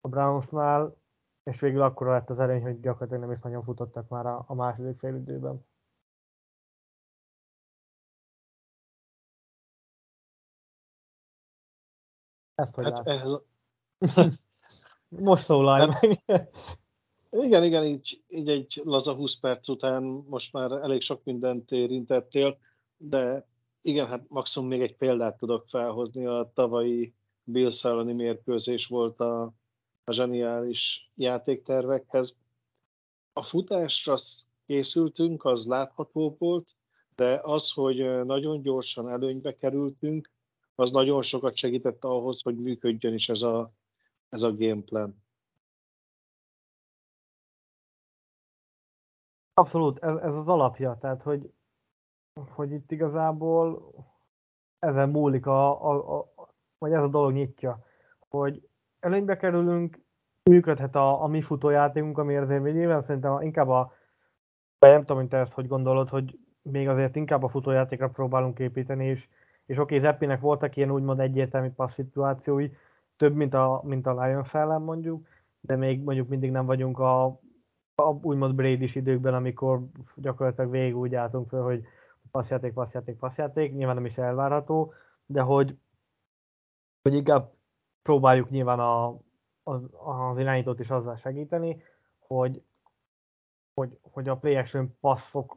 a 0.00 0.08
Brownsnál, 0.08 0.96
és 1.42 1.60
végül 1.60 1.82
akkor 1.82 2.06
lett 2.06 2.30
az 2.30 2.40
előny, 2.40 2.62
hogy 2.62 2.80
gyakorlatilag 2.80 3.22
nem 3.22 3.32
is 3.32 3.40
nagyon 3.42 3.62
futottak 3.62 4.08
már 4.08 4.26
a, 4.26 4.44
a 4.46 4.54
második 4.54 4.98
fél 4.98 5.14
időben. 5.14 5.66
Ezt 12.54 12.74
hogy 12.74 12.84
hát 12.84 13.06
ez... 13.06 13.32
Most 15.08 15.44
szólálj 15.44 15.90
hát, 15.90 16.00
meg. 16.26 16.48
Igen, 17.30 17.64
igen, 17.64 17.84
így, 17.84 18.22
így 18.28 18.48
egy 18.48 18.80
laza 18.84 19.14
20 19.14 19.38
perc 19.40 19.68
után 19.68 20.02
most 20.02 20.52
már 20.52 20.72
elég 20.72 21.00
sok 21.00 21.24
mindent 21.24 21.70
érintettél, 21.70 22.58
de 22.96 23.46
igen, 23.82 24.06
hát 24.06 24.24
maximum 24.28 24.68
még 24.68 24.80
egy 24.80 24.96
példát 24.96 25.38
tudok 25.38 25.68
felhozni 25.68 26.26
a 26.26 26.50
tavalyi 26.54 27.14
Bills 27.44 27.82
mérkőzés 28.04 28.86
volt 28.86 29.20
a, 29.20 29.42
a 30.04 30.12
zseniális 30.12 31.10
játéktervekhez. 31.14 32.36
A 33.32 33.42
futásra 33.42 34.16
készültünk, 34.66 35.44
az 35.44 35.66
látható 35.66 36.36
volt, 36.38 36.68
de 37.14 37.40
az, 37.42 37.70
hogy 37.70 38.24
nagyon 38.24 38.62
gyorsan 38.62 39.08
előnybe 39.08 39.56
kerültünk, 39.56 40.30
az 40.74 40.90
nagyon 40.90 41.22
sokat 41.22 41.56
segített 41.56 42.04
ahhoz, 42.04 42.42
hogy 42.42 42.56
működjön 42.56 43.14
is 43.14 43.28
ez 43.28 43.42
a, 43.42 43.72
ez 44.28 44.42
a 44.42 44.56
gameplan. 44.56 45.22
Abszolút, 49.60 50.02
ez, 50.02 50.16
ez 50.16 50.34
az 50.34 50.48
alapja, 50.48 50.96
tehát 51.00 51.22
hogy, 51.22 51.52
hogy 52.50 52.72
itt 52.72 52.90
igazából 52.90 53.92
ezen 54.78 55.08
múlik 55.08 55.46
a, 55.46 55.90
a, 55.90 56.18
a, 56.18 56.32
vagy 56.78 56.92
ez 56.92 57.02
a 57.02 57.08
dolog 57.08 57.32
nyitja, 57.32 57.84
hogy 58.28 58.68
előnybe 59.00 59.36
kerülünk, 59.36 60.00
működhet 60.50 60.94
a, 60.94 61.22
a 61.22 61.26
mi 61.26 61.42
futójátékunk, 61.42 62.18
ami 62.18 62.36
azért 62.36 62.62
nyilván 62.62 63.00
szerintem 63.00 63.40
inkább 63.40 63.68
a, 63.68 63.92
vagy 64.78 64.90
nem 64.90 65.04
tudom, 65.04 65.22
hogy 65.22 65.34
ezt 65.34 65.52
hogy 65.52 65.66
gondolod, 65.66 66.08
hogy 66.08 66.38
még 66.62 66.88
azért 66.88 67.16
inkább 67.16 67.42
a 67.42 67.48
futójátékra 67.48 68.08
próbálunk 68.08 68.58
építeni, 68.58 69.06
és, 69.06 69.28
és 69.66 69.76
oké, 69.76 69.82
okay, 69.82 69.98
Zeppinek 69.98 70.40
voltak 70.40 70.76
ilyen 70.76 70.90
úgymond 70.90 71.20
egyértelmű 71.20 71.70
passz 71.70 71.92
szituációi, 71.92 72.70
több, 73.16 73.34
mint 73.34 73.54
a, 73.54 73.80
mint 73.84 74.06
a 74.06 74.22
Lions 74.22 74.54
ellen 74.54 74.82
mondjuk, 74.82 75.26
de 75.60 75.76
még 75.76 76.02
mondjuk 76.02 76.28
mindig 76.28 76.50
nem 76.50 76.66
vagyunk 76.66 76.98
a, 76.98 77.40
a 78.06 78.18
úgymond 78.22 78.54
brady 78.54 78.90
időkben, 78.94 79.34
amikor 79.34 79.80
gyakorlatilag 80.16 80.70
végig 80.70 80.96
úgy 80.96 81.14
álltunk 81.14 81.48
föl, 81.48 81.62
hogy 81.62 81.84
passzjáték, 82.30 82.72
passzjáték, 82.72 83.16
passzjáték, 83.16 83.74
nyilván 83.74 83.94
nem 83.94 84.04
is 84.04 84.18
elvárható, 84.18 84.92
de 85.26 85.40
hogy, 85.40 85.78
hogy 87.02 87.14
inkább 87.14 87.52
próbáljuk 88.02 88.50
nyilván 88.50 88.80
a, 88.80 89.16
az, 89.62 89.88
az 90.04 90.38
irányítót 90.38 90.80
is 90.80 90.90
azzal 90.90 91.16
segíteni, 91.16 91.82
hogy, 92.18 92.62
hogy, 93.74 93.98
hogy 94.02 94.28
a 94.28 94.36
play 94.36 94.56
action 94.56 94.96
passzok 95.00 95.56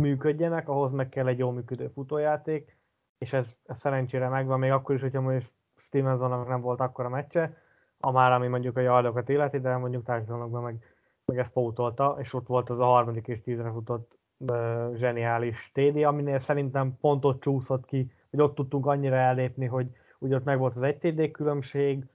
működjenek, 0.00 0.68
ahhoz 0.68 0.90
meg 0.90 1.08
kell 1.08 1.26
egy 1.26 1.38
jól 1.38 1.52
működő 1.52 1.88
futójáték, 1.88 2.76
és 3.18 3.32
ez, 3.32 3.54
ez 3.66 3.78
szerencsére 3.78 4.28
megvan, 4.28 4.58
még 4.58 4.70
akkor 4.70 4.94
is, 4.94 5.00
hogyha 5.00 5.20
most 5.20 5.52
Stevensonnak 5.76 6.48
nem 6.48 6.60
volt 6.60 6.80
akkora 6.80 7.08
meccse, 7.08 7.56
a 8.00 8.10
már 8.10 8.32
ami 8.32 8.48
mondjuk 8.48 8.76
a 8.76 8.80
jardokat 8.80 9.28
életi, 9.28 9.60
de 9.60 9.76
mondjuk 9.76 10.04
társadalmakban 10.04 10.62
meg, 10.62 10.97
meg 11.28 11.38
ezt 11.38 11.52
pótolta, 11.52 12.16
és 12.20 12.32
ott 12.32 12.46
volt 12.46 12.70
az 12.70 12.78
a 12.78 12.84
harmadik 12.84 13.28
és 13.28 13.42
tízre 13.42 13.70
futott 13.70 14.18
uh, 14.38 14.94
zseniális 14.94 15.70
TD, 15.74 15.96
aminél 16.02 16.38
szerintem 16.38 16.96
pontot 17.00 17.40
csúszott 17.40 17.84
ki, 17.84 18.12
hogy 18.30 18.40
ott 18.40 18.54
tudtunk 18.54 18.86
annyira 18.86 19.16
ellépni, 19.16 19.66
hogy 19.66 19.86
ugye 20.18 20.36
ott 20.36 20.44
meg 20.44 20.58
volt 20.58 20.76
az 20.76 20.82
egy 20.82 20.98
TD 20.98 21.30
különbség, 21.30 22.06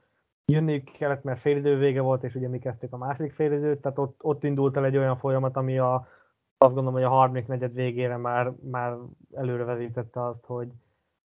jönni 0.46 0.84
kellett, 0.84 1.24
mert 1.24 1.40
félidő 1.40 1.78
vége 1.78 2.02
volt, 2.02 2.24
és 2.24 2.36
ugye 2.36 2.48
mi 2.48 2.60
kezdtük 2.60 2.94
a 2.94 2.98
második 2.98 3.34
félidőt, 3.34 3.82
tehát 3.82 3.98
ott, 3.98 4.24
ott 4.24 4.44
indult 4.44 4.78
el 4.78 4.86
egy 4.86 4.98
olyan 4.98 5.18
folyamat, 5.18 5.56
ami 5.56 5.78
a, 5.78 6.08
azt 6.58 6.74
gondolom, 6.74 6.94
hogy 6.94 7.04
a 7.04 7.10
harmadik 7.10 7.48
negyed 7.48 7.74
végére 7.74 8.18
már, 8.18 8.54
már 8.62 8.98
előre 9.32 9.64
vezítette 9.64 10.26
azt, 10.26 10.46
hogy 10.46 10.68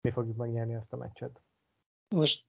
mi 0.02 0.12
fogjuk 0.12 0.38
megnyerni 0.38 0.74
ezt 0.74 0.94
a 0.94 0.98
meccset. 0.98 1.42
Most 2.16 2.46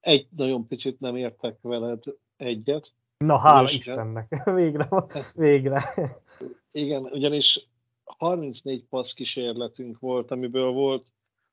egy 0.00 0.28
nagyon 0.36 0.66
picit 0.66 1.00
nem 1.00 1.16
értek 1.16 1.58
veled 1.60 2.02
egyet. 2.36 2.92
Na, 3.24 3.38
hála 3.38 3.62
ugyanis, 3.62 3.76
Istennek, 3.86 4.42
végre, 4.54 4.88
végre. 5.34 5.94
Igen, 6.70 7.04
ugyanis 7.04 7.68
34 8.04 8.84
passz 8.84 9.12
kísérletünk 9.12 9.98
volt, 9.98 10.30
amiből 10.30 10.70
volt 10.70 11.06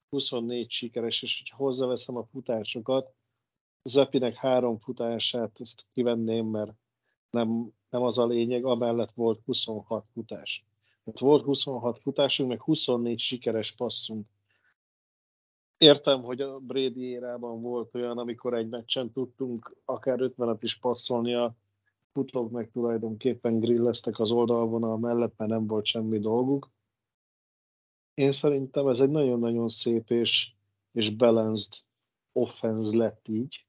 24 0.10 0.72
sikeres, 0.72 1.22
és 1.22 1.38
hogyha 1.38 1.64
hozzáveszem 1.64 2.18
a 2.18 2.24
futásokat, 2.24 3.14
Zepinek 3.84 4.36
három 4.36 4.78
futását 4.78 5.60
ezt 5.60 5.86
kivenném, 5.94 6.46
mert 6.46 6.72
nem, 7.30 7.74
nem 7.90 8.02
az 8.02 8.18
a 8.18 8.26
lényeg, 8.26 8.66
amellett 8.66 9.12
volt 9.14 9.42
26 9.46 10.06
futás. 10.14 10.66
Tehát 11.04 11.20
volt 11.20 11.44
26 11.44 12.00
futásunk, 12.00 12.50
meg 12.50 12.62
24 12.62 13.20
sikeres 13.20 13.72
passzunk. 13.72 14.28
Értem, 15.78 16.24
hogy 16.24 16.42
a 16.42 16.60
Brady 16.60 17.04
érában 17.04 17.62
volt 17.62 17.96
olyan, 17.96 18.18
amikor 18.18 18.54
egy 18.54 18.70
meccsen 18.70 19.12
tudtunk 19.12 19.76
akár 19.86 20.18
50-et 20.22 20.58
is 20.60 20.80
passzolni 20.80 21.34
a 21.34 21.56
futók, 22.12 22.52
meg 22.52 22.70
tulajdonképpen 22.72 23.60
grilleztek 23.60 24.20
az 24.20 24.32
oldalvonal 24.32 24.98
mellett, 24.98 25.38
mert 25.38 25.52
nem 25.52 25.68
volt 25.68 25.86
semmi 25.86 26.20
dolguk. 26.20 26.70
Én 28.14 28.32
szerintem 28.32 28.88
ez 28.88 29.00
egy 29.00 29.10
nagyon-nagyon 29.10 29.70
szép 29.70 30.10
és, 30.10 30.52
és 30.92 31.10
balanced 31.10 31.74
offense 32.32 32.96
lett 32.96 33.28
így. 33.28 33.66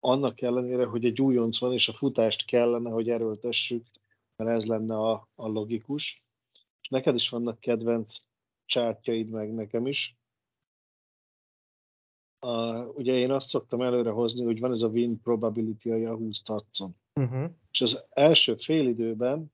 Annak 0.00 0.40
ellenére, 0.40 0.84
hogy 0.84 1.04
egy 1.04 1.20
újonc 1.20 1.58
van, 1.58 1.72
és 1.72 1.88
a 1.88 1.92
futást 1.92 2.44
kellene, 2.44 2.90
hogy 2.90 3.10
erőltessük, 3.10 3.86
mert 4.36 4.50
ez 4.50 4.64
lenne 4.64 4.96
a, 4.96 5.28
a 5.34 5.48
logikus. 5.48 6.24
És 6.80 6.88
neked 6.88 7.14
is 7.14 7.28
vannak 7.28 7.60
kedvenc 7.60 8.16
csártyaid, 8.64 9.28
meg 9.28 9.54
nekem 9.54 9.86
is. 9.86 10.16
Uh, 12.46 12.96
ugye 12.96 13.12
én 13.12 13.30
azt 13.30 13.48
szoktam 13.48 13.82
előre 13.82 14.10
hozni, 14.10 14.44
hogy 14.44 14.60
van 14.60 14.70
ez 14.70 14.82
a 14.82 14.88
win 14.88 15.20
probability 15.22 15.90
a 15.90 15.96
Yahoo 15.96 16.32
Statson. 16.32 16.96
Uh-huh. 17.14 17.50
És 17.70 17.80
az 17.80 18.04
első 18.10 18.54
fél 18.56 18.86
időben 18.86 19.52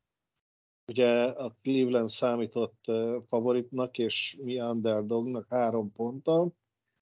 ugye 0.86 1.24
a 1.24 1.56
Cleveland 1.62 2.08
számított 2.08 2.84
favoritnak, 3.28 3.98
és 3.98 4.38
mi 4.42 4.60
underdognak 4.60 5.46
három 5.48 5.92
ponttal, 5.92 6.52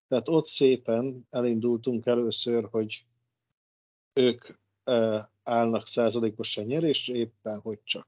tehát 0.08 0.28
ott 0.28 0.46
szépen 0.46 1.26
elindultunk 1.30 2.06
először, 2.06 2.68
hogy 2.70 3.04
ők 4.12 4.58
állnak 5.42 5.86
százalékosan 5.86 6.64
nyerésre, 6.64 7.14
éppen 7.14 7.60
hogy 7.60 7.78
csak. 7.84 8.06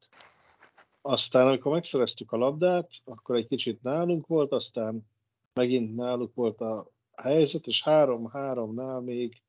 Aztán, 1.01 1.47
amikor 1.47 1.72
megszereztük 1.72 2.33
a 2.33 2.37
labdát, 2.37 2.91
akkor 3.05 3.37
egy 3.37 3.47
kicsit 3.47 3.83
nálunk 3.83 4.26
volt, 4.26 4.53
aztán 4.53 5.07
megint 5.53 5.97
náluk 5.97 6.35
volt 6.35 6.61
a 6.61 6.91
helyzet, 7.23 7.66
és 7.66 7.83
három-háromnál 7.83 9.01
még 9.01 9.43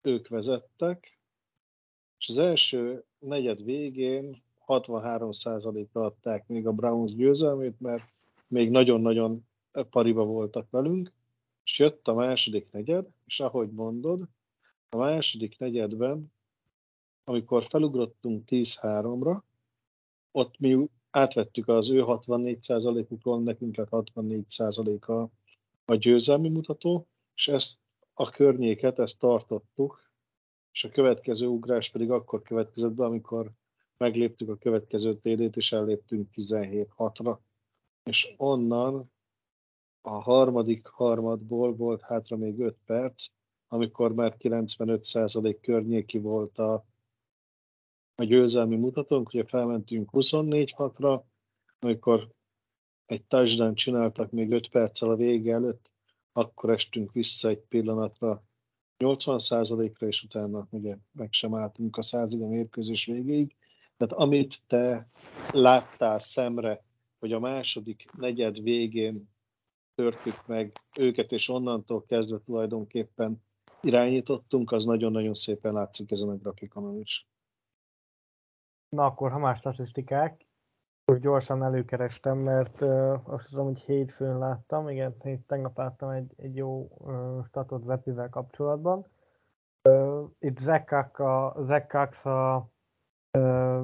ők 0.00 0.28
vezettek, 0.28 1.18
és 2.18 2.28
az 2.28 2.38
első 2.38 3.04
negyed 3.18 3.64
végén 3.64 4.42
63%-ra 4.66 6.04
adták 6.04 6.46
még 6.46 6.66
a 6.66 6.72
Browns 6.72 7.14
győzelmét, 7.14 7.80
mert 7.80 8.04
még 8.46 8.70
nagyon-nagyon 8.70 9.46
pariba 9.90 10.24
voltak 10.24 10.70
velünk, 10.70 11.12
és 11.64 11.78
jött 11.78 12.08
a 12.08 12.14
második 12.14 12.70
negyed, 12.70 13.06
és 13.24 13.40
ahogy 13.40 13.70
mondod, 13.70 14.28
a 14.88 14.96
második 14.96 15.58
negyedben, 15.58 16.32
amikor 17.24 17.66
felugrottunk 17.68 18.44
10-3-ra, 18.50 19.40
ott 20.30 20.58
mi 20.58 20.88
átvettük 21.10 21.68
az 21.68 21.90
ő 21.90 22.02
64%-ukról, 22.06 23.42
nekünk 23.42 23.76
lett 23.76 23.88
64%-a 23.90 25.28
a 25.92 25.96
győzelmi 25.96 26.48
mutató, 26.48 27.08
és 27.34 27.48
ezt 27.48 27.78
a 28.14 28.30
környéket, 28.30 28.98
ezt 28.98 29.18
tartottuk, 29.18 30.10
és 30.72 30.84
a 30.84 30.88
következő 30.88 31.46
ugrás 31.46 31.90
pedig 31.90 32.10
akkor 32.10 32.42
következett 32.42 32.92
be, 32.92 33.04
amikor 33.04 33.50
megléptük 33.96 34.48
a 34.48 34.56
következő 34.56 35.16
TD-t, 35.18 35.56
és 35.56 35.72
elléptünk 35.72 36.28
17-6-ra. 36.34 37.38
És 38.02 38.34
onnan 38.36 39.12
a 40.00 40.10
harmadik 40.10 40.86
harmadból 40.86 41.74
volt 41.74 42.02
hátra 42.02 42.36
még 42.36 42.58
5 42.58 42.76
perc, 42.86 43.26
amikor 43.68 44.14
már 44.14 44.36
95% 44.38 45.58
környéki 45.60 46.18
volt 46.18 46.58
a, 46.58 46.84
a 48.14 48.24
győzelmi 48.24 48.76
mutatónk, 48.76 49.28
ugye 49.28 49.44
felmentünk 49.44 50.08
24-6-ra, 50.12 51.22
amikor 51.78 52.30
egy 53.12 53.24
touchdown 53.24 53.74
csináltak 53.74 54.30
még 54.30 54.50
5 54.50 54.68
perccel 54.68 55.10
a 55.10 55.16
vége 55.16 55.52
előtt, 55.52 55.90
akkor 56.32 56.70
estünk 56.70 57.12
vissza 57.12 57.48
egy 57.48 57.60
pillanatra 57.68 58.42
80%-ra, 58.98 60.06
és 60.06 60.22
utána 60.22 60.66
ugye 60.70 60.96
meg 61.12 61.32
sem 61.32 61.54
álltunk 61.54 61.96
a 61.96 62.02
százig 62.02 62.42
a 62.42 62.48
mérkőzés 62.48 63.04
végéig. 63.04 63.56
Tehát 63.96 64.14
amit 64.14 64.60
te 64.66 65.08
láttál 65.50 66.18
szemre, 66.18 66.84
hogy 67.18 67.32
a 67.32 67.38
második 67.38 68.10
negyed 68.18 68.62
végén 68.62 69.28
törtük 69.94 70.46
meg 70.46 70.72
őket, 70.98 71.32
és 71.32 71.48
onnantól 71.48 72.04
kezdve 72.04 72.38
tulajdonképpen 72.44 73.42
irányítottunk, 73.80 74.72
az 74.72 74.84
nagyon-nagyon 74.84 75.34
szépen 75.34 75.72
látszik 75.72 76.10
ezen 76.10 76.28
a 76.28 76.36
grafikonon 76.36 77.00
is. 77.00 77.26
Na 78.88 79.04
akkor, 79.04 79.30
ha 79.30 79.38
más 79.38 79.58
statisztikák, 79.58 80.46
akkor 81.12 81.24
gyorsan 81.24 81.62
előkerestem, 81.62 82.38
mert 82.38 82.80
uh, 82.80 83.20
azt 83.24 83.48
hiszem, 83.48 83.64
hogy 83.64 83.80
hétfőn 83.80 84.38
láttam, 84.38 84.88
igen, 84.88 85.14
hét, 85.22 85.46
tegnap 85.46 85.76
láttam 85.76 86.08
egy, 86.08 86.32
egy 86.36 86.56
jó 86.56 86.88
uh, 86.98 87.44
statot 87.44 87.82
Zepivel 87.82 88.28
kapcsolatban. 88.28 89.06
Uh, 89.88 90.30
itt 90.38 90.58
Zekak 90.58 91.18
a, 91.18 91.56
Zekaks 91.58 92.24
a 92.24 92.70
uh, 93.38 93.82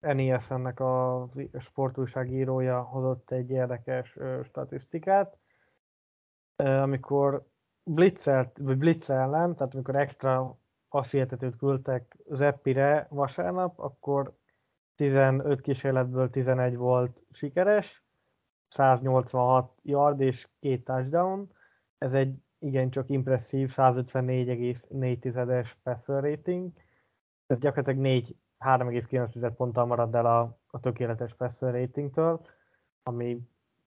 NES-ennek 0.00 0.80
a 0.80 1.28
sportújságírója 1.58 2.82
hozott 2.82 3.30
egy 3.30 3.50
érdekes 3.50 4.16
uh, 4.16 4.42
statisztikát, 4.42 5.38
uh, 6.62 6.82
amikor 6.82 7.46
blitzelt, 7.82 8.58
vagy 8.58 8.78
blitz 8.78 9.10
ellen, 9.10 9.56
tehát 9.56 9.74
amikor 9.74 9.96
extra 9.96 10.58
passértetőt 10.88 11.56
küldtek 11.56 12.16
Zeppire 12.28 13.06
vasárnap, 13.10 13.78
akkor 13.78 14.38
15 15.00 15.60
kísérletből 15.60 16.30
11 16.30 16.76
volt 16.76 17.20
sikeres, 17.30 18.04
186 18.68 19.72
yard 19.82 20.20
és 20.20 20.48
két 20.58 20.84
touchdown. 20.84 21.52
Ez 21.98 22.14
egy 22.14 22.34
igencsak 22.58 23.08
impresszív 23.08 23.72
154,4-es 23.76 25.70
passer 25.82 26.22
rating. 26.22 26.72
Ez 27.46 27.58
gyakorlatilag 27.58 28.00
4 28.00 28.36
3,9 28.58 29.52
ponttal 29.56 29.86
marad 29.86 30.14
el 30.14 30.26
a, 30.26 30.58
a 30.66 30.80
tökéletes 30.80 31.34
passer 31.34 31.72
ratingtől, 31.72 32.46
ami 33.02 33.40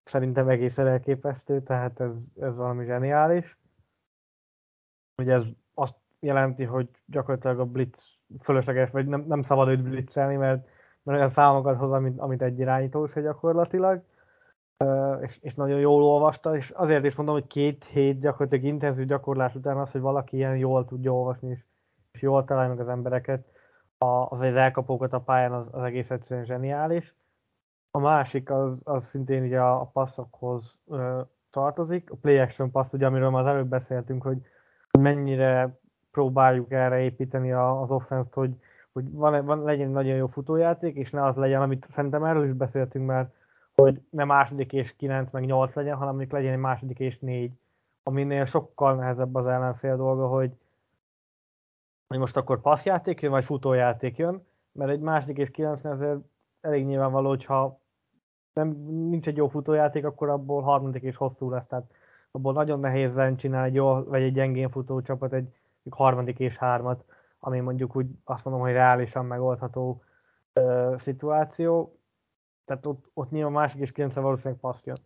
szerintem 0.04 0.50
egészen 0.50 0.88
elképesztő, 0.88 1.62
tehát 1.62 2.00
ez, 2.00 2.12
ez 2.40 2.56
valami 2.56 2.86
zseniális. 2.86 3.58
Ugye 5.18 5.34
ez 5.34 5.48
azt 5.74 5.96
jelenti, 6.20 6.64
hogy 6.64 6.90
gyakorlatilag 7.06 7.60
a 7.60 7.66
blitz 7.66 8.18
fölösleges, 8.42 8.90
vagy 8.90 9.08
nem, 9.08 9.26
nem 9.28 9.42
szabad 9.42 9.68
őt 9.68 9.84
blitzelni, 9.84 10.36
mert, 10.36 10.68
mert 11.04 11.18
olyan 11.18 11.30
számokat 11.30 11.78
hoz, 11.78 11.92
amit, 11.92 12.20
amit 12.20 12.42
egy 12.42 12.60
irányító 12.60 13.06
se 13.06 13.22
gyakorlatilag, 13.22 14.02
és, 15.22 15.38
és 15.42 15.54
nagyon 15.54 15.80
jól 15.80 16.04
olvasta, 16.04 16.56
és 16.56 16.70
azért 16.70 17.06
is 17.06 17.16
mondom, 17.16 17.36
hogy 17.36 17.48
két 17.48 17.84
hét 17.84 18.20
gyakorlatilag 18.20 18.66
intenzív 18.66 19.06
gyakorlás 19.06 19.56
után 19.56 19.78
az, 19.78 19.92
hogy 19.92 20.02
valaki 20.02 20.36
ilyen 20.36 20.58
jól 20.58 20.86
tudja 20.86 21.14
olvasni, 21.14 21.50
és, 21.50 21.60
és 22.12 22.22
jól 22.22 22.44
találja 22.44 22.70
meg 22.70 22.80
az 22.80 22.88
embereket, 22.88 23.48
a, 23.98 24.28
az, 24.30 24.40
az 24.40 24.56
elkapókat 24.56 25.14
a 25.14 25.22
pályán, 25.22 25.54
az, 25.54 25.68
az 25.72 25.84
egész 25.84 26.10
egyszerűen 26.10 26.46
zseniális. 26.46 27.16
A 27.92 28.00
másik 28.00 28.50
az, 28.50 28.82
az 28.84 29.06
szintén 29.06 29.44
ugye 29.44 29.60
a, 29.60 29.82
a 29.82 29.86
passzokhoz 29.86 30.78
ö, 30.88 31.22
tartozik, 31.50 32.12
a 32.12 32.16
play 32.16 32.38
action 32.38 32.72
passz, 32.72 32.94
ugye, 32.94 33.06
amiről 33.06 33.30
már 33.30 33.42
az 33.42 33.48
előbb 33.48 33.68
beszéltünk, 33.68 34.24
hogy 34.24 34.38
mennyire 35.00 35.80
próbáljuk 36.12 36.72
erre 36.72 37.00
építeni 37.00 37.52
az 37.52 37.92
offense-t, 37.92 38.34
hogy, 38.34 38.56
hogy 38.94 39.12
van, 39.12 39.46
van, 39.46 39.64
legyen 39.64 39.88
egy 39.88 39.94
nagyon 39.94 40.16
jó 40.16 40.28
futójáték, 40.28 40.96
és 40.96 41.10
ne 41.10 41.26
az 41.26 41.36
legyen, 41.36 41.62
amit 41.62 41.86
szerintem 41.90 42.24
erről 42.24 42.46
is 42.46 42.54
beszéltünk 42.54 43.06
már, 43.06 43.32
hogy 43.76 44.02
ne 44.10 44.24
második 44.24 44.74
és 44.74 44.96
9 44.96 45.32
meg 45.32 45.46
8 45.46 45.74
legyen, 45.74 45.96
hanem 45.96 46.10
mondjuk 46.10 46.32
legyen 46.32 46.54
egy 46.54 46.60
második 46.60 47.00
és 47.00 47.20
4, 47.20 47.52
aminél 48.04 48.46
sokkal 48.46 48.96
nehezebb 48.96 49.36
az 49.36 49.46
ellenfél 49.46 49.96
dolga, 49.96 50.28
hogy, 50.28 50.52
hogy 52.08 52.18
most 52.18 52.38
akkor 52.38 52.62
passzjáték 52.62 53.22
jön, 53.22 53.32
vagy 53.32 53.46
futójáték 53.46 54.18
jön, 54.18 54.46
mert 54.72 54.92
egy 54.92 55.00
második 55.00 55.38
és 55.38 55.52
9 55.52 55.86
ezért 55.86 56.20
elég 56.62 56.86
nyilvánvaló, 56.86 57.30
hogyha 57.30 57.80
nem, 58.54 58.68
nincs 59.10 59.28
egy 59.28 59.38
jó 59.38 59.48
futójáték, 59.48 60.06
akkor 60.06 60.30
abból 60.30 60.62
harmadik 60.62 61.02
és 61.02 61.16
hosszú 61.16 61.50
lesz, 61.50 61.68
tehát 61.68 61.92
abból 62.32 62.54
nagyon 62.54 62.80
nehéz 62.80 63.14
lenne 63.14 63.36
csinálni 63.36 63.68
egy 63.68 63.76
jó, 63.76 64.04
vagy 64.04 64.22
egy 64.22 64.34
gyengén 64.34 64.70
futó 64.70 65.02
csapat 65.02 65.34
egy 65.34 65.54
harmadik 65.90 66.40
és 66.40 66.58
hármat, 66.58 67.04
ami 67.46 67.60
mondjuk 67.60 67.96
úgy 67.96 68.08
azt 68.24 68.44
mondom, 68.44 68.64
hogy 68.64 68.72
reálisan 68.72 69.26
megoldható 69.26 70.04
ö, 70.54 70.94
szituáció. 70.98 72.00
Tehát 72.66 72.86
ott, 72.86 73.10
ott 73.14 73.30
nyilván 73.30 73.52
másik 73.52 73.82
és 73.82 73.92
9 73.92 74.14
valószínűleg 74.14 74.60
passz 74.60 74.84
jön. 74.84 74.98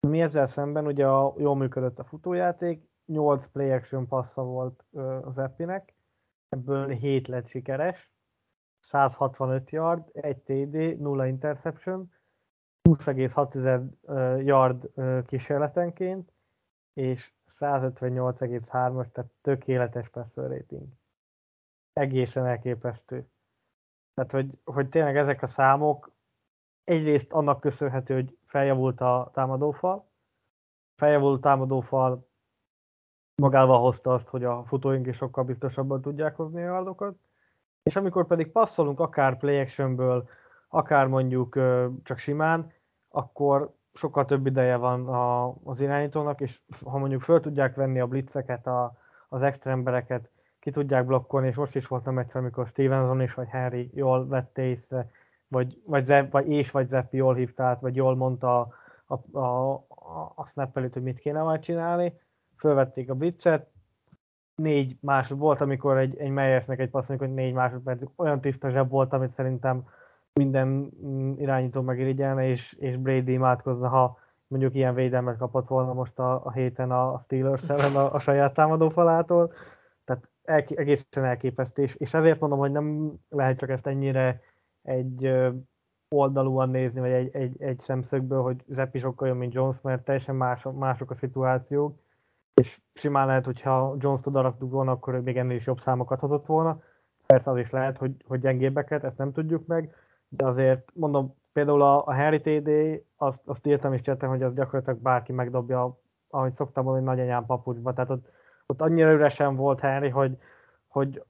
Mi 0.00 0.20
ezzel 0.20 0.46
szemben 0.46 0.86
ugye 0.86 1.06
a, 1.06 1.34
jól 1.36 1.56
működött 1.56 1.98
a 1.98 2.04
futójáték, 2.04 2.88
8 3.06 3.46
play 3.46 3.70
action 3.70 4.06
passza 4.06 4.42
volt 4.42 4.84
ö, 4.92 5.18
az 5.22 5.38
Epinek, 5.38 5.94
ebből 6.48 6.88
7 6.88 7.28
lett 7.28 7.48
sikeres, 7.48 8.12
165 8.78 9.70
yard, 9.70 10.08
1 10.12 10.36
TD, 10.36 11.00
0 11.00 11.26
interception, 11.26 12.12
20,6 12.88 14.44
yard 14.44 14.90
kísérletenként, 15.26 16.32
és 16.92 17.32
158,3-as, 17.60 19.10
tehát 19.12 19.30
tökéletes 19.40 20.08
passer 20.08 20.50
rating. 20.50 20.99
Egészen 21.92 22.46
elképesztő. 22.46 23.28
Tehát, 24.14 24.30
hogy, 24.30 24.58
hogy 24.64 24.88
tényleg 24.88 25.16
ezek 25.16 25.42
a 25.42 25.46
számok 25.46 26.12
egyrészt 26.84 27.32
annak 27.32 27.60
köszönhető, 27.60 28.14
hogy 28.14 28.38
feljavult 28.46 29.00
a 29.00 29.30
támadófal, 29.32 30.10
feljavult 30.96 31.38
a 31.38 31.48
támadófal 31.48 32.28
magával 33.34 33.80
hozta 33.80 34.12
azt, 34.12 34.28
hogy 34.28 34.44
a 34.44 34.64
futóink 34.64 35.06
is 35.06 35.16
sokkal 35.16 35.44
biztosabban 35.44 36.00
tudják 36.00 36.36
hozni 36.36 36.62
a 36.62 36.64
yardokat, 36.64 37.14
és 37.82 37.96
amikor 37.96 38.26
pedig 38.26 38.52
passzolunk 38.52 39.00
akár 39.00 39.36
play 39.36 39.60
actionből, 39.60 40.28
akár 40.68 41.06
mondjuk 41.06 41.54
csak 42.02 42.18
simán, 42.18 42.72
akkor 43.08 43.74
sokkal 43.92 44.24
több 44.24 44.46
ideje 44.46 44.76
van 44.76 45.08
a, 45.08 45.54
az 45.64 45.80
irányítónak, 45.80 46.40
és 46.40 46.60
ha 46.84 46.98
mondjuk 46.98 47.22
föl 47.22 47.40
tudják 47.40 47.74
venni 47.74 48.00
a 48.00 48.06
blitzeket, 48.06 48.66
a, 48.66 48.98
az 49.28 49.42
extra 49.42 49.70
embereket, 49.70 50.30
ki 50.60 50.70
tudják 50.70 51.06
blokkolni, 51.06 51.48
és 51.48 51.54
most 51.54 51.76
is 51.76 51.86
volt 51.86 52.04
nem 52.04 52.18
egyszer, 52.18 52.40
amikor 52.40 52.66
Stevenson 52.66 53.20
és 53.20 53.34
vagy 53.34 53.50
Harry 53.50 53.90
jól 53.94 54.26
vette 54.26 54.62
észre, 54.62 55.10
vagy, 55.48 55.80
vagy, 55.84 56.04
Zepp, 56.04 56.32
vagy 56.32 56.48
és 56.48 56.70
vagy 56.70 56.88
Zeppi 56.88 57.16
jól 57.16 57.34
hívta 57.34 57.62
át, 57.62 57.80
vagy 57.80 57.96
jól 57.96 58.16
mondta 58.16 58.60
a, 59.06 59.38
a, 59.38 59.72
a, 59.88 60.32
a 60.34 60.46
snap 60.46 60.76
előtt, 60.76 60.92
hogy 60.92 61.02
mit 61.02 61.18
kéne 61.18 61.42
majd 61.42 61.60
csinálni, 61.60 62.12
fölvették 62.56 63.10
a 63.10 63.14
blitzet, 63.14 63.68
négy 64.54 64.96
másod 65.00 65.38
volt, 65.38 65.60
amikor 65.60 65.98
egy, 65.98 66.16
egy 66.16 66.30
Meyersnek 66.30 66.78
egy 66.78 66.90
passz, 66.90 67.08
amikor 67.08 67.28
négy 67.28 67.52
másodperc, 67.52 68.02
olyan 68.16 68.40
tiszta 68.40 68.70
zseb 68.70 68.88
volt, 68.88 69.12
amit 69.12 69.30
szerintem 69.30 69.84
minden 70.32 70.90
irányító 71.38 71.80
megirigyelne, 71.80 72.48
és, 72.48 72.72
és 72.72 72.96
Brady 72.96 73.32
imádkozna, 73.32 73.88
ha 73.88 74.18
mondjuk 74.46 74.74
ilyen 74.74 74.94
védelmet 74.94 75.36
kapott 75.36 75.68
volna 75.68 75.92
most 75.92 76.18
a, 76.18 76.44
a 76.44 76.52
héten 76.52 76.90
a 76.90 77.18
Steelers 77.18 77.68
ellen 77.68 77.96
a, 77.96 78.14
a 78.14 78.18
saját 78.18 78.54
támadófalától. 78.54 79.46
Tehát 79.46 79.58
el, 80.50 80.64
egészen 80.74 81.24
elképesztő, 81.24 81.82
és, 81.82 81.94
és 81.94 82.14
ezért 82.14 82.40
mondom, 82.40 82.58
hogy 82.58 82.72
nem 82.72 83.12
lehet 83.28 83.58
csak 83.58 83.70
ezt 83.70 83.86
ennyire 83.86 84.40
egy 84.82 85.32
oldalúan 86.14 86.70
nézni, 86.70 87.00
vagy 87.00 87.10
egy, 87.10 87.34
egy, 87.34 87.62
egy 87.62 87.80
szemszögből, 87.80 88.42
hogy 88.42 88.64
Zeppi 88.66 88.98
sokkal 88.98 89.28
jobb, 89.28 89.36
mint 89.36 89.52
Jones, 89.52 89.80
mert 89.80 90.04
teljesen 90.04 90.36
más, 90.36 90.66
mások 90.74 91.10
a 91.10 91.14
szituációk, 91.14 91.98
és 92.54 92.80
simán 92.94 93.26
lehet, 93.26 93.44
hogyha 93.44 93.96
Jones 93.98 94.20
oda 94.24 94.56
volna, 94.58 94.90
akkor 94.90 95.20
még 95.20 95.36
ennél 95.36 95.56
is 95.56 95.66
jobb 95.66 95.80
számokat 95.80 96.20
hozott 96.20 96.46
volna. 96.46 96.82
Persze 97.26 97.50
az 97.50 97.56
is 97.56 97.70
lehet, 97.70 97.98
hogy, 97.98 98.12
hogy 98.26 98.40
gyengébbeket, 98.40 99.04
ezt 99.04 99.18
nem 99.18 99.32
tudjuk 99.32 99.66
meg, 99.66 99.94
de 100.28 100.46
azért 100.46 100.90
mondom, 100.94 101.34
például 101.52 101.82
a, 101.82 102.06
a 102.06 102.14
Harry 102.14 102.40
TD, 102.40 102.70
azt, 103.16 103.40
azt 103.44 103.66
írtam 103.66 103.92
is 103.92 104.00
csetem, 104.00 104.28
hogy 104.28 104.42
az 104.42 104.54
gyakorlatilag 104.54 104.98
bárki 104.98 105.32
megdobja, 105.32 105.98
ahogy 106.28 106.52
szoktam 106.52 106.84
mondani, 106.84 107.06
nagyanyám 107.06 107.46
papucsba, 107.46 107.92
tehát 107.92 108.10
ott, 108.10 108.28
ott 108.70 108.80
annyira 108.80 109.12
üresen 109.12 109.56
volt 109.56 109.80
Harry, 109.80 110.08
hogy, 110.08 110.38
hogy 110.86 111.22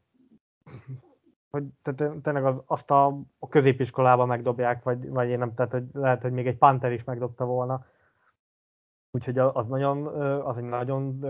hogy 1.51 1.64
tényleg 2.22 2.45
az, 2.45 2.62
azt 2.66 2.91
a, 2.91 3.07
a 3.38 3.49
középiskolában 3.49 4.26
megdobják, 4.26 4.82
vagy, 4.82 5.09
vagy 5.09 5.28
én 5.28 5.38
nem, 5.38 5.55
tehát 5.55 5.72
hogy 5.72 5.84
lehet, 5.93 6.22
hogy 6.22 6.32
még 6.32 6.47
egy 6.47 6.59
Panther 6.59 6.93
is 6.93 7.05
megdobta 7.05 7.45
volna. 7.45 7.86
Úgyhogy 9.11 9.38
az 9.38 9.66
nagyon, 9.66 10.07
az 10.45 10.59
egy 10.59 10.64
nagyon 10.64 11.24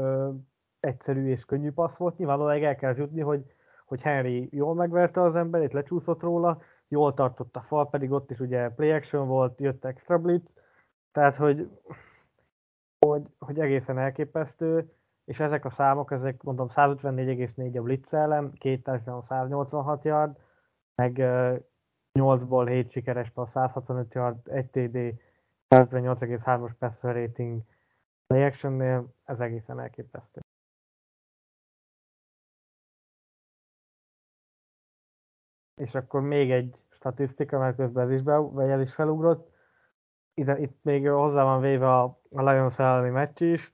egyszerű 0.80 1.28
és 1.28 1.44
könnyű 1.44 1.72
passz 1.72 1.98
volt. 1.98 2.16
Nyilvánvalóan 2.16 2.62
el 2.62 2.76
kell 2.76 2.96
jutni, 2.96 3.20
hogy, 3.20 3.54
hogy 3.86 4.00
Henry 4.00 4.48
jól 4.52 4.74
megverte 4.74 5.20
az 5.20 5.36
emberét, 5.36 5.72
lecsúszott 5.72 6.20
róla, 6.20 6.62
jól 6.88 7.14
tartott 7.14 7.56
a 7.56 7.60
fal, 7.60 7.88
pedig 7.88 8.10
ott 8.10 8.30
is 8.30 8.40
ugye 8.40 8.68
play 8.68 8.90
action 8.90 9.28
volt, 9.28 9.60
jött 9.60 9.84
extra 9.84 10.18
blitz, 10.18 10.56
tehát 11.12 11.36
hogy, 11.36 11.70
hogy, 13.06 13.22
hogy 13.38 13.60
egészen 13.60 13.98
elképesztő, 13.98 14.92
és 15.30 15.40
ezek 15.40 15.64
a 15.64 15.70
számok, 15.70 16.10
ezek 16.10 16.42
mondom 16.42 16.68
154,4 16.68 17.78
a 17.78 17.82
blitz 17.82 18.14
ellen, 18.14 18.52
két 18.52 18.82
társadalom 18.82 19.20
186 19.20 20.04
yard, 20.04 20.36
meg 20.94 21.14
8-ból 22.18 22.66
7 22.68 22.90
sikeres 22.90 23.30
passz, 23.30 23.50
165 23.50 24.14
yard, 24.14 24.48
1 24.48 24.66
TD, 24.70 25.14
158,3-as 25.68 26.72
passer 26.78 27.14
rating 27.14 27.62
play 28.26 28.44
actionnél, 28.44 29.14
ez 29.24 29.40
egészen 29.40 29.80
elképesztő. 29.80 30.40
és 35.74 35.94
akkor 35.94 36.20
még 36.20 36.50
egy 36.50 36.84
statisztika, 36.90 37.58
mert 37.58 37.76
közben 37.76 38.04
ez 38.04 38.10
is, 38.10 38.22
be, 38.22 38.36
vagy 38.36 38.68
ez 38.68 38.80
is 38.80 38.94
felugrott. 38.94 39.50
Ide, 40.34 40.58
itt 40.58 40.78
még 40.82 41.08
hozzá 41.08 41.42
van 41.42 41.60
véve 41.60 41.98
a, 41.98 42.20
a 42.30 42.42
Lions 42.42 42.78
elleni 42.78 43.10
meccs 43.10 43.40
is, 43.40 43.72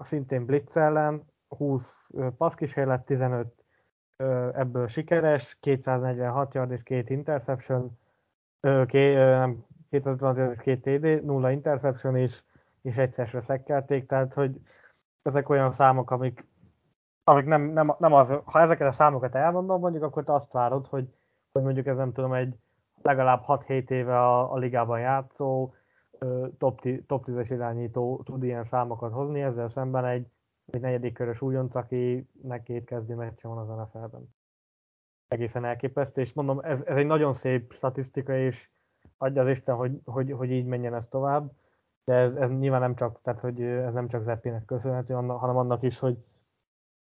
szintén 0.00 0.44
Blitz 0.44 0.76
ellen, 0.76 1.24
20 1.48 1.94
passzkísérlet, 2.36 3.04
15 3.04 3.64
ö, 4.16 4.48
ebből 4.54 4.86
sikeres, 4.86 5.56
246 5.60 6.54
yard 6.54 6.70
és 6.70 6.82
két 6.82 7.10
interception, 7.10 7.98
ké, 8.86 9.14
nem, 9.14 9.64
256 9.90 10.36
yard 10.36 10.50
és 10.50 10.58
két 10.58 10.82
TD, 10.82 11.24
nulla 11.24 11.50
interception 11.50 12.16
is, 12.16 12.44
és 12.82 12.96
egyszerre 12.96 13.40
szekkelték, 13.40 14.06
tehát 14.06 14.34
hogy 14.34 14.60
ezek 15.22 15.48
olyan 15.48 15.72
számok, 15.72 16.10
amik 16.10 16.46
amik 17.24 17.44
nem, 17.44 17.62
nem, 17.62 17.94
nem 17.98 18.12
az, 18.12 18.32
ha 18.44 18.60
ezeket 18.60 18.88
a 18.88 18.92
számokat 18.92 19.34
elmondom, 19.34 19.80
mondjuk, 19.80 20.02
akkor 20.02 20.24
te 20.24 20.32
azt 20.32 20.52
várod, 20.52 20.86
hogy, 20.86 21.08
hogy 21.52 21.62
mondjuk 21.62 21.86
ez 21.86 21.96
nem 21.96 22.12
tudom, 22.12 22.32
egy 22.32 22.54
legalább 23.02 23.44
6-7 23.46 23.90
éve 23.90 24.18
a, 24.18 24.52
a 24.52 24.56
ligában 24.56 25.00
játszó, 25.00 25.74
top, 26.58 26.80
top 27.06 27.24
10-es 27.26 27.46
irányító 27.50 28.22
tud 28.24 28.42
ilyen 28.42 28.64
számokat 28.64 29.12
hozni, 29.12 29.42
ezzel 29.42 29.68
szemben 29.68 30.04
egy 30.04 30.26
egy 30.66 30.80
negyedik 30.80 31.12
körös 31.12 31.40
újonc, 31.40 31.74
akinek 31.74 32.62
két 32.62 32.84
kezdő 32.84 33.14
meccse 33.14 33.48
van 33.48 33.58
az 33.58 33.68
NFL-ben. 33.68 34.34
Egészen 35.28 35.64
elképesztő, 35.64 36.20
és 36.20 36.32
mondom, 36.32 36.60
ez, 36.60 36.82
ez 36.84 36.96
egy 36.96 37.06
nagyon 37.06 37.32
szép 37.32 37.72
statisztika, 37.72 38.36
és 38.36 38.70
adja 39.16 39.42
az 39.42 39.48
Isten, 39.48 39.74
hogy, 39.74 40.00
hogy, 40.04 40.32
hogy 40.32 40.50
így 40.50 40.66
menjen 40.66 40.94
ez 40.94 41.08
tovább, 41.08 41.52
de 42.04 42.14
ez, 42.14 42.34
ez 42.34 42.50
nyilván 42.50 42.80
nem 42.80 42.94
csak, 42.94 43.20
tehát 43.22 43.40
hogy 43.40 43.62
ez 43.62 43.92
nem 43.92 44.08
csak 44.08 44.22
Zeppinek 44.22 44.64
köszönhető, 44.64 45.14
hanem 45.14 45.56
annak 45.56 45.82
is, 45.82 45.98
hogy 45.98 46.24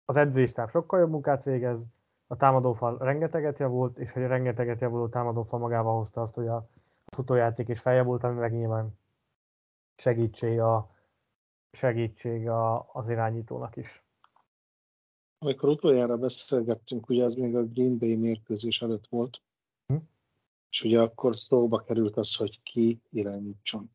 az 0.06 0.18
edzőistáb 0.18 0.70
sokkal 0.70 1.00
jobb 1.00 1.10
munkát 1.10 1.44
végez, 1.44 1.86
a 2.28 2.36
támadófal 2.36 2.98
rengeteget 2.98 3.60
javult, 3.60 3.98
és 3.98 4.12
hogy 4.12 4.24
a 4.24 4.28
rengeteget 4.28 4.82
javuló 4.82 5.08
támadófal 5.08 5.60
magával 5.60 5.98
hozta 5.98 6.22
azt, 6.22 6.36
hogy 6.36 6.48
a 6.48 6.68
futójáték 7.06 7.68
is 7.68 7.80
feljavult, 7.80 8.24
ami 8.24 8.40
meg 8.40 8.52
nyilván 8.52 8.98
segítség, 9.96 10.60
a, 10.60 10.90
segítség 11.72 12.48
a, 12.48 12.94
az 12.94 13.10
irányítónak 13.10 13.76
is. 13.76 14.04
Amikor 15.40 15.70
utoljára 15.70 16.18
beszélgettünk, 16.18 17.10
ugye 17.10 17.24
ez 17.24 17.36
még 17.36 17.56
a 17.56 17.66
Green 17.66 17.98
Bay 17.98 18.16
mérkőzés 18.16 18.82
előtt 18.82 19.08
volt, 19.08 19.42
hm? 19.86 19.98
és 20.70 20.84
ugye 20.84 21.02
akkor 21.02 21.36
szóba 21.36 21.78
került 21.78 22.18
az, 22.18 22.36
hogy 22.36 22.62
ki 22.64 23.02
irányítson. 23.10 23.92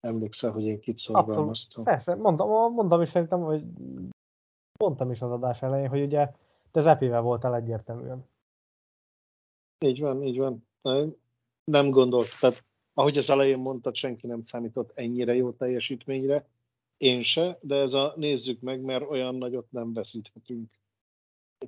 Emlékszel, 0.00 0.50
hogy 0.50 0.64
én 0.64 0.80
kit 0.80 0.98
szorgalmaztam? 0.98 1.84
Persze, 1.84 2.14
mondtam, 2.14 2.72
mondtam 2.72 3.02
is 3.02 3.08
szerintem, 3.08 3.40
hogy 3.40 3.64
mondtam 4.78 5.10
is 5.10 5.22
az 5.22 5.30
adás 5.30 5.62
elején, 5.62 5.88
hogy 5.88 6.02
ugye 6.02 6.32
te 6.70 6.80
Zepivel 6.80 7.20
voltál 7.20 7.54
egyértelműen. 7.54 8.26
Így 9.78 10.00
van, 10.00 10.22
így 10.22 10.38
van. 10.38 10.66
Nem 11.64 11.90
gondolt, 11.90 12.38
tehát 12.40 12.64
ahogy 12.94 13.18
az 13.18 13.30
elején 13.30 13.58
mondtad, 13.58 13.94
senki 13.94 14.26
nem 14.26 14.42
számított 14.42 14.90
ennyire 14.94 15.34
jó 15.34 15.52
teljesítményre, 15.52 16.46
én 16.96 17.22
se, 17.22 17.58
de 17.60 17.76
ez 17.76 17.92
a 17.92 18.12
nézzük 18.16 18.60
meg, 18.60 18.80
mert 18.80 19.10
olyan 19.10 19.34
nagyot 19.34 19.70
nem 19.70 19.92
veszíthetünk 19.92 20.70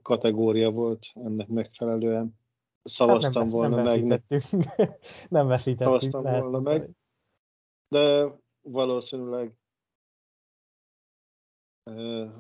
kategória 0.02 0.70
volt 0.70 1.06
ennek 1.14 1.48
megfelelően. 1.48 2.38
Szavaztam 2.82 3.32
hát 3.32 3.42
nem 3.42 3.52
volna 3.52 3.82
nem 3.82 4.00
meg. 4.00 4.22
nem 5.28 5.46
veszítettünk. 5.46 6.02
Szavaztam 6.02 6.40
volna 6.40 6.60
meg. 6.60 6.90
De 7.88 8.32
valószínűleg 8.62 9.56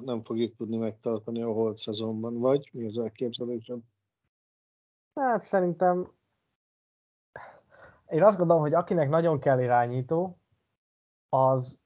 nem 0.04 0.22
fogjuk 0.22 0.56
tudni 0.56 0.76
megtartani 0.76 1.42
a 1.42 1.52
holt 1.52 1.76
szezonban, 1.76 2.38
vagy 2.38 2.68
mi 2.72 2.86
az 2.86 2.98
elképzelésem? 2.98 3.80
Hát 5.14 5.44
szerintem 5.44 6.12
én 8.14 8.22
azt 8.22 8.36
gondolom, 8.36 8.62
hogy 8.62 8.74
akinek 8.74 9.08
nagyon 9.08 9.38
kell 9.38 9.60
irányító, 9.60 10.38
az, 11.28 11.78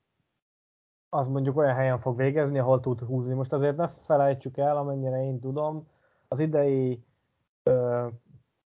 az 1.09 1.27
mondjuk 1.27 1.57
olyan 1.57 1.75
helyen 1.75 2.01
fog 2.01 2.17
végezni, 2.17 2.59
ahol 2.59 2.81
tud 2.81 3.01
húzni. 3.01 3.35
Most 3.35 3.53
azért 3.53 3.77
ne 3.77 3.89
felejtsük 3.89 4.57
el, 4.57 4.77
amennyire 4.77 5.25
én 5.25 5.41
tudom, 5.41 5.89
az 6.29 6.39
idei 6.39 7.05
ö, 7.63 8.07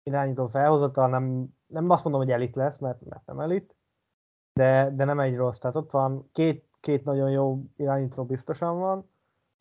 irányító 0.03 0.47
felhozatal 0.47 1.09
nem, 1.09 1.49
nem 1.67 1.91
azt 1.91 2.05
mondom, 2.05 2.23
hogy 2.23 2.31
elit 2.31 2.57
lesz, 2.57 2.79
mert, 2.79 3.05
mert 3.05 3.27
nem 3.27 3.41
elit, 3.41 3.77
de, 4.53 4.91
de 4.91 5.05
nem 5.05 5.21
egy 5.21 5.37
rossz. 5.37 5.59
Tehát 5.59 5.77
ott 5.77 5.91
van 5.91 6.29
két, 6.33 6.69
két 6.81 7.05
nagyon 7.05 7.31
jó 7.31 7.63
irányító 7.77 8.25
biztosan 8.25 8.79
van, 8.79 9.09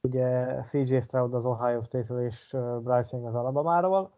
ugye 0.02 0.62
CJ 0.62 1.00
Stroud 1.00 1.34
az 1.34 1.46
Ohio 1.46 1.82
State-ről 1.82 2.26
és 2.26 2.58
Bryce 2.80 3.18
Young 3.18 3.26
az 3.28 3.36
Alabama-ról, 3.36 4.12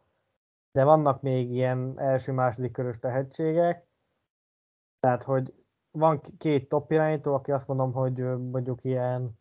de 0.75 0.83
vannak 0.83 1.21
még 1.21 1.51
ilyen 1.51 1.93
első-második 1.99 2.71
körös 2.71 2.99
tehetségek, 2.99 3.87
tehát 4.99 5.23
hogy 5.23 5.53
van 5.91 6.21
két 6.37 6.69
top 6.69 6.91
irányító, 6.91 7.33
aki 7.33 7.51
azt 7.51 7.67
mondom, 7.67 7.93
hogy 7.93 8.17
mondjuk 8.51 8.83
ilyen 8.83 9.39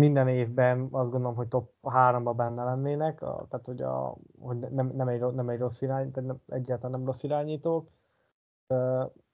minden 0.00 0.28
évben 0.28 0.88
azt 0.90 1.10
gondolom, 1.10 1.36
hogy 1.36 1.48
top 1.48 1.70
3-ba 1.82 2.32
benne 2.36 2.64
lennének, 2.64 3.18
tehát 3.18 3.60
hogy, 3.64 3.82
a, 3.82 4.16
hogy 4.40 4.56
nem, 4.56 4.86
nem, 4.94 5.08
egy, 5.08 5.20
nem 5.20 5.48
egy 5.48 5.58
rossz 5.58 5.80
irányító, 5.80 6.20
nem, 6.20 6.40
egyáltalán 6.48 6.90
nem 6.90 7.04
rossz 7.04 7.22
irányítók. 7.22 7.88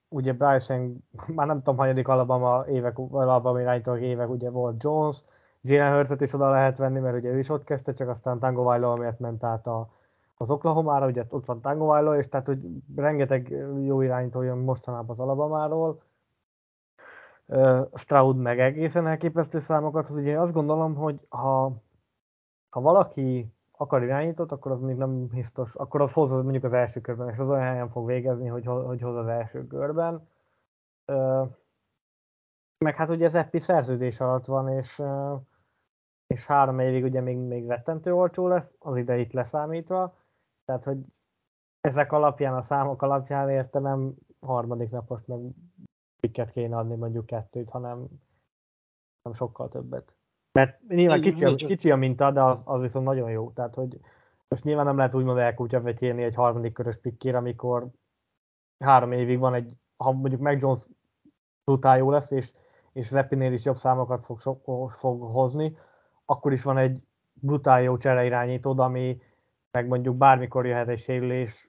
Ugye 0.09 0.33
Bryson, 0.33 1.05
már 1.37 1.47
nem 1.47 1.59
tudom, 1.59 1.77
hanyadik 1.77 2.09
Alabama 2.09 2.67
évek, 2.69 2.99
Alabama 2.99 3.61
irányítók 3.61 4.01
évek, 4.01 4.29
ugye 4.29 4.51
volt 4.51 4.83
Jones, 4.83 5.25
Jalen 5.61 5.95
Hurts-et 5.95 6.21
is 6.21 6.33
oda 6.33 6.51
lehet 6.51 6.79
venni, 6.79 7.01
mert 7.01 7.17
ugye 7.17 7.31
ő 7.31 7.39
is 7.39 7.49
ott 7.49 7.65
kezdte, 7.65 7.93
csak 7.93 8.09
aztán 8.09 8.39
Tango 8.39 8.63
Vailoa 8.63 8.97
miért 8.97 9.19
ment 9.19 9.45
át 9.45 9.67
a, 9.67 9.89
az 10.37 10.51
Oklahoma-ra, 10.51 11.07
ugye 11.07 11.25
ott 11.29 11.45
van 11.45 11.61
Tango 11.61 12.15
és 12.15 12.29
tehát, 12.29 12.47
hogy 12.47 12.59
rengeteg 12.97 13.49
jó 13.83 14.01
irányító 14.01 14.43
jön 14.43 14.59
mostanában 14.59 15.11
az 15.11 15.19
Alabama-ról. 15.19 16.03
Uh, 17.47 17.89
Stroud 17.95 18.37
meg 18.37 18.61
egészen 18.61 19.07
elképesztő 19.07 19.59
számokat, 19.59 20.11
ugye 20.11 20.31
én 20.31 20.39
azt 20.39 20.53
gondolom, 20.53 20.95
hogy 20.95 21.21
ha, 21.29 21.73
ha 22.71 22.81
valaki 22.81 23.53
akar 23.77 24.03
irányítót, 24.03 24.53
akkor 24.53 24.73
az 24.73 24.81
még 24.81 24.97
nem 24.97 25.27
biztos, 25.27 25.75
akkor 25.75 26.01
az 26.01 26.13
hoz 26.13 26.33
az 26.33 26.43
mondjuk 26.43 26.65
az 26.65 26.73
első 26.73 27.01
körben, 27.01 27.29
és 27.29 27.39
az 27.39 27.49
olyan 27.49 27.63
helyen 27.63 27.91
fog 27.91 28.07
végezni, 28.07 28.47
hogy, 28.47 28.67
hogy 28.67 29.01
hoz 29.01 29.17
az 29.17 29.27
első 29.27 29.67
körben. 29.67 30.29
Meg 32.79 32.95
hát 32.95 33.11
ugye 33.11 33.25
az 33.25 33.35
Epi 33.35 33.59
szerződés 33.59 34.21
alatt 34.21 34.45
van, 34.45 34.69
és, 34.69 35.03
és 36.27 36.47
három 36.47 36.79
évig 36.79 37.05
ugye 37.05 37.21
még, 37.21 37.37
még 37.37 37.67
rettentő 37.67 38.15
olcsó 38.15 38.49
lesz, 38.49 38.75
az 38.79 38.97
ideit 38.97 39.33
leszámítva, 39.33 40.15
tehát 40.65 40.85
hogy 40.85 40.99
ezek 41.81 42.13
alapján, 42.13 42.55
a 42.55 42.63
számok 42.63 43.03
alapján 43.03 43.51
érte 43.51 43.79
nem 43.79 44.15
harmadik 44.41 44.91
napos 44.91 45.25
meg 45.25 45.41
piket 46.21 46.51
kéne 46.53 46.77
adni 46.77 46.95
mondjuk 46.95 47.27
kettőt, 47.27 47.71
hanem, 47.71 47.97
hanem 49.23 49.39
sokkal 49.39 49.69
többet. 49.69 50.15
Mert 50.59 50.81
nyilván 50.89 51.21
kicsi, 51.21 51.45
a, 51.45 51.55
kicsi 51.55 51.91
a 51.91 51.97
minta, 51.97 52.31
de 52.31 52.43
az, 52.43 52.63
az 52.65 52.81
viszont 52.81 53.07
nagyon 53.07 53.31
jó. 53.31 53.51
Tehát, 53.51 53.75
hogy 53.75 54.01
most 54.49 54.65
nyilván 54.65 54.85
nem 54.85 54.97
lehet 54.97 55.15
úgymond 55.15 55.39
elkútyafetyélni 55.39 56.23
egy 56.23 56.35
harmadik 56.35 56.73
körös 56.73 56.97
pikkére, 56.97 57.37
amikor 57.37 57.89
három 58.85 59.13
évig 59.13 59.39
van 59.39 59.55
egy, 59.55 59.77
ha 59.97 60.13
mondjuk 60.13 60.41
meg 60.41 60.61
Jones 60.61 60.87
brutál 61.65 61.99
jó 61.99 62.11
lesz, 62.11 62.31
és, 62.31 62.53
és 62.93 63.07
Zeppinél 63.07 63.53
is 63.53 63.65
jobb 63.65 63.79
számokat 63.79 64.25
fog, 64.25 64.41
so, 64.41 64.87
fog 64.87 65.23
hozni, 65.23 65.77
akkor 66.25 66.53
is 66.53 66.63
van 66.63 66.79
egy 66.79 67.03
brutál 67.33 67.83
jó 67.83 67.97
csereirányítód, 67.97 68.79
ami 68.79 69.21
meg 69.75 69.87
mondjuk 69.87 70.17
bármikor 70.17 70.67
jöhet 70.67 70.89
egy 70.89 71.01
sérülés 71.01 71.69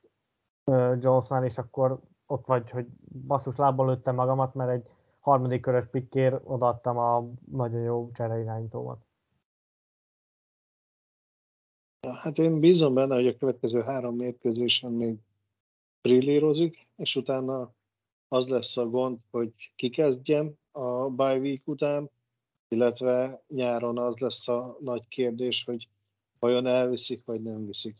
Jonesnál, 0.99 1.45
és 1.45 1.57
akkor 1.57 1.99
ott 2.25 2.45
vagy, 2.45 2.69
hogy 2.69 2.85
basszus 3.27 3.57
lábbal 3.57 3.87
lőttem 3.87 4.15
magamat, 4.15 4.53
mert 4.53 4.71
egy 4.71 4.89
harmadik 5.19 5.61
körös 5.61 5.85
pikkér 5.91 6.39
odaadtam 6.43 6.97
a 6.97 7.29
nagyon 7.51 7.81
jó 7.81 8.11
csereirányítómat. 8.13 9.05
Hát 12.21 12.37
én 12.37 12.59
bízom 12.59 12.93
benne, 12.93 13.15
hogy 13.15 13.27
a 13.27 13.37
következő 13.37 13.81
három 13.81 14.15
mérkőzésen 14.15 14.91
még 14.91 15.17
brillírozik, 16.01 16.87
és 16.95 17.15
utána 17.15 17.73
az 18.27 18.47
lesz 18.47 18.77
a 18.77 18.89
gond, 18.89 19.19
hogy 19.31 19.53
kikezdjem 19.75 20.53
a 20.71 21.09
bye 21.09 21.37
week 21.37 21.67
után, 21.67 22.09
illetve 22.67 23.43
nyáron 23.47 23.97
az 23.97 24.17
lesz 24.17 24.47
a 24.47 24.77
nagy 24.79 25.07
kérdés, 25.07 25.63
hogy 25.63 25.89
vajon 26.45 26.67
elviszik, 26.67 27.25
vagy 27.25 27.41
nem 27.41 27.65
viszik. 27.65 27.95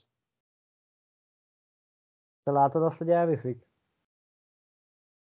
Te 2.44 2.52
látod 2.52 2.84
azt, 2.84 2.98
hogy 2.98 3.10
elviszik? 3.10 3.68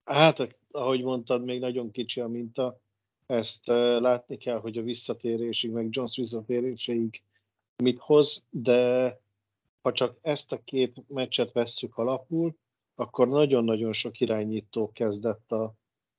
Hát, 0.04 0.56
ahogy 0.72 1.04
mondtad, 1.04 1.44
még 1.44 1.60
nagyon 1.60 1.92
kicsi 1.92 2.22
a 2.22 2.28
minta. 2.28 2.80
Ezt 3.26 3.66
látni 4.00 4.38
kell, 4.38 4.60
hogy 4.60 4.78
a 4.78 4.82
visszatérésig, 4.82 5.72
meg 5.72 5.88
Jones 5.90 6.16
visszatéréséig 6.16 7.24
mit 7.84 8.00
hoz, 8.00 8.44
de 8.50 9.20
ha 9.82 9.92
csak 9.92 10.18
ezt 10.22 10.52
a 10.52 10.64
két 10.64 11.08
meccset 11.08 11.52
vesszük 11.52 11.98
alapul, 11.98 12.56
akkor 12.96 13.28
nagyon-nagyon 13.28 13.94
sok 13.94 14.20
irányító 14.20 14.92
kezdett 14.92 15.52
a 15.52 15.74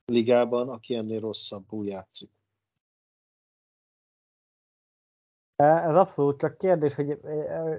ligában, 0.04 0.68
aki 0.68 0.94
ennél 0.94 1.20
rosszabbul 1.20 1.86
játszik. 1.86 2.30
Ez 5.64 5.96
abszolút 5.96 6.38
csak 6.38 6.58
kérdés, 6.58 6.94
hogy 6.94 7.20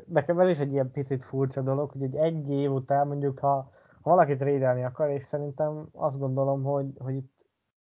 nekem 0.06 0.40
ez 0.40 0.50
is 0.50 0.60
egy 0.60 0.72
ilyen 0.72 0.92
picit 0.92 1.24
furcsa 1.24 1.62
dolog, 1.62 1.92
hogy 1.92 2.04
egy, 2.04 2.16
egy 2.16 2.50
év 2.50 2.72
után 2.72 3.08
mondjuk, 3.08 3.40
ha 3.40 3.72
ha 4.02 4.10
valakit 4.10 4.42
rédelni 4.42 4.84
akar, 4.84 5.10
és 5.10 5.24
szerintem 5.24 5.88
azt 5.94 6.20
gondolom, 6.20 6.64
hogy, 6.64 6.86
hogy 6.98 7.16
itt, 7.16 7.34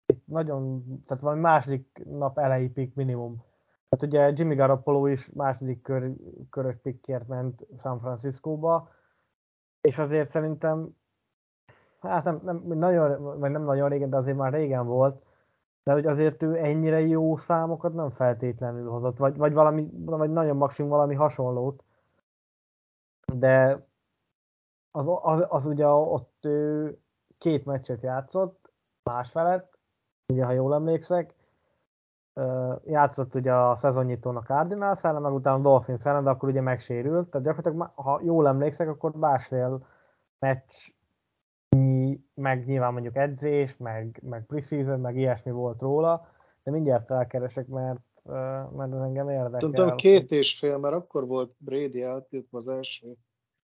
itt 0.07 0.27
nagyon, 0.27 0.85
tehát 1.07 1.23
valami 1.23 1.41
második 1.41 2.05
nap 2.05 2.39
elejé 2.39 2.67
pick 2.67 2.95
minimum. 2.95 3.45
Tehát 3.89 4.05
ugye 4.15 4.33
Jimmy 4.37 4.55
Garoppolo 4.55 5.07
is 5.07 5.31
második 5.35 5.83
kör, 5.83 6.13
körös 6.51 6.77
pickért 6.83 7.27
ment 7.29 7.67
San 7.79 8.01
Franciscóba, 8.01 8.89
és 9.81 9.99
azért 9.99 10.29
szerintem, 10.29 10.97
hát 12.01 12.25
nem, 12.25 12.41
nem, 12.45 12.63
nagyon, 12.67 13.39
vagy 13.39 13.51
nem 13.51 13.63
nagyon 13.63 13.89
régen, 13.89 14.11
de 14.11 14.17
azért 14.17 14.37
már 14.37 14.53
régen 14.53 14.87
volt, 14.87 15.26
de 15.87 15.93
hogy 15.93 16.07
azért 16.07 16.43
ő 16.43 16.57
ennyire 16.57 17.01
jó 17.01 17.37
számokat 17.37 17.95
nem 17.95 18.11
feltétlenül 18.11 18.91
hozott, 18.91 19.17
vagy, 19.17 19.37
vagy 19.37 19.53
valami, 19.53 19.91
vagy 20.05 20.31
nagyon 20.31 20.57
maximum 20.57 20.91
valami 20.91 21.15
hasonlót. 21.15 21.85
De 23.35 23.87
az, 24.91 25.11
az, 25.23 25.47
az 25.49 25.67
ugye 25.67 25.87
ott 25.87 26.45
ő 26.45 26.99
két 27.39 27.65
meccset 27.65 28.03
játszott, 28.03 28.71
más 29.03 29.31
felett, 29.31 29.79
ugye 30.33 30.45
ha 30.45 30.53
jól 30.53 30.75
emlékszek, 30.75 31.35
játszott 32.85 33.35
ugye 33.35 33.55
a 33.55 33.75
szezonnyitónak 33.75 34.43
a 34.51 34.55
Cardinals 34.55 35.05
ellen, 35.05 35.23
meg 35.23 35.33
utána 35.33 35.57
a 35.57 35.61
Dolphins 35.61 36.07
ellen, 36.07 36.25
de 36.25 36.31
akkor 36.31 36.49
ugye 36.49 36.61
megsérült, 36.61 37.31
tehát 37.31 37.47
gyakorlatilag, 37.47 37.93
ha 37.95 38.21
jól 38.23 38.49
emlékszek, 38.49 38.89
akkor 38.89 39.13
másfél 39.15 39.87
meccs 40.39 40.73
meg 42.35 42.67
nyilván 42.67 42.93
mondjuk 42.93 43.17
edzés, 43.17 43.77
meg, 43.77 44.21
meg 44.23 44.47
preseason, 44.47 45.01
meg 45.01 45.17
ilyesmi 45.17 45.51
volt 45.51 45.81
róla, 45.81 46.29
de 46.63 46.71
mindjárt 46.71 47.07
felkeresek, 47.07 47.67
mert, 47.67 48.01
mert 48.77 48.93
ez 48.93 49.01
engem 49.01 49.29
érdekel. 49.29 49.59
Tudom, 49.59 49.97
két 49.97 50.33
és 50.33 50.59
fél, 50.59 50.79
mert 50.79 50.95
akkor 50.95 51.27
volt 51.27 51.55
Brady 51.59 52.03
eltiltva 52.03 52.59
az 52.59 52.69
első 52.69 53.15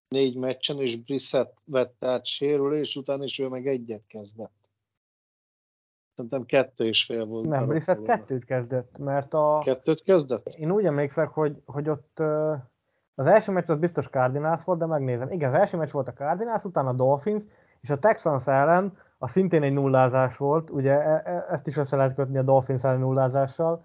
négy 0.08 0.36
meccsen, 0.36 0.80
és 0.80 0.96
Brissett 0.96 1.56
vett 1.64 2.04
át 2.04 2.26
sérülés, 2.26 2.96
utána 2.96 3.24
is 3.24 3.38
ő 3.38 3.48
meg 3.48 3.66
egyet 3.66 4.06
kezdett. 4.06 4.60
Szerintem 6.16 6.44
kettő 6.44 6.86
és 6.86 7.04
fél 7.04 7.24
volt. 7.24 7.48
Nem, 7.48 7.66
Brissett 7.66 8.02
kettőt 8.02 8.44
kezdett, 8.44 8.98
mert 8.98 9.34
a... 9.34 9.60
Kettőt 9.64 10.02
kezdett? 10.02 10.46
Én 10.46 10.70
úgy 10.70 10.84
emlékszek, 10.84 11.28
hogy, 11.28 11.62
hogy 11.64 11.88
ott 11.88 12.18
az 13.14 13.26
első 13.26 13.52
meccs 13.52 13.70
az 13.70 13.78
biztos 13.78 14.08
Cardinals 14.08 14.64
volt, 14.64 14.78
de 14.78 14.86
megnézem. 14.86 15.30
Igen, 15.30 15.52
az 15.52 15.58
első 15.58 15.76
meccs 15.76 15.90
volt 15.90 16.08
a 16.08 16.12
Cardinals, 16.12 16.64
utána 16.64 16.88
a 16.88 16.92
Dolphins, 16.92 17.44
és 17.82 17.90
a 17.90 17.98
Texans 17.98 18.46
ellen 18.46 18.96
a 19.18 19.28
szintén 19.28 19.62
egy 19.62 19.72
nullázás 19.72 20.36
volt, 20.36 20.70
ugye 20.70 20.92
e, 20.92 21.22
e, 21.24 21.46
ezt 21.50 21.66
is 21.66 21.76
össze 21.76 21.96
lehet 21.96 22.14
kötni 22.14 22.38
a 22.38 22.42
Dolphins 22.42 22.84
ellen 22.84 22.98
nullázással, 22.98 23.84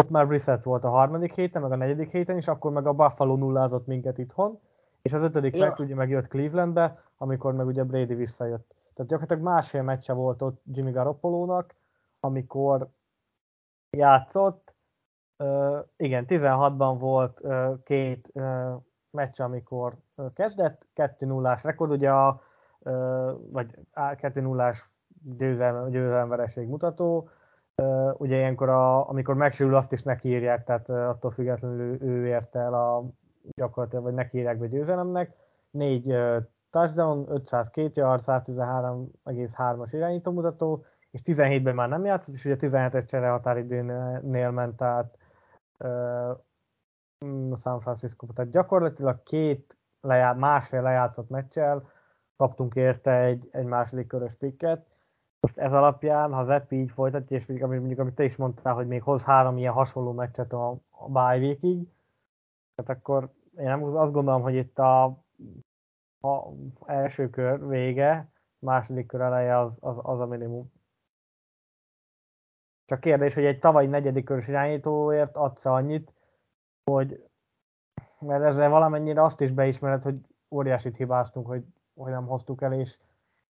ott 0.00 0.10
már 0.10 0.26
Brissett 0.26 0.62
volt 0.62 0.84
a 0.84 0.90
harmadik 0.90 1.34
héten, 1.34 1.62
meg 1.62 1.72
a 1.72 1.76
negyedik 1.76 2.10
héten 2.10 2.36
is, 2.36 2.48
akkor 2.48 2.72
meg 2.72 2.86
a 2.86 2.92
Buffalo 2.92 3.36
nullázott 3.36 3.86
minket 3.86 4.18
itthon, 4.18 4.60
és 5.02 5.12
az 5.12 5.22
ötödik 5.22 5.56
ja. 5.56 5.64
meg 5.64 5.78
ugye 5.78 5.94
megjött 5.94 6.28
Clevelandbe, 6.28 7.02
amikor 7.16 7.54
meg 7.54 7.66
ugye 7.66 7.84
Brady 7.84 8.14
visszajött. 8.14 8.74
Tehát 8.94 9.10
gyakorlatilag 9.10 9.42
másfél 9.42 9.82
meccse 9.82 10.12
volt 10.12 10.42
ott 10.42 10.62
Jimmy 10.72 10.90
Garoppolo-nak, 10.90 11.74
amikor 12.20 12.88
játszott. 13.90 14.74
Uh, 15.44 15.78
igen, 15.96 16.24
16-ban 16.28 16.96
volt 16.98 17.40
uh, 17.42 17.82
két 17.84 18.30
uh, 18.34 18.72
meccs, 19.10 19.40
amikor 19.40 19.96
uh, 20.14 20.32
kezdett, 20.32 20.86
2-0-ás 20.94 21.62
rekord, 21.62 21.90
ugye 21.90 22.10
a 22.10 22.42
vagy 23.50 23.78
2-0-ás 23.94 24.90
győzelem, 25.36 25.90
győzelemvereség 25.90 26.68
mutató. 26.68 27.28
Ugye 28.12 28.36
ilyenkor, 28.36 28.68
a, 28.68 29.08
amikor 29.08 29.34
megsérül, 29.34 29.74
azt 29.74 29.92
is 29.92 30.02
nekiírják, 30.02 30.64
tehát 30.64 30.88
attól 30.88 31.30
függetlenül 31.30 32.02
ő, 32.02 32.26
érte 32.26 32.58
el 32.58 32.74
a 32.74 33.04
gyakorlatilag, 33.56 34.04
vagy 34.04 34.14
nekiírják 34.14 34.58
be 34.58 34.66
győzelemnek. 34.66 35.34
Négy 35.70 36.16
touchdown, 36.70 37.26
502 37.28 37.96
yard, 37.96 38.22
113,3-as 38.26 39.88
irányítómutató, 39.90 40.84
és 41.10 41.20
17-ben 41.24 41.74
már 41.74 41.88
nem 41.88 42.04
játszott, 42.04 42.34
és 42.34 42.44
ugye 42.44 42.56
17-es 42.58 43.06
csere 43.06 43.28
határidőnél 43.28 44.50
ment 44.50 44.82
át 44.82 45.18
uh, 45.78 46.38
San 47.56 47.80
Francisco. 47.80 48.26
Tehát 48.26 48.50
gyakorlatilag 48.50 49.22
két 49.22 49.76
lejá, 50.00 50.32
másfél 50.32 50.82
lejátszott 50.82 51.28
meccsel 51.28 51.90
kaptunk 52.38 52.74
érte 52.74 53.20
egy, 53.20 53.48
egy 53.52 53.64
második 53.64 54.06
körös 54.06 54.34
pikket. 54.34 54.86
Most 55.40 55.58
ez 55.58 55.72
alapján, 55.72 56.32
ha 56.32 56.44
Zeppi 56.44 56.76
így 56.76 56.90
folytatja, 56.90 57.36
és 57.36 57.46
mondjuk, 57.46 57.70
mondjuk 57.70 57.98
amit 57.98 58.14
te 58.14 58.24
is 58.24 58.36
mondtál, 58.36 58.74
hogy 58.74 58.86
még 58.86 59.02
hoz 59.02 59.24
három 59.24 59.58
ilyen 59.58 59.72
hasonló 59.72 60.12
meccset 60.12 60.52
a, 60.52 60.70
a 60.90 61.08
bye 61.08 61.38
weekig, 61.38 61.88
tehát 62.74 63.00
akkor 63.00 63.32
én 63.56 63.64
nem 63.64 63.84
azt 63.84 64.12
gondolom, 64.12 64.42
hogy 64.42 64.54
itt 64.54 64.78
a, 64.78 65.04
a 66.20 66.48
első 66.86 67.30
kör 67.30 67.68
vége, 67.68 68.30
második 68.58 69.06
kör 69.06 69.20
eleje 69.20 69.58
az, 69.58 69.78
az, 69.80 69.96
az 70.02 70.20
a 70.20 70.26
minimum. 70.26 70.72
Csak 72.84 73.00
kérdés, 73.00 73.34
hogy 73.34 73.44
egy 73.44 73.58
tavalyi 73.58 73.86
negyedik 73.86 74.24
körös 74.24 74.48
irányítóért 74.48 75.36
adsz 75.36 75.64
annyit, 75.64 76.12
hogy 76.90 77.28
mert 78.18 78.44
ezzel 78.44 78.70
valamennyire 78.70 79.22
azt 79.22 79.40
is 79.40 79.50
beismered, 79.50 80.02
hogy 80.02 80.16
óriásit 80.50 80.96
hibáztunk, 80.96 81.46
hogy 81.46 81.64
hogy 81.98 82.12
nem 82.12 82.26
hoztuk 82.26 82.62
el, 82.62 82.72
és, 82.72 82.98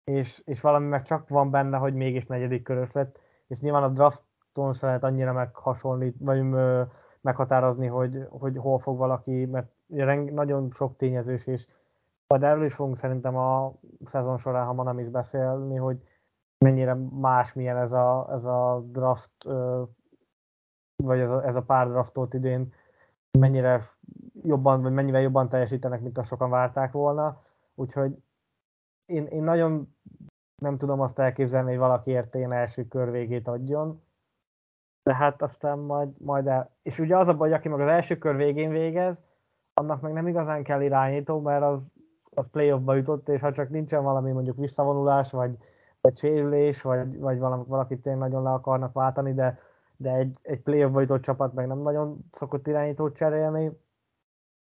és, 0.03 0.41
és 0.45 0.61
valami 0.61 0.87
meg 0.87 1.03
csak 1.03 1.29
van 1.29 1.51
benne, 1.51 1.77
hogy 1.77 1.93
mégis 1.93 2.25
negyedik 2.25 2.63
körös 2.63 2.91
lett, 2.91 3.19
és 3.47 3.59
nyilván 3.59 3.83
a 3.83 3.89
drafton 3.89 4.73
se 4.73 4.85
lehet 4.85 5.03
annyira 5.03 5.33
meghasonlít, 5.33 6.15
vagy 6.19 6.39
ö, 6.39 6.81
meghatározni, 7.21 7.87
hogy, 7.87 8.27
hogy 8.29 8.57
hol 8.57 8.79
fog 8.79 8.97
valaki, 8.97 9.45
mert 9.45 9.67
nagyon 10.31 10.71
sok 10.71 10.97
tényezős, 10.97 11.47
és 11.47 11.67
majd 12.27 12.43
erről 12.43 12.65
is 12.65 12.73
fogunk 12.73 12.97
szerintem 12.97 13.35
a 13.37 13.73
szezon 14.05 14.37
során, 14.37 14.65
ha 14.65 14.73
ma 14.73 14.83
nem 14.83 14.99
is 14.99 15.09
beszélni, 15.09 15.75
hogy 15.75 15.97
mennyire 16.57 16.93
más 17.19 17.53
milyen 17.53 17.77
ez 17.77 17.91
a, 17.91 18.27
ez 18.31 18.45
a 18.45 18.83
draft, 18.91 19.31
vagy 21.03 21.19
ez 21.19 21.29
a, 21.29 21.45
ez 21.45 21.55
a 21.55 21.61
pár 21.61 21.87
draftot 21.87 22.33
idén, 22.33 22.73
mennyire 23.39 23.83
jobban, 24.43 24.81
vagy 24.81 24.91
mennyivel 24.91 25.21
jobban 25.21 25.49
teljesítenek, 25.49 26.01
mint 26.01 26.17
a 26.17 26.23
sokan 26.23 26.49
várták 26.49 26.91
volna. 26.91 27.41
Úgyhogy 27.75 28.17
én, 29.07 29.25
én 29.25 29.43
nagyon 29.43 29.95
nem 30.61 30.77
tudom 30.77 31.01
azt 31.01 31.19
elképzelni, 31.19 31.69
hogy 31.69 31.79
valaki 31.79 32.11
értén 32.11 32.51
első 32.51 32.87
kör 32.87 33.11
végét 33.11 33.47
adjon, 33.47 34.01
de 35.03 35.15
hát 35.15 35.41
aztán 35.41 35.79
majd, 35.79 36.09
majd 36.21 36.47
el... 36.47 36.75
És 36.81 36.99
ugye 36.99 37.17
az 37.17 37.27
a 37.27 37.37
baj, 37.37 37.53
aki 37.53 37.67
meg 37.69 37.79
az 37.79 37.87
első 37.87 38.17
kör 38.17 38.35
végén 38.35 38.69
végez, 38.69 39.17
annak 39.73 40.01
meg 40.01 40.13
nem 40.13 40.27
igazán 40.27 40.63
kell 40.63 40.81
irányító, 40.81 41.39
mert 41.39 41.63
az, 41.63 41.91
az 42.23 42.45
playoffba 42.51 42.93
jutott, 42.95 43.29
és 43.29 43.41
ha 43.41 43.51
csak 43.51 43.69
nincsen 43.69 44.03
valami 44.03 44.31
mondjuk 44.31 44.57
visszavonulás, 44.57 45.31
vagy, 45.31 45.57
vagy 46.01 46.17
sérülés, 46.17 46.81
vagy, 46.81 47.19
vagy 47.19 47.39
valakit 47.39 48.01
tényleg 48.01 48.21
nagyon 48.21 48.43
le 48.43 48.49
akarnak 48.49 48.93
váltani, 48.93 49.33
de, 49.33 49.59
de 49.97 50.11
egy, 50.11 50.37
egy 50.41 50.61
playoffba 50.61 51.01
jutott 51.01 51.21
csapat 51.21 51.53
meg 51.53 51.67
nem 51.67 51.79
nagyon 51.79 52.17
szokott 52.31 52.67
irányítót 52.67 53.15
cserélni, 53.15 53.71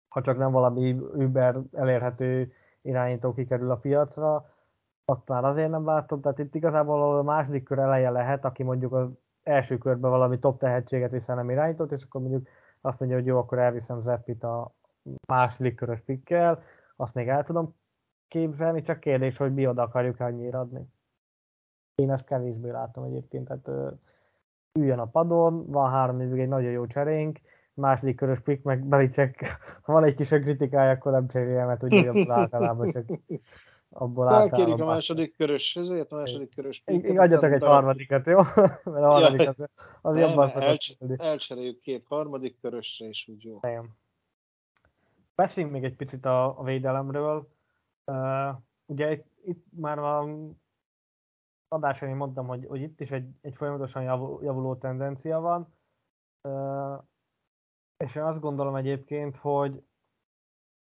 ha 0.08 0.20
csak 0.20 0.38
nem 0.38 0.52
valami 0.52 0.90
über 1.14 1.60
elérhető 1.72 2.52
irányító 2.82 3.32
kikerül 3.32 3.70
a 3.70 3.76
piacra, 3.76 4.46
azt 5.04 5.28
már 5.28 5.44
azért 5.44 5.70
nem 5.70 5.84
látom, 5.84 6.20
tehát 6.20 6.38
itt 6.38 6.54
igazából 6.54 7.18
a 7.18 7.22
második 7.22 7.64
kör 7.64 7.78
eleje 7.78 8.10
lehet, 8.10 8.44
aki 8.44 8.62
mondjuk 8.62 8.92
az 8.92 9.08
első 9.42 9.78
körben 9.78 10.10
valami 10.10 10.38
top 10.38 10.58
tehetséget 10.58 11.10
viszel 11.10 11.36
nem 11.36 11.50
irányított, 11.50 11.92
és 11.92 12.02
akkor 12.02 12.20
mondjuk 12.20 12.48
azt 12.80 12.98
mondja, 12.98 13.18
hogy 13.18 13.26
jó, 13.26 13.38
akkor 13.38 13.58
elviszem 13.58 14.00
Zeppit 14.00 14.44
a 14.44 14.74
második 15.26 15.74
körös 15.74 16.00
pikkel, 16.00 16.62
azt 16.96 17.14
még 17.14 17.28
el 17.28 17.44
tudom 17.44 17.74
képzelni, 18.28 18.82
csak 18.82 19.00
kérdés, 19.00 19.36
hogy 19.36 19.54
mi 19.54 19.66
oda 19.66 19.82
akarjuk 19.82 20.20
annyira 20.20 20.60
adni. 20.60 20.92
Én 21.94 22.10
ezt 22.10 22.26
kevésbé 22.26 22.70
látom 22.70 23.04
egyébként, 23.04 23.44
tehát 23.44 23.94
üljön 24.78 24.98
a 24.98 25.06
padon, 25.06 25.66
van 25.66 25.90
három 25.90 26.20
évig 26.20 26.40
egy 26.40 26.48
nagyon 26.48 26.70
jó 26.70 26.86
cserénk, 26.86 27.38
második 27.74 28.16
körös 28.16 28.40
pick, 28.40 28.62
meg 28.62 28.84
Belicek, 28.84 29.56
ha 29.82 29.92
van 29.92 30.04
egy 30.04 30.14
kis 30.14 30.28
kritikája, 30.28 30.90
akkor 30.90 31.12
nem 31.12 31.28
cserélje, 31.28 31.64
mert 31.64 31.82
ugye 31.82 32.08
abból 32.08 32.32
általában 32.32 32.90
csak 32.90 33.04
abból. 33.88 34.30
Elkérik 34.30 34.80
a 34.80 34.84
második 34.84 35.36
körös, 35.36 35.76
ezért 35.76 36.12
a 36.12 36.16
második 36.16 36.54
körös 36.54 36.82
pick. 36.84 37.04
Igen, 37.04 37.18
adjatok 37.18 37.52
egy 37.52 37.64
harmadikat, 37.64 38.26
jó? 38.26 38.36
Mert 38.84 39.04
a 39.04 39.10
harmadik 39.10 39.48
az, 40.00 40.14
nem, 40.14 40.28
jobban 40.28 40.48
szokott 40.48 40.68
elcs- 40.68 40.96
Elcseréljük 41.16 41.80
két 41.80 42.06
harmadik 42.06 42.60
körösre, 42.60 43.06
és 43.06 43.28
úgy 43.28 43.44
jó. 43.44 43.58
Nem. 43.60 43.90
Beszéljünk 45.34 45.74
még 45.74 45.84
egy 45.84 45.96
picit 45.96 46.24
a, 46.24 46.58
a 46.58 46.62
védelemről. 46.62 47.48
Uh, 48.04 48.54
ugye 48.86 49.12
itt, 49.12 49.26
itt 49.44 49.64
már 49.70 49.98
a 49.98 50.26
adáson 51.68 52.08
én 52.08 52.16
mondtam, 52.16 52.46
hogy, 52.46 52.66
hogy 52.68 52.80
itt 52.80 53.00
is 53.00 53.10
egy, 53.10 53.28
egy 53.40 53.54
folyamatosan 53.56 54.02
javuló 54.42 54.74
tendencia 54.74 55.40
van. 55.40 55.74
Uh, 56.42 57.04
és 58.02 58.14
én 58.14 58.22
azt 58.22 58.40
gondolom 58.40 58.74
egyébként, 58.74 59.36
hogy 59.36 59.82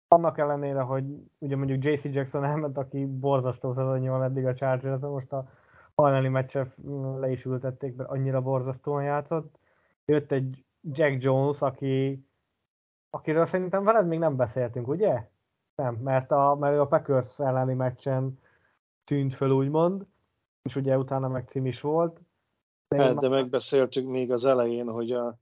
annak 0.08 0.38
ellenére, 0.38 0.80
hogy 0.80 1.04
ugye 1.38 1.56
mondjuk 1.56 1.84
JC 1.84 2.04
Jackson 2.04 2.44
elment, 2.44 2.78
aki 2.78 3.06
borzasztó 3.06 3.72
szezonja 3.72 4.24
eddig 4.24 4.46
a 4.46 4.54
chargers 4.54 5.00
de 5.00 5.06
most 5.06 5.32
a 5.32 5.48
hajnali 5.94 6.28
meccse 6.28 6.74
le 7.18 7.30
is 7.30 7.44
ültették, 7.44 7.96
mert 7.96 8.10
annyira 8.10 8.40
borzasztóan 8.40 9.02
játszott. 9.02 9.58
Jött 10.04 10.32
egy 10.32 10.64
Jack 10.80 11.22
Jones, 11.22 11.60
aki, 11.60 12.26
akiről 13.10 13.46
szerintem 13.46 13.84
veled 13.84 14.06
még 14.06 14.18
nem 14.18 14.36
beszéltünk, 14.36 14.88
ugye? 14.88 15.28
Nem, 15.74 15.94
mert 15.94 16.30
a, 16.30 16.56
mert 16.60 16.78
a 16.78 16.86
Packers 16.86 17.38
elleni 17.38 17.74
meccsen 17.74 18.38
tűnt 19.04 19.34
föl, 19.34 19.50
úgymond, 19.50 20.06
és 20.62 20.76
ugye 20.76 20.98
utána 20.98 21.28
meg 21.28 21.48
cím 21.48 21.66
is 21.66 21.80
volt. 21.80 22.20
De, 22.88 23.02
hát, 23.02 23.18
de 23.18 23.28
megbeszéltük 23.28 24.06
még 24.06 24.32
az 24.32 24.44
elején, 24.44 24.88
hogy 24.88 25.12
a 25.12 25.38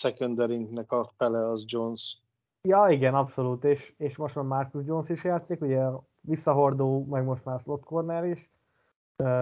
secondarinknek 0.00 0.92
a 0.92 1.10
fele 1.16 1.46
az 1.46 1.64
Jones. 1.66 2.22
Ja, 2.68 2.86
igen, 2.88 3.14
abszolút, 3.14 3.64
és, 3.64 3.94
és 3.96 4.16
most 4.16 4.34
már 4.34 4.44
Marcus 4.44 4.86
Jones 4.86 5.08
is 5.08 5.24
játszik, 5.24 5.60
ugye 5.60 5.86
visszahordó, 6.20 7.04
meg 7.04 7.24
most 7.24 7.44
már 7.44 7.60
slot 7.60 7.84
corner 7.84 8.24
is, 8.24 8.50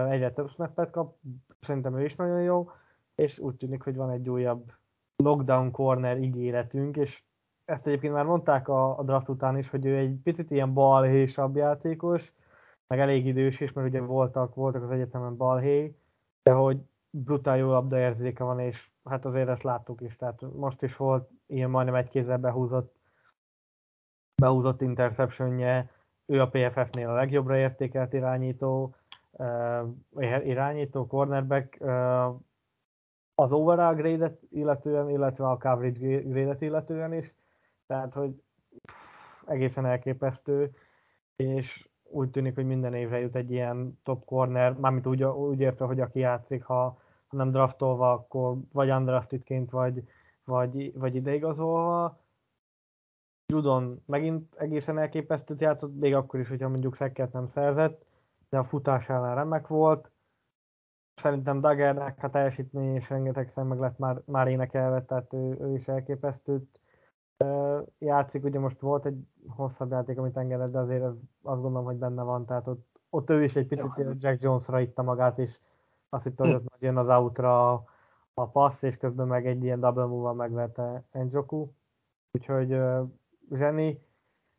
egyre 0.09 0.31
több 0.31 0.49
snappet 0.49 0.91
kap, 0.91 1.15
szerintem 1.61 1.97
ő 1.99 2.03
is 2.03 2.15
nagyon 2.15 2.41
jó, 2.41 2.71
és 3.15 3.39
úgy 3.39 3.55
tűnik, 3.55 3.81
hogy 3.81 3.95
van 3.95 4.09
egy 4.09 4.29
újabb 4.29 4.71
lockdown 5.15 5.71
corner 5.71 6.17
ígéretünk, 6.17 6.97
és 6.97 7.23
ezt 7.65 7.87
egyébként 7.87 8.13
már 8.13 8.25
mondták 8.25 8.67
a, 8.67 8.97
a 8.99 9.03
draft 9.03 9.29
után 9.29 9.57
is, 9.57 9.69
hogy 9.69 9.85
ő 9.85 9.97
egy 9.97 10.15
picit 10.23 10.51
ilyen 10.51 10.73
balhésabb 10.73 11.55
játékos, 11.55 12.33
meg 12.87 12.99
elég 12.99 13.25
idős 13.25 13.59
is, 13.59 13.73
mert 13.73 13.87
ugye 13.87 14.01
voltak, 14.01 14.55
voltak 14.55 14.83
az 14.83 14.91
egyetemen 14.91 15.37
balhé, 15.37 15.95
de 16.43 16.51
hogy 16.51 16.77
brutál 17.09 17.57
jó 17.57 17.69
labdaérzéke 17.69 18.43
van, 18.43 18.59
és 18.59 18.89
hát 19.09 19.25
azért 19.25 19.49
ezt 19.49 19.63
láttuk 19.63 20.01
is, 20.01 20.15
tehát 20.15 20.41
most 20.53 20.81
is 20.81 20.95
volt 20.95 21.29
ilyen 21.47 21.69
majdnem 21.69 21.95
egy 21.95 22.09
kézzel 22.09 22.37
behúzott, 22.37 22.95
behúzott 24.35 24.81
interceptionje, 24.81 25.91
ő 26.25 26.41
a 26.41 26.49
PFF-nél 26.49 27.09
a 27.09 27.13
legjobbra 27.13 27.57
értékelt 27.57 28.13
irányító, 28.13 28.95
uh, 29.31 30.45
irányító, 30.45 31.07
cornerback, 31.07 31.77
uh, 31.79 32.35
az 33.35 33.51
overall 33.51 33.93
grade 33.93 34.37
illetően, 34.49 35.09
illetve 35.09 35.49
a 35.49 35.57
coverage 35.57 36.19
grade 36.21 36.65
illetően 36.65 37.13
is, 37.13 37.35
tehát 37.87 38.13
hogy 38.13 38.43
egészen 39.45 39.85
elképesztő, 39.85 40.71
és 41.35 41.89
úgy 42.03 42.29
tűnik, 42.29 42.55
hogy 42.55 42.65
minden 42.65 42.93
évre 42.93 43.19
jut 43.19 43.35
egy 43.35 43.51
ilyen 43.51 43.99
top 44.03 44.25
corner, 44.25 44.73
mármint 44.73 45.07
úgy, 45.07 45.23
úgy 45.23 45.59
érte, 45.59 45.85
hogy 45.85 45.99
aki 45.99 46.19
játszik, 46.19 46.63
ha, 46.63 47.01
ha 47.29 47.37
nem 47.37 47.51
draftolva, 47.51 48.11
akkor 48.11 48.57
vagy 48.71 48.91
undraftedként, 48.91 49.71
vagy, 49.71 50.03
vagy, 50.43 50.97
vagy 50.97 51.15
ideigazolva. 51.15 52.19
Judon 53.53 54.03
megint 54.05 54.55
egészen 54.55 54.97
elképesztőt 54.97 55.61
játszott, 55.61 55.99
még 55.99 56.15
akkor 56.15 56.39
is, 56.39 56.49
hogyha 56.49 56.69
mondjuk 56.69 56.95
szekket 56.95 57.33
nem 57.33 57.47
szerzett, 57.47 58.05
de 58.49 58.57
a 58.57 58.63
futás 58.63 59.09
ellen 59.09 59.35
remek 59.35 59.67
volt. 59.67 60.11
Szerintem 61.15 61.61
Dagernek 61.61 62.23
a 62.23 62.29
teljesítmény 62.29 62.95
és 62.95 63.09
rengeteg 63.09 63.51
meg 63.55 63.79
lett 63.79 63.97
már, 63.97 64.21
már 64.25 64.47
énekelve, 64.47 65.05
tehát 65.05 65.33
ő, 65.33 65.57
ő 65.59 65.73
is 65.73 65.87
elképesztőt 65.87 66.79
játszik, 67.97 68.43
ugye 68.43 68.59
most 68.59 68.79
volt 68.79 69.05
egy 69.05 69.27
hosszabb 69.47 69.91
játék, 69.91 70.17
amit 70.17 70.37
engedett, 70.37 70.71
de 70.71 70.79
azért 70.79 71.03
az, 71.03 71.15
azt 71.41 71.61
gondolom, 71.61 71.85
hogy 71.85 71.97
benne 71.97 72.23
van, 72.23 72.45
tehát 72.45 72.67
ott, 72.67 72.99
ott 73.09 73.29
ő 73.29 73.43
is 73.43 73.55
egy 73.55 73.67
picit 73.67 73.97
Jó. 73.97 74.11
Jack 74.17 74.41
Jonesra 74.41 74.79
itta 74.79 75.01
magát, 75.01 75.39
és 75.39 75.59
azt 76.09 76.23
hitte, 76.23 76.43
hogy 76.43 76.53
ott 76.53 76.75
jön 76.79 76.97
az 76.97 77.09
outra 77.09 77.73
a, 78.33 78.45
passz, 78.45 78.81
és 78.81 78.97
közben 78.97 79.27
meg 79.27 79.47
egy 79.47 79.63
ilyen 79.63 79.79
double 79.79 80.05
move-val 80.05 80.33
megverte 80.33 81.03
Enjoku. 81.11 81.67
Úgyhogy 82.31 82.81
zseni 83.51 84.01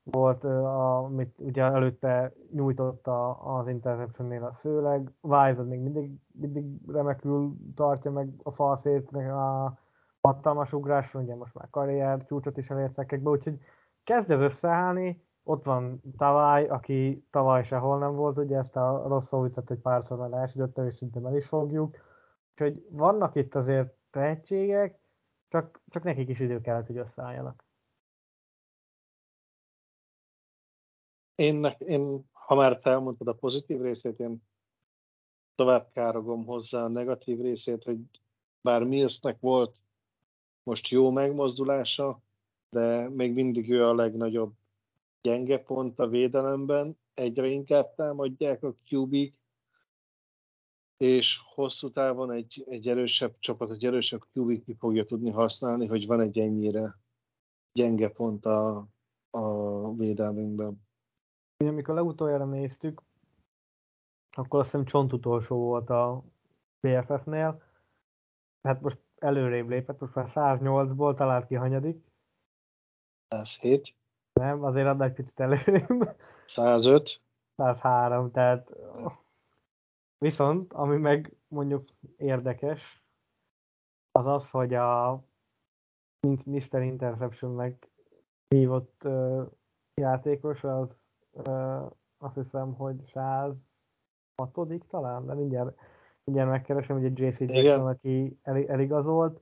volt, 0.02 0.44
amit 0.44 1.34
ugye 1.38 1.62
előtte 1.62 2.32
nyújtotta 2.52 3.30
az 3.30 3.68
interceptionnél 3.68 4.44
az 4.44 4.58
főleg. 4.58 5.12
Wise 5.20 5.62
még 5.62 5.80
mindig, 5.80 6.12
mindig 6.32 6.64
remekül 6.86 7.56
tartja 7.74 8.10
meg 8.10 8.30
a 8.42 8.50
falszét, 8.50 9.10
a 9.12 9.78
hatalmas 10.20 10.72
ugrás, 10.72 11.14
ugye 11.14 11.34
most 11.34 11.54
már 11.54 11.70
karrier 11.70 12.24
csúcsot 12.24 12.56
is 12.56 12.70
elért 12.70 12.92
szekekbe, 12.92 13.30
úgyhogy 13.30 13.58
kezd 14.04 14.30
ez 14.30 14.40
összeállni, 14.40 15.24
ott 15.50 15.64
van 15.64 16.00
Tavaly, 16.16 16.68
aki 16.68 17.26
tavaly 17.30 17.64
sehol 17.64 17.98
nem 17.98 18.14
volt, 18.14 18.38
ugye 18.38 18.58
ezt 18.58 18.76
a 18.76 19.04
rossz 19.08 19.32
egy 19.70 19.78
párszor 19.82 20.18
már 20.18 20.32
elsütötte, 20.32 20.86
és 20.86 20.94
szinte 20.94 21.20
el 21.24 21.36
is 21.36 21.46
fogjuk. 21.46 21.96
Úgyhogy 22.50 22.86
vannak 22.90 23.34
itt 23.34 23.54
azért 23.54 23.94
tehetségek, 24.10 24.98
csak, 25.48 25.82
csak 25.88 26.02
nekik 26.02 26.28
is 26.28 26.40
idő 26.40 26.60
kellett, 26.60 26.86
hogy 26.86 26.96
összeálljanak. 26.96 27.64
Én, 31.34 31.64
én, 31.78 32.28
ha 32.32 32.54
már 32.54 32.78
te 32.78 32.90
elmondtad 32.90 33.28
a 33.28 33.32
pozitív 33.32 33.80
részét, 33.80 34.18
én 34.18 34.42
tovább 35.54 35.90
károgom 35.92 36.44
hozzá 36.44 36.82
a 36.82 36.88
negatív 36.88 37.40
részét, 37.40 37.84
hogy 37.84 37.98
bár 38.60 38.84
Millsnek 38.84 39.40
volt 39.40 39.76
most 40.62 40.88
jó 40.88 41.10
megmozdulása, 41.10 42.20
de 42.70 43.08
még 43.08 43.32
mindig 43.32 43.70
ő 43.70 43.84
a 43.84 43.94
legnagyobb 43.94 44.52
gyenge 45.20 45.58
pont 45.58 45.98
a 45.98 46.08
védelemben, 46.08 46.98
egyre 47.14 47.46
inkább 47.46 47.94
támadják 47.94 48.62
a 48.62 48.74
qb 48.90 49.16
és 50.96 51.40
hosszú 51.54 51.90
távon 51.90 52.30
egy, 52.30 52.64
egy 52.68 52.88
erősebb 52.88 53.38
csapat, 53.38 53.70
egy 53.70 53.84
erősebb 53.84 54.22
QB 54.32 54.64
ki 54.64 54.74
fogja 54.74 55.04
tudni 55.04 55.30
használni, 55.30 55.86
hogy 55.86 56.06
van 56.06 56.20
egy 56.20 56.38
ennyire 56.38 56.98
gyenge 57.72 58.08
pont 58.08 58.46
a, 58.46 58.88
a 59.30 59.94
védelmünkben. 59.94 60.88
Amikor 61.56 61.94
legutoljára 61.94 62.44
néztük, 62.44 63.02
akkor 64.36 64.60
azt 64.60 64.70
hiszem 64.70 64.86
csont 64.86 65.12
utolsó 65.12 65.56
volt 65.56 65.90
a 65.90 66.24
PFF-nél. 66.80 67.62
Hát 68.62 68.80
most 68.80 68.98
előrébb 69.16 69.68
lépett, 69.68 70.00
most 70.00 70.14
már 70.14 70.26
108-ból 70.28 71.16
talált 71.16 71.46
ki 71.46 71.54
hanyadik. 71.54 72.04
107. 73.28 73.99
Nem, 74.40 74.64
azért 74.64 75.00
egy 75.00 75.12
picit 75.12 75.40
előrébb. 75.40 76.16
105. 76.46 77.20
103, 77.56 78.30
tehát 78.30 78.70
viszont, 80.18 80.72
ami 80.72 80.96
meg 80.96 81.36
mondjuk 81.48 81.88
érdekes, 82.16 83.04
az 84.12 84.26
az, 84.26 84.50
hogy 84.50 84.74
a 84.74 85.22
Mr. 86.44 86.82
Interception-nek 86.82 87.90
hívott 88.48 89.02
uh, 89.04 89.46
játékos, 89.94 90.64
az 90.64 91.08
uh, 91.30 91.90
azt 92.18 92.34
hiszem, 92.34 92.74
hogy 92.74 93.02
106 93.02 93.56
talán, 94.88 95.26
de 95.26 95.34
mindjárt 95.34 95.78
mindjárt 96.24 96.50
megkeresem, 96.50 96.96
hogy 96.96 97.04
egy 97.04 97.18
JC 97.18 97.40
Jackson, 97.40 97.62
Igen. 97.62 97.86
aki 97.86 98.38
el, 98.42 98.66
eligazolt. 98.66 99.40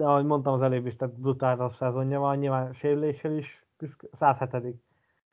De 0.00 0.06
ahogy 0.06 0.24
mondtam 0.24 0.52
az 0.52 0.62
előbb 0.62 0.86
is, 0.86 0.96
tehát 0.96 1.14
brutális 1.14 1.74
szezonja 1.74 2.20
van, 2.20 2.38
nyilván 2.38 2.72
sérüléssel 2.72 3.36
is, 3.36 3.66
107 4.12 4.82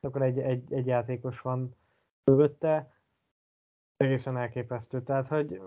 akkor 0.00 0.22
egy, 0.22 0.38
egy, 0.38 0.72
egy 0.72 0.86
játékos 0.86 1.40
van 1.40 1.74
mögötte. 2.24 2.92
Egészen 3.96 4.36
elképesztő. 4.36 5.02
Tehát, 5.02 5.28
hogy 5.28 5.60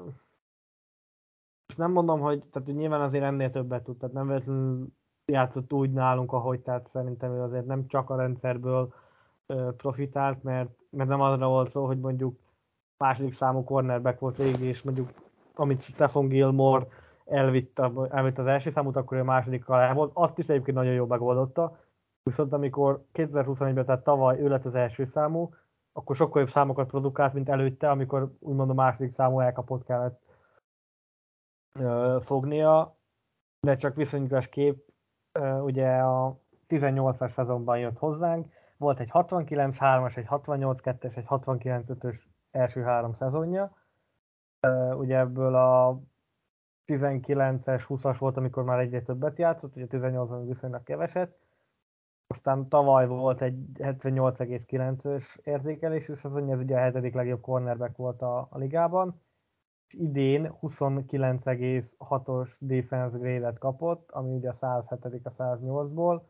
nem 1.75 1.91
mondom, 1.91 2.19
hogy, 2.19 2.43
tehát, 2.51 2.67
hogy 2.67 2.77
nyilván 2.77 3.01
azért 3.01 3.23
ennél 3.23 3.51
többet 3.51 3.83
tud, 3.83 3.97
tehát 3.97 4.15
nem 4.15 4.27
véletlenül 4.27 4.87
játszott 5.25 5.73
úgy 5.73 5.91
nálunk, 5.91 6.31
ahogy, 6.33 6.59
tehát 6.59 6.89
szerintem 6.91 7.31
ő 7.31 7.41
azért 7.41 7.65
nem 7.65 7.87
csak 7.87 8.09
a 8.09 8.15
rendszerből 8.15 8.93
profitált, 9.77 10.43
mert, 10.43 10.69
mert 10.89 11.09
nem 11.09 11.21
arra 11.21 11.47
volt 11.47 11.71
szó, 11.71 11.85
hogy 11.85 11.99
mondjuk 11.99 12.39
második 12.97 13.35
számú 13.35 13.63
cornerback 13.63 14.19
volt 14.19 14.37
végig, 14.37 14.61
és 14.61 14.81
mondjuk 14.81 15.11
amit 15.53 15.81
Stephen 15.81 16.27
Gilmore 16.27 16.87
elvitt, 17.31 17.79
elvitt 18.09 18.37
az 18.37 18.45
első 18.45 18.69
számút, 18.69 18.95
akkor 18.95 19.17
a 19.17 19.23
második 19.23 19.69
alá 19.69 19.93
volt. 19.93 20.11
Azt 20.13 20.37
is 20.37 20.47
egyébként 20.47 20.77
nagyon 20.77 20.93
jól 20.93 21.07
megoldotta. 21.07 21.77
Viszont 22.23 22.53
amikor 22.53 23.05
2021-ben, 23.13 23.85
tehát 23.85 24.03
tavaly 24.03 24.39
ő 24.39 24.47
lett 24.47 24.65
az 24.65 24.75
első 24.75 25.03
számú, 25.03 25.53
akkor 25.93 26.15
sokkal 26.15 26.41
jobb 26.41 26.49
számokat 26.49 26.87
produkált, 26.87 27.33
mint 27.33 27.49
előtte, 27.49 27.89
amikor 27.89 28.31
úgymond 28.39 28.69
a 28.69 28.73
második 28.73 29.11
számú 29.11 29.39
elkapott 29.39 29.83
kellett 29.83 30.21
ö, 31.79 32.17
fognia. 32.23 32.97
De 33.59 33.75
csak 33.75 33.95
viszonyítás 33.95 34.49
kép, 34.49 34.85
ö, 35.39 35.59
ugye 35.59 35.97
a 35.97 36.39
18-as 36.67 37.29
szezonban 37.29 37.79
jött 37.79 37.97
hozzánk, 37.97 38.47
volt 38.77 38.99
egy 38.99 39.09
69-3-as, 39.13 40.17
egy 40.17 40.27
68-2-es, 40.29 41.17
egy 41.17 41.25
69-5-ös 41.27 42.17
első 42.51 42.81
három 42.81 43.13
szezonja. 43.13 43.75
Ugye 44.93 45.17
ebből 45.17 45.55
a 45.55 45.99
19-es, 46.95 47.85
20-as 47.87 48.15
volt, 48.19 48.37
amikor 48.37 48.63
már 48.63 48.79
egyre 48.79 49.01
többet 49.01 49.37
játszott, 49.37 49.75
ugye 49.75 49.85
18-ban 49.89 50.43
viszonylag 50.47 50.83
keveset. 50.83 51.37
Aztán 52.27 52.67
tavaly 52.67 53.07
volt 53.07 53.41
egy 53.41 53.65
78,9-ös 53.73 55.23
érzékelésű 55.43 56.13
szezonja, 56.13 56.53
ez 56.53 56.61
ugye 56.61 56.75
a 56.75 56.79
hetedik 56.79 57.13
legjobb 57.13 57.41
cornerback 57.41 57.97
volt 57.97 58.21
a, 58.21 58.47
a 58.51 58.57
ligában. 58.57 59.21
És 59.87 59.93
idén 59.93 60.53
29,6-os 60.61 62.51
defense 62.59 63.17
grade-et 63.17 63.59
kapott, 63.59 64.11
ami 64.11 64.35
ugye 64.35 64.49
a 64.49 64.53
107 64.53 65.25
a 65.25 65.29
108-ból 65.29 66.21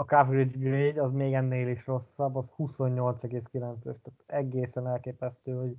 a 0.00 0.04
coverage 0.04 0.58
grade 0.58 1.02
az 1.02 1.12
még 1.12 1.32
ennél 1.32 1.68
is 1.68 1.86
rosszabb, 1.86 2.36
az 2.36 2.50
28,9-ös, 2.58 3.82
tehát 3.82 4.22
egészen 4.26 4.86
elképesztő, 4.86 5.52
hogy, 5.52 5.76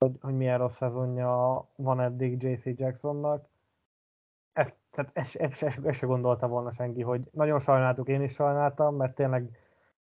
hogy, 0.00 0.18
hogy 0.20 0.36
milyen 0.36 0.58
rossz 0.58 0.76
szezonja 0.76 1.64
van 1.76 2.00
eddig 2.00 2.42
JC 2.42 2.64
Jacksonnak. 2.64 3.48
Ez, 4.52 4.68
tehát 4.90 5.10
ezt, 5.14 5.36
ezt, 5.36 5.62
ezt, 5.62 5.84
ezt 5.84 5.98
se 5.98 6.06
gondolta 6.06 6.48
volna 6.48 6.72
senki, 6.72 7.02
hogy 7.02 7.28
nagyon 7.32 7.58
sajnáltuk, 7.58 8.08
én 8.08 8.22
is 8.22 8.32
sajnáltam, 8.32 8.96
mert 8.96 9.14
tényleg, 9.14 9.58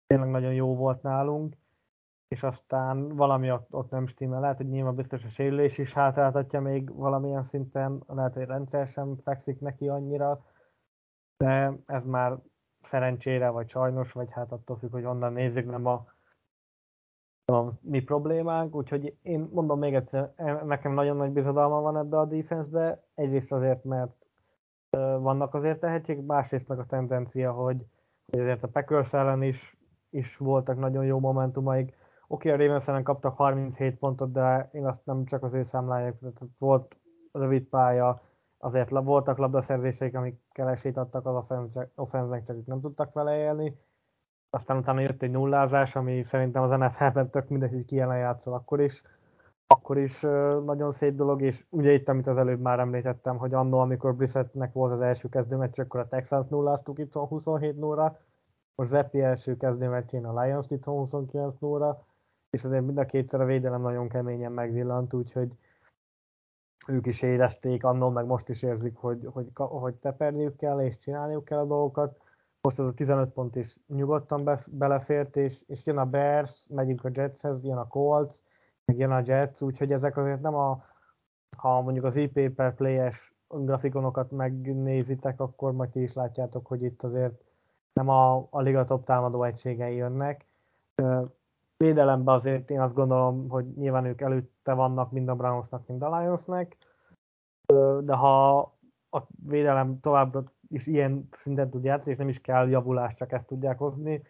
tényleg 0.07 0.29
nagyon 0.29 0.53
jó 0.53 0.75
volt 0.75 1.01
nálunk, 1.01 1.55
és 2.27 2.43
aztán 2.43 3.15
valami 3.15 3.51
ott, 3.51 3.67
ott 3.73 3.89
nem 3.89 4.07
stimmel. 4.07 4.39
Lehet, 4.39 4.57
hogy 4.57 4.69
nyilván 4.69 4.95
biztos 4.95 5.23
a 5.23 5.29
sérülés 5.29 5.77
is 5.77 5.93
hátráltatja 5.93 6.61
még 6.61 6.95
valamilyen 6.95 7.43
szinten, 7.43 8.03
lehet, 8.07 8.33
hogy 8.33 8.45
rendszer 8.45 8.87
sem 8.87 9.15
fekszik 9.23 9.59
neki 9.59 9.87
annyira, 9.87 10.45
de 11.37 11.73
ez 11.85 12.05
már 12.05 12.37
szerencsére, 12.81 13.49
vagy 13.49 13.69
sajnos, 13.69 14.11
vagy 14.11 14.31
hát 14.31 14.51
attól 14.51 14.77
függ, 14.77 14.91
hogy 14.91 15.05
onnan 15.05 15.33
nézzük, 15.33 15.65
nem 15.65 15.85
a, 15.85 16.14
a 17.45 17.71
mi 17.81 17.99
problémánk, 18.01 18.75
úgyhogy 18.75 19.15
én 19.21 19.49
mondom 19.51 19.79
még 19.79 19.95
egyszer, 19.95 20.33
nekem 20.65 20.93
nagyon 20.93 21.17
nagy 21.17 21.31
bizodalma 21.31 21.81
van 21.81 21.97
ebbe 21.97 22.19
a 22.19 22.25
defense-be, 22.25 23.03
egyrészt 23.15 23.51
azért, 23.51 23.83
mert 23.83 24.25
vannak 25.19 25.53
azért 25.53 25.79
tehetségek, 25.79 26.25
másrészt 26.25 26.67
meg 26.67 26.79
a 26.79 26.85
tendencia, 26.85 27.51
hogy, 27.51 27.85
hogy 28.31 28.39
azért 28.39 28.63
a 28.63 28.67
Packers 28.67 29.13
ellen 29.13 29.43
is, 29.43 29.77
is 30.09 30.37
voltak 30.37 30.77
nagyon 30.77 31.05
jó 31.05 31.19
momentumaik. 31.19 31.95
Oké, 32.27 32.51
okay, 32.51 32.61
a 32.61 32.65
Ravens 32.65 32.87
ellen 32.87 33.03
kaptak 33.03 33.35
37 33.35 33.97
pontot, 33.97 34.31
de 34.31 34.69
én 34.71 34.85
azt 34.85 35.05
nem 35.05 35.25
csak 35.25 35.43
az 35.43 35.53
ő 35.53 35.63
számlájuk, 35.63 36.19
tehát 36.19 36.41
volt 36.57 36.95
rövid 37.31 37.63
pálya, 37.63 38.21
azért 38.57 38.89
voltak 38.89 39.37
labdaszerzéseik, 39.37 40.15
amik 40.15 40.39
esélyt 40.53 40.97
adtak 40.97 41.25
az 41.25 41.51
offenznek, 41.95 42.45
csak 42.45 42.65
nem 42.65 42.81
tudtak 42.81 43.13
vele 43.13 43.37
élni. 43.37 43.77
Aztán 44.55 44.77
utána 44.77 44.99
jött 44.99 45.21
egy 45.21 45.31
nullázás, 45.31 45.95
ami 45.95 46.23
szerintem 46.23 46.61
az 46.61 46.69
NFL-ben 46.69 47.29
tök 47.29 47.49
mindegy, 47.49 47.71
hogy 47.71 47.85
ki 47.85 47.99
ellen 47.99 48.17
játszol, 48.17 48.53
akkor 48.53 48.81
is 48.81 49.01
akkor 49.67 49.97
is 49.97 50.19
nagyon 50.65 50.91
szép 50.91 51.15
dolog, 51.15 51.41
és 51.41 51.65
ugye 51.69 51.91
itt, 51.91 52.09
amit 52.09 52.27
az 52.27 52.37
előbb 52.37 52.59
már 52.59 52.79
említettem, 52.79 53.37
hogy 53.37 53.53
annó, 53.53 53.79
amikor 53.79 54.15
Brissettnek 54.15 54.73
volt 54.73 54.91
az 54.91 55.01
első 55.01 55.29
kezdőmeccs, 55.29 55.79
akkor 55.79 55.99
a 55.99 56.07
Texans 56.07 56.47
nulláztuk 56.47 56.99
itt 56.99 57.13
27 57.13 57.77
0 57.77 58.17
most 58.75 58.89
Zeppi 58.89 59.21
első 59.21 59.57
kezdőmeccsén 59.57 60.25
a 60.25 60.41
Lions 60.41 60.65
itt 60.69 60.83
29 60.83 61.59
0 61.59 62.05
és 62.49 62.63
azért 62.63 62.85
mind 62.85 62.97
a 62.97 63.05
kétszer 63.05 63.41
a 63.41 63.45
védelem 63.45 63.81
nagyon 63.81 64.09
keményen 64.09 64.51
megvillant, 64.51 65.13
úgyhogy 65.13 65.57
ők 66.87 67.05
is 67.05 67.21
érezték 67.21 67.83
annól, 67.83 68.11
meg 68.11 68.25
most 68.25 68.49
is 68.49 68.63
érzik, 68.63 68.95
hogy, 68.95 69.27
hogy, 69.31 69.47
hogy 69.53 69.95
teperniük 69.95 70.55
kell, 70.55 70.81
és 70.81 70.97
csinálniuk 70.97 71.45
kell 71.45 71.59
a 71.59 71.65
dolgokat. 71.65 72.24
Most 72.65 72.79
az 72.79 72.85
a 72.85 72.93
15 72.93 73.29
pont 73.29 73.55
is 73.55 73.79
nyugodtan 73.87 74.43
be, 74.43 74.59
belefért, 74.71 75.35
és, 75.35 75.63
és 75.67 75.85
jön 75.85 75.97
a 75.97 76.05
Bears, 76.05 76.67
megyünk 76.69 77.03
a 77.03 77.09
Jetshez, 77.13 77.63
jön 77.63 77.77
a 77.77 77.87
Colts, 77.87 78.37
meg 78.85 78.97
jön 78.97 79.11
a 79.11 79.21
Jets, 79.25 79.61
úgyhogy 79.61 79.91
ezek 79.91 80.17
azért 80.17 80.41
nem 80.41 80.55
a, 80.55 80.83
ha 81.57 81.81
mondjuk 81.81 82.05
az 82.05 82.15
IP 82.15 82.55
per 82.55 82.75
play-es 82.75 83.33
grafikonokat 83.47 84.31
megnézitek, 84.31 85.39
akkor 85.39 85.71
majd 85.71 85.89
ti 85.89 86.01
is 86.01 86.13
látjátok, 86.13 86.67
hogy 86.67 86.83
itt 86.83 87.03
azért 87.03 87.43
nem 87.93 88.09
a, 88.09 88.47
a 88.49 88.61
liga 88.61 88.83
top 88.83 89.05
támadó 89.05 89.43
egységei 89.43 89.95
jönnek. 89.95 90.45
Védelemben 91.77 92.35
azért 92.35 92.69
én 92.69 92.81
azt 92.81 92.95
gondolom, 92.95 93.49
hogy 93.49 93.65
nyilván 93.65 94.05
ők 94.05 94.21
előtte 94.21 94.73
vannak 94.73 95.11
mind 95.11 95.29
a 95.29 95.35
Brownsnak, 95.35 95.87
mind 95.87 96.01
a 96.01 96.19
Lionsnek, 96.19 96.77
de 98.01 98.13
ha 98.13 98.57
a 99.09 99.21
védelem 99.47 99.99
továbbra 99.99 100.43
is 100.67 100.87
ilyen 100.87 101.27
szinten 101.31 101.69
tud 101.69 101.83
játszani, 101.83 102.11
és 102.11 102.17
nem 102.17 102.27
is 102.27 102.41
kell 102.41 102.69
javulás, 102.69 103.13
csak 103.13 103.31
ezt 103.31 103.47
tudják 103.47 103.77
hozni, 103.77 104.21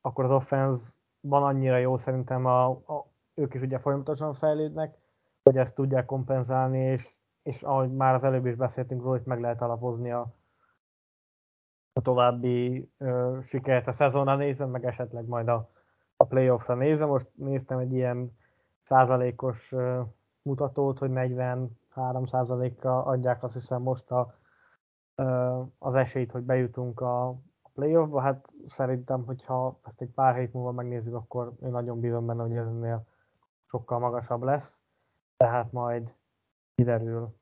akkor 0.00 0.24
az 0.24 0.30
offense 0.30 0.92
van 1.20 1.42
annyira 1.42 1.76
jó 1.76 1.96
szerintem 1.96 2.46
a, 2.46 2.66
a, 2.70 3.06
ők 3.34 3.54
is 3.54 3.60
ugye 3.60 3.78
folyamatosan 3.78 4.34
fejlődnek, 4.34 4.98
hogy 5.42 5.56
ezt 5.56 5.74
tudják 5.74 6.04
kompenzálni, 6.04 6.78
és, 6.78 7.16
és 7.42 7.62
ahogy 7.62 7.92
már 7.92 8.14
az 8.14 8.24
előbb 8.24 8.46
is 8.46 8.54
beszéltünk 8.54 9.02
róla, 9.02 9.16
hogy 9.16 9.26
meg 9.26 9.40
lehet 9.40 9.60
alapozni 9.60 10.10
a, 10.10 10.34
a 11.92 12.00
további 12.00 12.90
ö, 12.98 13.38
sikert 13.42 13.86
a 13.86 13.92
szezonra 13.92 14.36
nézem, 14.36 14.70
meg 14.70 14.84
esetleg 14.84 15.26
majd 15.26 15.48
a, 15.48 15.70
a 16.16 16.24
playoffra 16.24 16.74
nézem. 16.74 17.08
Most 17.08 17.30
néztem 17.34 17.78
egy 17.78 17.92
ilyen 17.92 18.36
százalékos 18.82 19.72
ö, 19.72 20.00
mutatót, 20.42 20.98
hogy 20.98 21.10
43 21.10 22.26
százalékra 22.26 23.04
adják 23.04 23.42
azt 23.42 23.54
hiszem 23.54 23.82
most 23.82 24.10
a, 24.10 24.34
az 25.78 25.94
esélyt, 25.94 26.30
hogy 26.30 26.42
bejutunk 26.42 27.00
a, 27.00 27.28
a 27.62 27.68
playoffba. 27.72 28.20
Hát 28.20 28.48
szerintem, 28.64 29.24
hogyha 29.24 29.80
ezt 29.82 30.00
egy 30.00 30.10
pár 30.10 30.36
hét 30.36 30.52
múlva 30.52 30.72
megnézzük, 30.72 31.14
akkor 31.14 31.52
én 31.62 31.70
nagyon 31.70 32.00
bízom 32.00 32.26
benne, 32.26 32.42
hogy 32.42 32.56
ennél 32.56 33.06
sokkal 33.64 33.98
magasabb 33.98 34.42
lesz, 34.42 34.80
tehát 35.36 35.72
majd 35.72 36.14
kiderül. 36.74 37.34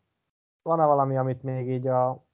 Van-e 0.63 0.85
valami, 0.85 1.17
amit 1.17 1.43
még 1.43 1.69
így 1.69 1.87
a 1.87 2.25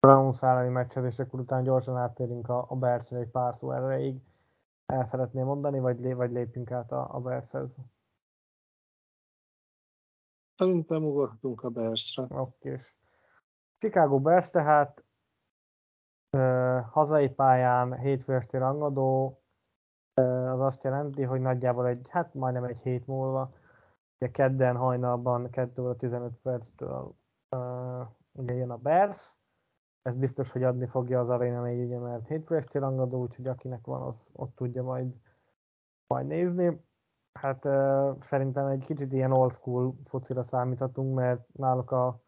Browns 0.00 0.42
elleni 0.42 0.68
meccshez, 0.68 1.04
és 1.04 1.18
akkor 1.18 1.40
utána 1.40 1.62
gyorsan 1.62 1.96
áttérünk 1.96 2.48
a, 2.48 2.66
a 2.68 2.76
Bersre 2.76 3.18
egy 3.18 3.30
pár 3.30 3.54
szó 3.54 3.72
erejéig. 3.72 4.20
El 4.86 5.04
szeretném 5.04 5.44
mondani, 5.44 5.78
vagy, 5.78 6.00
lé, 6.00 6.12
vagy 6.12 6.32
lépjünk 6.32 6.70
át 6.70 6.92
a, 6.92 7.14
a 7.14 7.20
Bershez? 7.20 7.74
Szerintem 10.56 11.04
ugorhatunk 11.04 11.62
a 11.62 11.68
Bersre. 11.68 12.22
Oké. 12.22 12.70
Okay. 12.70 12.80
Chicago 13.84 14.20
Bears 14.20 14.50
tehát 14.50 15.04
uh, 16.36 16.80
hazai 16.90 17.28
pályán 17.28 17.98
hétfő 17.98 18.34
esti 18.34 18.56
rangadó, 18.56 19.38
az 20.14 20.60
azt 20.60 20.84
jelenti, 20.84 21.22
hogy 21.22 21.40
nagyjából 21.40 21.86
egy, 21.86 22.08
hát 22.10 22.34
majdnem 22.34 22.64
egy 22.64 22.78
hét 22.78 23.06
múlva, 23.06 23.52
ugye 24.18 24.30
kedden 24.30 24.76
hajnalban, 24.76 25.50
2 25.50 25.82
óra 25.82 25.96
15 25.96 26.32
perctől 26.42 27.14
uh, 27.56 28.06
ugye 28.32 28.54
jön 28.54 28.70
a 28.70 28.76
Bears, 28.76 29.36
ez 30.02 30.16
biztos, 30.16 30.50
hogy 30.50 30.62
adni 30.62 30.86
fogja 30.86 31.20
az 31.20 31.30
Arena 31.30 31.62
4, 31.62 31.84
ugye, 31.84 31.98
mert 31.98 32.26
hétfő 32.26 32.56
esti 32.56 32.78
rangadó, 32.78 33.20
úgyhogy 33.20 33.46
akinek 33.46 33.84
van, 33.86 34.02
az 34.02 34.30
ott 34.32 34.56
tudja 34.56 34.82
majd, 34.82 35.14
majd 36.06 36.26
nézni. 36.26 36.80
Hát 37.32 37.64
uh, 37.64 38.22
szerintem 38.22 38.66
egy 38.66 38.84
kicsit 38.84 39.12
ilyen 39.12 39.32
old 39.32 39.52
school 39.52 39.94
focira 40.04 40.42
számíthatunk, 40.42 41.14
mert 41.14 41.52
náluk 41.52 41.90
a 41.90 42.23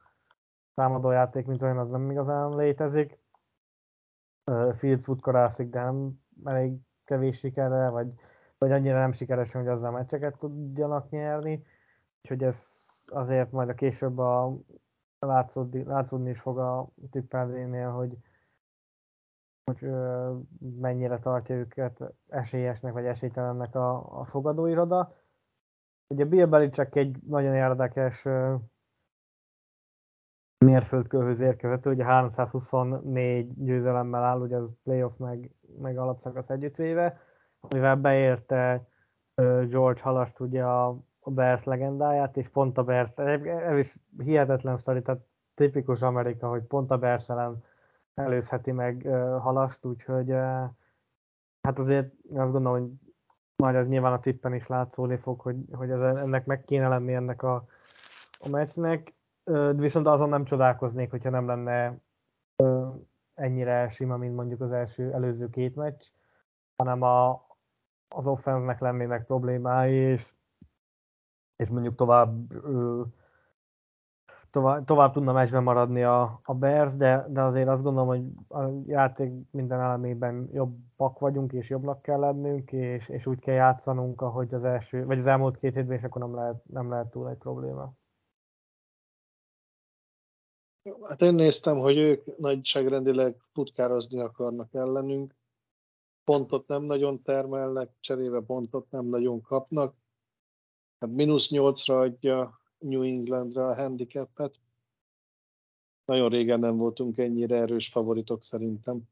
támadójáték, 0.76 1.46
mint 1.46 1.62
olyan, 1.62 1.78
az 1.78 1.90
nem 1.90 2.10
igazán 2.10 2.56
létezik. 2.56 3.18
Fields 4.72 5.04
futkorászik, 5.04 5.70
de 5.70 5.82
nem 5.82 6.20
elég 6.44 6.72
kevés 7.04 7.38
sikerrel, 7.38 7.90
vagy, 7.90 8.12
vagy 8.58 8.72
annyira 8.72 8.98
nem 8.98 9.12
sikeresen, 9.12 9.60
hogy 9.62 9.70
azzal 9.70 9.90
meccseket 9.90 10.38
tudjanak 10.38 11.10
nyerni. 11.10 11.64
Úgyhogy 12.22 12.42
ez 12.42 12.86
azért 13.06 13.50
majd 13.50 13.68
a 13.68 13.74
később 13.74 14.18
a 14.18 14.56
látszódni, 15.18 15.84
látszódni 15.84 16.30
is 16.30 16.40
fog 16.40 16.58
a 16.58 16.88
tippelnél, 17.10 17.90
hogy, 17.90 18.16
hogy 19.64 19.84
ö, 19.84 20.32
mennyire 20.80 21.18
tartja 21.18 21.54
őket 21.54 22.00
esélyesnek 22.28 22.92
vagy 22.92 23.04
esélytelennek 23.04 23.74
a, 23.74 24.20
a 24.20 24.24
fogadóiroda. 24.24 25.14
Ugye 26.06 26.24
Bill 26.24 26.46
Belichick 26.46 26.96
egy 26.96 27.22
nagyon 27.22 27.54
érdekes 27.54 28.24
ö, 28.24 28.54
mérföldkőhöz 30.58 31.40
érkezett, 31.40 31.86
ugye 31.86 32.04
324 32.04 33.64
győzelemmel 33.64 34.24
áll, 34.24 34.40
ugye 34.40 34.56
az 34.56 34.76
playoff 34.82 35.16
meg, 35.16 35.50
meg 35.78 35.98
alapszakasz 35.98 36.50
együttvéve, 36.50 37.20
amivel 37.60 37.96
beérte 37.96 38.88
George 39.68 40.00
Halast 40.02 40.40
ugye 40.40 40.64
a, 40.64 40.88
a 41.20 41.30
Bears 41.30 41.64
legendáját, 41.64 42.36
és 42.36 42.48
pont 42.48 42.78
a 42.78 42.84
Bears, 42.84 43.10
ez 43.46 43.76
is 43.76 43.96
hihetetlen 44.18 44.76
sztori, 44.76 45.02
tehát 45.02 45.26
tipikus 45.54 46.02
Amerika, 46.02 46.48
hogy 46.48 46.62
pont 46.62 46.90
a 46.90 46.98
Bears 46.98 47.28
ellen 47.28 47.64
előzheti 48.14 48.72
meg 48.72 49.08
Halast, 49.40 49.84
úgyhogy 49.84 50.30
hát 51.60 51.78
azért 51.78 52.12
azt 52.34 52.52
gondolom, 52.52 52.80
hogy 52.80 52.90
majd 53.56 53.74
ez 53.74 53.88
nyilván 53.88 54.12
a 54.12 54.20
tippen 54.20 54.54
is 54.54 54.66
látszódni 54.66 55.16
fog, 55.16 55.40
hogy, 55.40 55.56
hogy 55.72 55.90
ez, 55.90 56.00
ennek 56.00 56.46
meg 56.46 56.64
kéne 56.64 56.88
lenni 56.88 57.14
ennek 57.14 57.42
a, 57.42 57.66
a 58.38 58.48
meccsnek 58.48 59.15
viszont 59.76 60.06
azon 60.06 60.28
nem 60.28 60.44
csodálkoznék, 60.44 61.10
hogyha 61.10 61.30
nem 61.30 61.46
lenne 61.46 61.98
ennyire 63.34 63.88
sima, 63.88 64.16
mint 64.16 64.34
mondjuk 64.34 64.60
az 64.60 64.72
első 64.72 65.12
előző 65.12 65.50
két 65.50 65.76
meccs, 65.76 66.02
hanem 66.76 67.02
a, 67.02 67.46
az 68.08 68.26
offense-nek 68.26 68.80
lennének 68.80 69.26
problémái, 69.26 69.94
és, 69.94 70.34
és 71.56 71.70
mondjuk 71.70 71.94
tovább 71.94 72.52
tovább, 74.56 74.84
tovább 74.84 75.12
tudna 75.12 75.32
meccsben 75.32 75.62
maradni 75.62 76.02
a, 76.02 76.40
a 76.42 76.54
Bears, 76.54 76.96
de, 76.96 77.26
de 77.28 77.42
azért 77.42 77.68
azt 77.68 77.82
gondolom, 77.82 78.08
hogy 78.08 78.24
a 78.48 78.70
játék 78.86 79.32
minden 79.50 79.80
elemében 79.80 80.48
jobbak 80.52 81.18
vagyunk, 81.18 81.52
és 81.52 81.70
jobbnak 81.70 82.02
kell 82.02 82.18
lennünk, 82.18 82.72
és, 82.72 83.08
és 83.08 83.26
úgy 83.26 83.38
kell 83.38 83.54
játszanunk, 83.54 84.20
ahogy 84.20 84.54
az 84.54 84.64
első, 84.64 85.04
vagy 85.04 85.18
az 85.18 85.26
elmúlt 85.26 85.56
két 85.56 85.74
hétben, 85.74 85.96
és 85.96 86.02
akkor 86.02 86.22
nem 86.22 86.34
lehet, 86.34 86.62
nem 86.66 86.90
lehet 86.90 87.10
túl 87.10 87.28
egy 87.28 87.36
probléma. 87.36 87.92
Hát 91.08 91.22
én 91.22 91.34
néztem, 91.34 91.78
hogy 91.78 91.96
ők 91.96 92.38
nagyságrendileg 92.38 93.36
putkározni 93.52 94.20
akarnak 94.20 94.74
ellenünk. 94.74 95.34
Pontot 96.24 96.66
nem 96.68 96.82
nagyon 96.82 97.22
termelnek, 97.22 97.90
cserébe 98.00 98.40
pontot 98.40 98.90
nem 98.90 99.04
nagyon 99.04 99.40
kapnak. 99.42 99.94
Hát 100.98 101.10
mínusz 101.10 101.50
nyolcra 101.50 102.00
adja 102.00 102.60
New 102.78 103.02
Englandre 103.02 103.64
a 103.64 103.74
handicapet. 103.74 104.60
Nagyon 106.04 106.28
régen 106.28 106.60
nem 106.60 106.76
voltunk 106.76 107.18
ennyire 107.18 107.56
erős 107.56 107.88
favoritok 107.88 108.42
szerintem. 108.42 109.02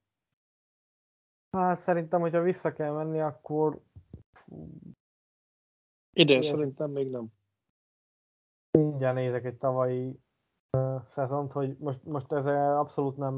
Hát 1.51 1.79
szerintem, 1.79 2.21
hogyha 2.21 2.41
vissza 2.41 2.73
kell 2.73 2.93
menni, 2.93 3.21
akkor... 3.21 3.81
Ide 6.13 6.43
szerintem 6.43 6.91
még 6.91 7.11
nem. 7.11 7.27
Mindjárt 8.71 9.15
nézek 9.15 9.45
egy 9.45 9.57
tavalyi 9.57 10.24
szezont, 11.09 11.53
hogy 11.53 11.77
most, 11.79 12.05
most 12.05 12.33
ez 12.33 12.47
abszolút 12.47 13.17
nem 13.17 13.37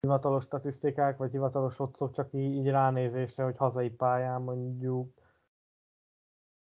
hivatalos 0.00 0.44
statisztikák, 0.44 1.16
vagy 1.16 1.30
hivatalos 1.30 1.78
otcok, 1.78 2.12
csak 2.12 2.32
így, 2.32 2.54
így 2.54 2.68
ránézésre, 2.68 3.44
hogy 3.44 3.56
hazai 3.56 3.90
pályán 3.90 4.42
mondjuk. 4.42 5.12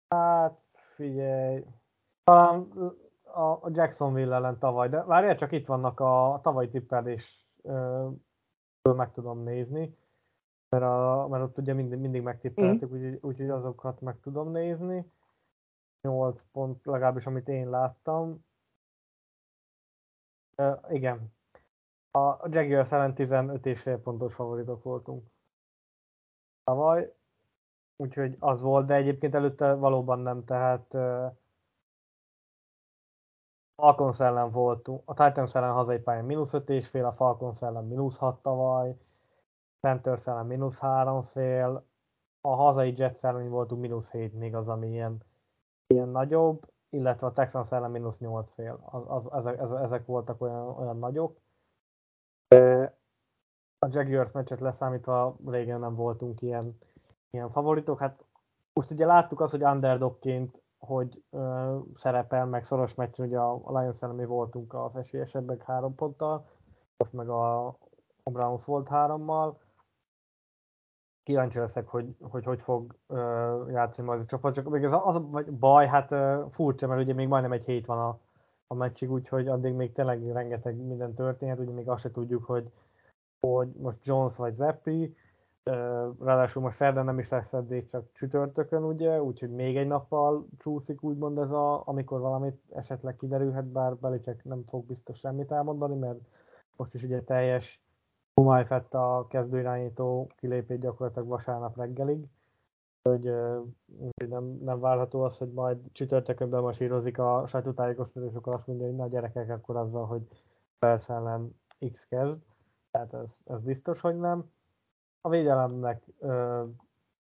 Hát 0.08 0.60
figyelj, 0.94 1.64
talán 2.24 2.70
a 3.34 3.70
Jacksonville 3.70 4.34
ellen 4.34 4.58
tavaly, 4.58 4.88
de 4.88 5.04
várjál, 5.04 5.36
csak 5.36 5.52
itt 5.52 5.66
vannak 5.66 6.00
a, 6.00 6.32
a 6.32 6.40
tavalyi 6.40 6.68
tippelés, 6.68 7.46
meg 8.82 9.12
tudom 9.12 9.42
nézni, 9.42 9.96
mert, 10.68 10.84
a, 10.84 11.26
mert 11.30 11.42
ott 11.42 11.58
ugye 11.58 11.72
mindig, 11.72 11.98
mindig 11.98 12.22
megtippeltük, 12.22 12.90
mm. 12.90 12.94
úgyhogy 12.94 13.44
úgy, 13.44 13.50
azokat 13.50 14.00
meg 14.00 14.20
tudom 14.20 14.50
nézni. 14.50 15.12
8 16.02 16.44
pont, 16.52 16.86
legalábbis 16.86 17.26
amit 17.26 17.48
én 17.48 17.70
láttam 17.70 18.45
Igen. 20.88 21.34
A 22.10 22.48
Jaguars 22.48 22.92
ellen 22.92 23.14
15 23.14 23.66
és 23.66 23.80
fél 23.80 23.98
pontos 23.98 24.34
favoritok 24.34 24.82
voltunk. 24.82 25.26
Tavaly, 26.64 27.14
úgyhogy 27.96 28.36
az 28.38 28.62
volt, 28.62 28.86
de 28.86 28.94
egyébként 28.94 29.34
előtte 29.34 29.74
valóban 29.74 30.18
nem, 30.18 30.44
tehát 30.44 30.94
uh, 30.94 31.32
Falcons 33.76 34.20
ellen 34.20 34.50
voltunk, 34.50 35.02
a 35.04 35.14
Titans 35.14 35.54
ellen 35.54 35.72
hazai 35.72 35.98
pályán 35.98 36.24
mínusz 36.24 36.52
5 36.52 36.70
és 36.70 36.88
fél, 36.88 37.04
a 37.04 37.12
Falcons 37.12 37.62
ellen 37.62 37.84
mínusz 37.84 38.16
6 38.16 38.42
tavaly, 38.42 38.96
Panthers 39.80 40.26
ellen 40.26 40.46
mínusz 40.46 40.78
3 40.78 41.22
fél, 41.22 41.86
a 42.40 42.54
hazai 42.54 42.94
Jets 42.96 43.24
ellen 43.24 43.48
voltunk 43.48 43.80
mínusz 43.80 44.10
7 44.10 44.32
még 44.32 44.54
az, 44.54 44.68
ami 44.68 44.88
ilyen, 44.88 45.22
ilyen 45.86 46.08
nagyobb, 46.08 46.66
illetve 46.96 47.26
a 47.26 47.32
Texans 47.32 47.72
ellen 47.72 47.90
mínusz 47.90 48.18
8 48.18 48.52
fél, 48.52 48.78
az, 48.84 49.04
az, 49.06 49.32
ezek, 49.32 49.58
ezek 49.82 50.06
voltak 50.06 50.40
olyan, 50.40 50.68
olyan 50.68 50.98
nagyok. 50.98 51.40
A 53.78 53.88
Jaguars 53.90 54.32
meccset 54.32 54.60
leszámítva 54.60 55.36
régen 55.46 55.80
nem 55.80 55.94
voltunk 55.94 56.42
ilyen, 56.42 56.78
ilyen 57.30 57.50
favoritok. 57.50 57.98
Hát 57.98 58.24
most 58.72 58.90
ugye 58.90 59.06
láttuk 59.06 59.40
azt, 59.40 59.50
hogy 59.50 59.62
underdogként 59.62 60.64
hogy 60.78 61.22
ö, 61.30 61.76
szerepel, 61.94 62.46
meg 62.46 62.64
szoros 62.64 62.94
meccsen, 62.94 63.26
ugye 63.26 63.38
a 63.38 63.78
Lions 63.78 64.02
ellen 64.02 64.14
mi 64.14 64.24
voltunk 64.24 64.74
az 64.74 64.96
esélyesebbek 64.96 65.62
három 65.62 65.94
ponttal, 65.94 66.48
most 66.96 67.12
meg 67.12 67.28
a, 67.28 67.66
a 68.22 68.30
Browns 68.30 68.64
volt 68.64 68.88
hárommal. 68.88 69.58
Kíváncsi 71.26 71.58
leszek, 71.58 71.88
hogy 71.88 72.16
hogy, 72.20 72.44
hogy 72.44 72.60
fog 72.60 72.94
ö, 73.06 73.70
játszani 73.70 74.08
majd 74.08 74.20
a 74.20 74.24
csapat, 74.24 74.54
csak 74.54 74.68
még 74.68 74.84
az, 74.84 75.00
az 75.04 75.20
vagy 75.30 75.50
baj, 75.50 75.86
hát 75.86 76.10
ö, 76.12 76.44
furcsa, 76.50 76.86
mert 76.86 77.00
ugye 77.02 77.12
még 77.12 77.28
majdnem 77.28 77.52
egy 77.52 77.64
hét 77.64 77.86
van 77.86 77.98
a, 77.98 78.18
a 78.66 78.74
meccsig, 78.74 79.10
úgyhogy 79.10 79.48
addig 79.48 79.74
még 79.74 79.92
tényleg 79.92 80.32
rengeteg 80.32 80.76
minden 80.76 81.14
történhet, 81.14 81.58
ugye 81.58 81.72
még 81.72 81.88
azt 81.88 82.00
se 82.00 82.10
tudjuk, 82.10 82.44
hogy, 82.44 82.70
hogy 83.40 83.68
most 83.76 84.04
Jones 84.04 84.36
vagy 84.36 84.54
Zeppi, 84.54 85.16
Ráadásul 86.20 86.62
most 86.62 86.76
szerdán 86.76 87.04
nem 87.04 87.18
is 87.18 87.28
lesz 87.28 87.52
edzés, 87.52 87.86
csak 87.90 88.12
csütörtökön, 88.12 88.84
ugye, 88.84 89.22
úgyhogy 89.22 89.50
még 89.50 89.76
egy 89.76 89.86
nappal 89.86 90.46
csúszik 90.58 91.02
úgymond 91.02 91.38
ez 91.38 91.50
a, 91.50 91.82
amikor 91.86 92.20
valamit 92.20 92.60
esetleg 92.74 93.16
kiderülhet, 93.16 93.64
bár 93.64 93.96
Belicek 93.96 94.44
nem 94.44 94.62
fog 94.66 94.86
biztos 94.86 95.18
semmit 95.18 95.52
elmondani, 95.52 95.94
mert 95.94 96.18
most 96.76 96.94
is 96.94 97.02
ugye 97.02 97.22
teljes 97.22 97.85
Humájfett 98.40 98.94
a 98.94 99.26
kezdőirányító 99.28 100.30
kilépét 100.36 100.80
gyakorlatilag 100.80 101.28
vasárnap 101.28 101.76
reggelig, 101.76 102.24
hogy, 103.02 103.24
nem, 104.28 104.44
nem 104.44 104.80
várható 104.80 105.22
az, 105.22 105.36
hogy 105.38 105.52
majd 105.52 105.78
csütörtökön 105.92 106.50
bemasírozik 106.50 107.18
a 107.18 107.44
sajtótájékoztató, 107.46 108.26
és 108.26 108.34
akkor 108.34 108.54
azt 108.54 108.66
mondja, 108.66 108.86
hogy 108.86 108.96
na 108.96 109.06
gyerekek, 109.08 109.50
akkor 109.50 109.76
azzal, 109.76 110.06
hogy 110.06 110.22
Persze 110.78 111.14
ellen 111.14 111.60
X 111.92 112.06
kezd. 112.08 112.36
Tehát 112.90 113.14
ez, 113.14 113.40
ez 113.44 113.60
biztos, 113.60 114.00
hogy 114.00 114.18
nem 114.18 114.50
a 115.20 115.28
védelemnek 115.28 116.06
ö, 116.18 116.64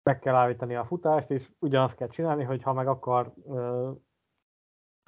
meg 0.03 0.19
kell 0.19 0.35
állítani 0.35 0.75
a 0.75 0.85
futást, 0.85 1.31
és 1.31 1.51
ugyanazt 1.59 1.95
kell 1.95 2.07
csinálni, 2.07 2.43
hogy 2.43 2.63
ha 2.63 2.73
meg 2.73 2.87
akar 2.87 3.33
ö, 3.47 3.91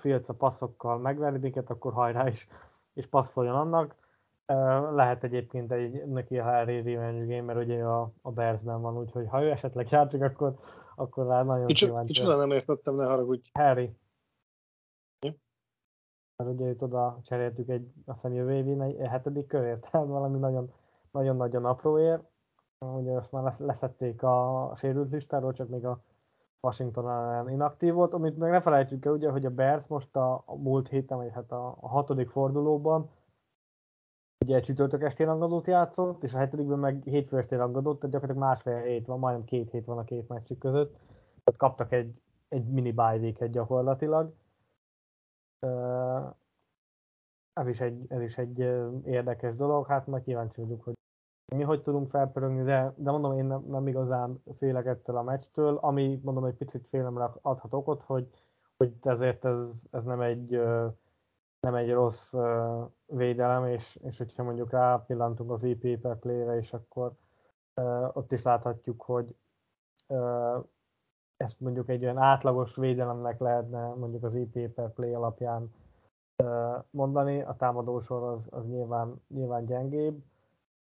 a 0.03 0.33
passzokkal 0.37 0.97
megverni 0.97 1.39
minket, 1.39 1.69
akkor 1.69 1.93
hajrá 1.93 2.27
is, 2.27 2.47
és 2.93 3.07
passzoljon 3.07 3.55
annak. 3.55 4.04
Lehet 4.95 5.23
egyébként 5.23 5.71
egy 5.71 6.05
neki 6.05 6.39
a 6.39 6.43
Harry 6.43 6.81
Revenge 6.81 7.35
game, 7.35 7.53
mert 7.53 7.59
ugye 7.65 7.83
a, 7.83 8.11
a 8.21 8.31
Bearsben 8.31 8.81
van, 8.81 8.97
úgyhogy 8.97 9.27
ha 9.27 9.43
ő 9.43 9.51
esetleg 9.51 9.91
játszik, 9.91 10.21
akkor, 10.21 10.59
akkor 10.95 11.27
rá 11.27 11.43
nagyon 11.43 11.65
Kicsi, 11.65 11.85
kíváncsi. 11.85 12.13
Kicsoda 12.13 12.35
nem 12.35 12.51
értettem, 12.51 12.95
ne 12.95 13.05
haragudj. 13.05 13.49
Harry. 13.53 13.97
Mi? 15.19 15.39
Mert 16.35 16.51
ugye 16.51 16.69
itt 16.69 16.81
oda 16.81 17.19
cseréltük 17.23 17.69
egy, 17.69 17.91
azt 18.05 18.21
hiszem 18.21 18.37
jövő 18.37 18.53
évén 18.53 18.81
egy, 18.81 18.95
egy 18.95 19.07
hetedik 19.07 19.47
körért, 19.47 19.81
tehát 19.91 20.07
valami 20.07 20.37
nagyon, 20.39 20.71
nagyon-nagyon 21.11 21.65
apróért 21.65 22.23
ugye 22.93 23.11
azt 23.11 23.31
már 23.31 23.53
leszették 23.57 24.23
a 24.23 24.73
sérült 24.77 25.11
listáról, 25.11 25.53
csak 25.53 25.69
még 25.69 25.85
a 25.85 26.01
Washington 26.59 27.09
ellen 27.09 27.49
inaktív 27.49 27.93
volt, 27.93 28.13
amit 28.13 28.37
meg 28.37 28.51
ne 28.51 28.61
felejtjük 28.61 29.05
el, 29.05 29.11
ugye, 29.11 29.29
hogy 29.29 29.45
a 29.45 29.49
Bears 29.49 29.87
most 29.87 30.15
a, 30.15 30.43
a 30.45 30.55
múlt 30.55 30.87
héten, 30.87 31.17
vagy 31.17 31.31
hát 31.33 31.51
a, 31.51 31.77
a 31.79 31.87
hatodik 31.87 32.29
fordulóban 32.29 33.09
ugye 34.45 34.59
csütörtök 34.59 35.03
estén 35.03 35.25
rangadót 35.25 35.67
játszott, 35.67 36.23
és 36.23 36.33
a 36.33 36.37
hetedikben 36.37 36.79
meg 36.79 37.03
hétfő 37.03 37.37
estén 37.37 37.57
rangadót, 37.57 37.99
tehát 37.99 38.15
gyakorlatilag 38.15 38.49
másfél 38.49 38.77
hét 38.77 39.05
van, 39.05 39.19
majdnem 39.19 39.45
két 39.45 39.71
hét 39.71 39.85
van 39.85 39.97
a 39.97 40.03
két 40.03 40.27
meccsük 40.27 40.57
között. 40.57 40.93
Tehát 41.43 41.57
kaptak 41.57 41.91
egy, 41.91 42.21
egy 42.49 42.67
mini 42.67 42.91
bye 42.91 43.47
gyakorlatilag. 43.47 44.33
Ez 47.53 47.67
is 47.67 47.79
egy, 47.79 48.05
ez 48.07 48.21
is 48.21 48.37
egy 48.37 48.59
érdekes 49.05 49.55
dolog, 49.55 49.87
hát 49.87 50.07
majd 50.07 50.23
kíváncsi 50.23 50.61
vagyunk, 50.61 50.83
hogy 50.83 50.93
mi 51.55 51.63
hogy 51.63 51.81
tudunk 51.81 52.09
felpörögni, 52.09 52.63
de, 52.63 52.93
de 52.95 53.11
mondom, 53.11 53.37
én 53.37 53.45
nem, 53.45 53.65
nem 53.67 53.87
igazán 53.87 54.43
félek 54.57 54.85
ettől 54.85 55.17
a 55.17 55.23
meccstől, 55.23 55.77
ami 55.81 56.19
mondom 56.23 56.45
egy 56.45 56.55
picit 56.55 56.87
félemre 56.87 57.31
adhat 57.41 57.73
okot, 57.73 58.01
hogy, 58.03 58.27
hogy 58.77 58.93
ezért 59.01 59.45
ez, 59.45 59.87
ez 59.91 60.03
nem 60.03 60.21
egy 60.21 60.61
nem 61.65 61.75
egy 61.75 61.91
rossz 61.91 62.33
védelem, 63.05 63.65
és, 63.65 63.99
és 64.03 64.17
hogyha 64.17 64.43
mondjuk 64.43 64.71
rápillantunk 64.71 65.51
az 65.51 65.63
IP 65.63 65.99
per 65.99 66.19
play-re, 66.19 66.57
és 66.57 66.73
akkor 66.73 67.11
ott 68.13 68.31
is 68.31 68.41
láthatjuk, 68.41 69.01
hogy 69.01 69.35
ezt 71.37 71.59
mondjuk 71.59 71.89
egy 71.89 72.03
olyan 72.03 72.17
átlagos 72.17 72.75
védelemnek 72.75 73.39
lehetne 73.39 73.93
mondjuk 73.93 74.23
az 74.23 74.35
IP 74.35 74.67
per 74.67 74.93
play 74.93 75.13
alapján 75.13 75.73
mondani, 76.89 77.41
a 77.41 77.55
támadósor 77.57 78.23
az, 78.23 78.47
az 78.51 78.65
nyilván, 78.65 79.21
nyilván 79.27 79.65
gyengébb, 79.65 80.23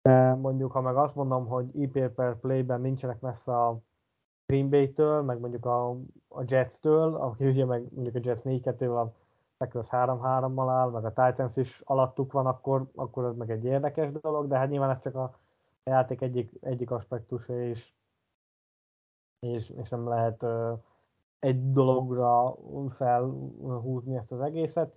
de 0.01 0.33
mondjuk, 0.33 0.71
ha 0.71 0.81
meg 0.81 0.95
azt 0.95 1.15
mondom, 1.15 1.47
hogy 1.47 1.81
IP 1.81 2.07
per 2.07 2.39
play-ben 2.39 2.81
nincsenek 2.81 3.19
messze 3.19 3.65
a 3.65 3.79
Green 4.45 4.69
Bay-től, 4.69 5.21
meg 5.21 5.39
mondjuk 5.39 5.65
a, 5.65 5.89
a 6.27 6.43
Jets-től, 6.45 7.15
aki 7.15 7.47
ugye 7.47 7.65
meg 7.65 7.93
mondjuk 7.93 8.15
a 8.15 8.19
Jets 8.23 8.41
4-2-vel, 8.43 9.01
a 9.01 9.13
Packers 9.59 9.87
3-3-mal 9.91 10.69
áll, 10.69 10.89
meg 10.89 11.05
a 11.05 11.13
Titans 11.13 11.57
is 11.57 11.81
alattuk 11.85 12.31
van, 12.31 12.45
akkor, 12.45 12.89
akkor 12.95 13.25
ez 13.25 13.35
meg 13.35 13.51
egy 13.51 13.65
érdekes 13.65 14.11
dolog, 14.11 14.47
de 14.47 14.57
hát 14.57 14.69
nyilván 14.69 14.89
ez 14.89 14.99
csak 14.99 15.15
a 15.15 15.39
játék 15.83 16.21
egyik, 16.21 16.51
egyik 16.61 16.91
aspektusa, 16.91 17.61
és, 17.61 17.93
és, 19.39 19.69
és 19.69 19.89
nem 19.89 20.07
lehet 20.07 20.43
uh, 20.43 20.79
egy 21.39 21.69
dologra 21.69 22.55
felhúzni 22.89 24.15
ezt 24.15 24.31
az 24.31 24.41
egészet 24.41 24.95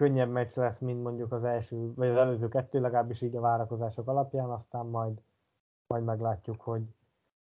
könnyebb 0.00 0.30
meccs 0.30 0.56
lesz, 0.56 0.78
mint 0.78 1.02
mondjuk 1.02 1.32
az 1.32 1.44
első, 1.44 1.94
vagy 1.94 2.08
az 2.08 2.16
előző 2.16 2.48
kettő, 2.48 2.80
legalábbis 2.80 3.20
így 3.20 3.36
a 3.36 3.40
várakozások 3.40 4.08
alapján, 4.08 4.50
aztán 4.50 4.86
majd, 4.86 5.20
majd 5.86 6.04
meglátjuk, 6.04 6.60
hogy, 6.60 6.82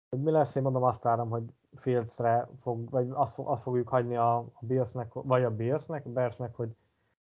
hogy 0.09 0.23
mi 0.23 0.31
lesz. 0.31 0.55
Én 0.55 0.63
mondom, 0.63 0.83
azt 0.83 1.03
várom, 1.03 1.31
hogy 1.31 1.53
Fieldsre 1.77 2.49
fog, 2.61 2.91
vagy 2.91 3.09
azt, 3.11 3.39
azt 3.39 3.63
fogjuk 3.63 3.89
hagyni 3.89 4.17
a, 4.17 4.37
a 4.37 4.59
Billsnek, 4.61 5.13
vagy 5.13 5.45
a 5.45 5.51
Billsnek, 5.51 6.07
a 6.07 6.11
Bearsnek, 6.11 6.55
hogy 6.55 6.71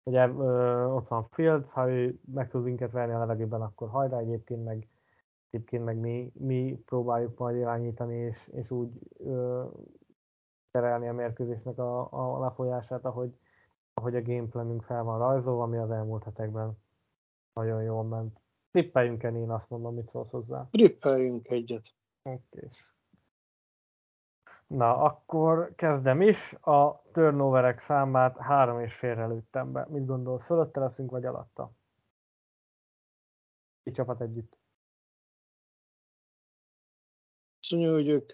ugye 0.03 0.27
ö, 0.27 0.85
ott 0.85 1.07
van 1.07 1.27
Fields, 1.29 1.71
ha 1.71 1.89
ő 1.89 2.19
meg 2.33 2.49
tud 2.49 2.63
minket 2.63 2.91
verni 2.91 3.13
a 3.13 3.19
levegőben, 3.19 3.61
akkor 3.61 3.89
hajrá, 3.89 4.17
egyébként 4.17 4.63
meg, 4.63 4.87
egyébként 5.49 5.83
meg 5.83 5.97
mi, 5.97 6.31
mi 6.33 6.81
próbáljuk 6.85 7.37
majd 7.37 7.55
irányítani, 7.55 8.15
és, 8.15 8.47
és 8.47 8.71
úgy 8.71 8.99
ö, 9.17 9.65
terelni 10.71 11.07
a 11.07 11.13
mérkőzésnek 11.13 11.77
a, 11.77 12.07
a 12.11 12.39
lefolyását, 12.39 13.05
ahogy, 13.05 13.37
ahogy 13.93 14.15
a 14.15 14.21
gameplanünk 14.21 14.83
fel 14.83 15.03
van 15.03 15.19
rajzolva, 15.19 15.63
ami 15.63 15.77
az 15.77 15.91
elmúlt 15.91 16.23
hetekben 16.23 16.77
nagyon 17.53 17.83
jól 17.83 18.03
ment. 18.03 18.39
Trippeljünk 18.71 19.23
el, 19.23 19.35
én 19.35 19.51
azt 19.51 19.69
mondom, 19.69 19.95
mit 19.95 20.07
szólsz 20.07 20.31
hozzá. 20.31 20.67
Trippeljünk 20.71 21.49
egyet. 21.49 21.83
Oké. 22.23 22.41
Okay. 22.55 22.69
Na, 24.67 24.97
akkor 24.97 25.75
kezdem 25.75 26.21
is. 26.21 26.53
A 26.53 27.01
turnoverek 27.11 27.79
számát 27.79 28.37
három 28.37 28.79
és 28.79 28.93
félre 28.93 29.27
lőttem 29.27 29.71
be. 29.71 29.85
Mit 29.89 30.05
gondolsz, 30.05 30.45
fölötte 30.45 30.79
leszünk, 30.79 31.11
vagy 31.11 31.25
alatta? 31.25 31.71
Egy 33.83 33.93
csapat 33.93 34.21
együtt. 34.21 34.57
Mondja, 37.69 37.93
hogy 37.93 38.07
ők 38.07 38.31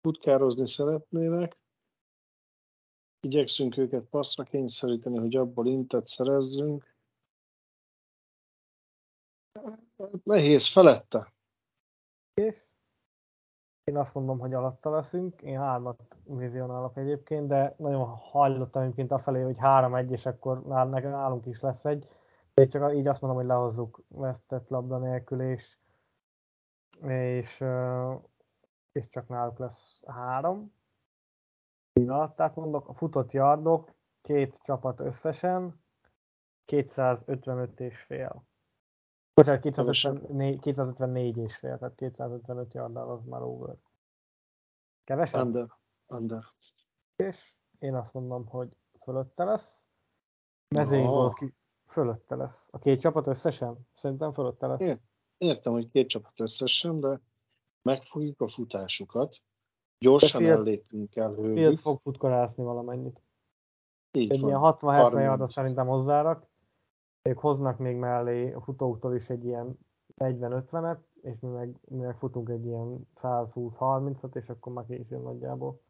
futkározni 0.00 0.68
szeretnének, 0.68 1.60
Igyekszünk 3.24 3.76
őket 3.76 4.04
passzra 4.04 4.44
kényszeríteni, 4.44 5.18
hogy 5.18 5.36
abból 5.36 5.66
intet 5.66 6.06
szerezzünk. 6.06 6.94
Nehéz 10.22 10.72
felette. 10.72 11.32
Én 13.84 13.96
azt 13.96 14.14
mondom, 14.14 14.38
hogy 14.38 14.54
alatta 14.54 14.90
leszünk. 14.90 15.42
Én 15.42 15.58
hármat 15.58 16.16
vizionálok 16.24 16.96
egyébként, 16.96 17.46
de 17.46 17.74
nagyon 17.78 18.06
hajlottam 18.06 18.82
egyébként 18.82 19.12
afelé, 19.12 19.42
hogy 19.42 19.58
három-egy, 19.58 20.10
és 20.10 20.26
akkor 20.26 20.62
nálunk 20.64 21.46
is 21.46 21.60
lesz 21.60 21.84
egy. 21.84 22.08
Én 22.54 22.68
csak 22.68 22.94
így 22.94 23.06
azt 23.06 23.20
mondom, 23.20 23.40
hogy 23.40 23.48
lehozzuk 23.48 24.02
vesztett 24.08 24.68
labda 24.68 24.98
nélkül, 24.98 25.40
és, 25.42 25.76
és, 27.06 27.64
és 28.92 29.08
csak 29.08 29.28
náluk 29.28 29.58
lesz 29.58 30.00
három 30.06 30.72
pillanat, 31.92 32.36
tehát 32.36 32.56
mondok, 32.56 32.88
a 32.88 32.94
futott 32.94 33.32
yardok, 33.32 33.92
két 34.20 34.60
csapat 34.62 35.00
összesen, 35.00 35.80
255 36.64 37.80
és 37.80 38.00
fél. 38.00 38.44
Bocsánat, 39.34 39.60
254, 39.60 40.58
254 40.60 41.36
és 41.36 41.56
fél, 41.56 41.78
tehát 41.78 41.94
255 41.94 42.74
yardal 42.74 43.10
az 43.10 43.24
már 43.24 43.42
over. 43.42 43.76
Kevesebb? 45.04 45.44
Under. 45.46 45.66
Under. 46.06 46.44
És 47.16 47.54
én 47.78 47.94
azt 47.94 48.12
mondom, 48.12 48.46
hogy 48.46 48.76
fölötte 49.02 49.44
lesz. 49.44 49.86
Mezőgól 50.68 51.24
Oh. 51.24 51.34
ki 51.34 51.54
fölötte 51.86 52.36
lesz. 52.36 52.68
A 52.70 52.78
két 52.78 53.00
csapat 53.00 53.26
összesen? 53.26 53.78
Szerintem 53.94 54.32
fölötte 54.32 54.66
lesz. 54.66 54.80
Ért- 54.80 55.02
Értem, 55.38 55.72
hogy 55.72 55.88
két 55.90 56.08
csapat 56.08 56.40
összesen, 56.40 57.00
de 57.00 57.20
megfogjuk 57.82 58.40
a 58.40 58.48
futásukat. 58.48 59.36
Gyorsan 59.98 60.40
Fields- 60.40 60.66
ellépünk 60.66 61.16
el 61.16 61.34
Fields 61.34 61.80
fog 61.80 62.00
futkorászni 62.00 62.62
valamennyit. 62.64 63.20
Így 64.12 64.30
Egy 64.30 64.40
van. 64.40 64.48
ilyen 64.48 64.60
60-70 64.60 65.02
30. 65.02 65.22
yardot 65.24 65.50
szerintem 65.50 65.86
hozzárak. 65.86 66.46
Ők 67.22 67.38
hoznak 67.38 67.78
még 67.78 67.96
mellé 67.96 68.52
a 68.52 68.60
futóktól 68.60 69.14
is 69.14 69.28
egy 69.30 69.44
ilyen 69.44 69.78
40-50-et, 70.16 70.98
és 71.22 71.40
mi 71.40 71.48
meg, 71.48 71.76
mi 71.88 71.96
meg 71.96 72.16
futunk 72.18 72.48
egy 72.48 72.64
ilyen 72.66 73.08
120-30-at, 73.16 74.36
és 74.36 74.48
akkor 74.48 74.72
már 74.72 74.86
későn 74.86 75.20
nagyjából. 75.20 75.80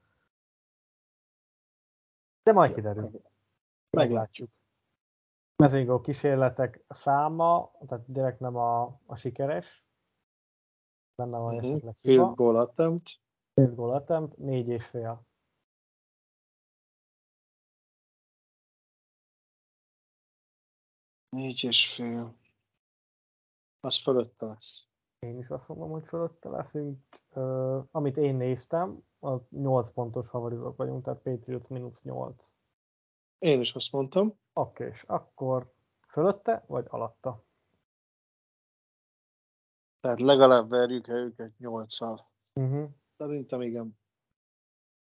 De 2.42 2.52
majd 2.52 2.74
kiderül. 2.74 3.10
Meglátjuk. 3.90 4.50
Mezőgól 5.56 6.00
kísérletek 6.00 6.84
száma, 6.88 7.72
tehát 7.86 8.04
direkt 8.12 8.40
nem 8.40 8.56
a, 8.56 8.82
a 9.06 9.16
sikeres, 9.16 9.84
benne 11.14 11.38
van 11.38 11.54
Mhm. 11.54 11.64
esetleg 11.64 11.94
Field 12.00 12.18
hiba. 12.20 12.34
goal 12.34 12.56
attempt. 12.56 13.20
Field 13.54 13.74
goal 13.74 13.94
attempt, 13.94 14.36
négy 14.36 14.68
és 14.68 14.86
fél. 14.86 15.22
Négy 21.36 21.64
és 21.64 21.94
fél. 21.94 22.34
Az 23.80 24.02
fölötte 24.02 24.46
lesz. 24.46 24.86
Én 25.18 25.38
is 25.38 25.48
azt 25.48 25.68
mondom, 25.68 25.90
hogy 25.90 26.06
fölötte 26.06 26.48
leszünk. 26.48 26.98
Uh, 27.34 27.84
amit 27.90 28.16
én 28.16 28.34
néztem, 28.34 29.04
az 29.18 29.40
8 29.50 29.90
pontos 29.90 30.28
favoritok 30.28 30.76
vagyunk, 30.76 31.04
tehát 31.04 31.22
Patriots 31.22 31.68
mínusz 31.68 32.02
8. 32.02 32.56
Én 33.38 33.60
is 33.60 33.74
azt 33.74 33.92
mondtam. 33.92 34.38
Oké, 34.52 34.86
és 34.86 35.02
akkor 35.02 35.72
fölötte 36.06 36.64
vagy 36.66 36.86
alatta? 36.88 37.44
Tehát 40.00 40.20
legalább 40.20 40.68
verjük 40.68 41.08
el 41.08 41.16
őket 41.16 41.58
nyolccal. 41.58 42.30
Uh-huh. 42.60 42.90
Szerintem 43.16 43.60
igen. 43.60 43.98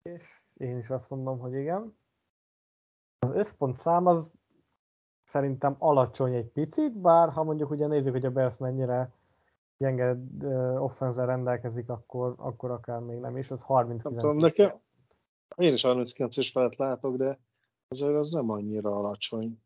És 0.03 0.43
én 0.55 0.79
is 0.79 0.91
azt 0.91 1.11
mondom, 1.11 1.39
hogy 1.39 1.53
igen. 1.53 1.99
Az 3.19 3.31
összpont 3.31 3.75
szám 3.75 4.07
az 4.07 4.27
szerintem 5.35 5.77
alacsony 5.79 6.35
egy 6.35 6.47
picit, 6.47 6.99
bár 6.99 7.29
ha 7.29 7.43
mondjuk 7.43 7.71
ugye 7.71 7.87
nézzük, 7.87 8.13
hogy 8.13 8.25
a 8.27 8.31
Bears 8.31 8.59
mennyire 8.59 9.13
gyenge 9.77 10.17
uh, 10.43 11.15
rendelkezik, 11.17 11.89
akkor, 11.89 12.35
akkor 12.39 12.71
akár 12.71 13.01
még 13.01 13.19
nem 13.19 13.37
is, 13.37 13.51
az 13.51 13.63
39 13.63 14.15
Nem 14.17 14.31
tudom, 14.31 14.45
nekem- 14.47 14.81
Én 15.57 15.73
is 15.73 15.83
39 15.83 16.37
és 16.37 16.51
felett 16.51 16.77
látok, 16.77 17.17
de 17.17 17.39
azért 17.89 18.15
az 18.15 18.31
nem 18.31 18.51
annyira 18.51 18.97
alacsony. 18.97 19.59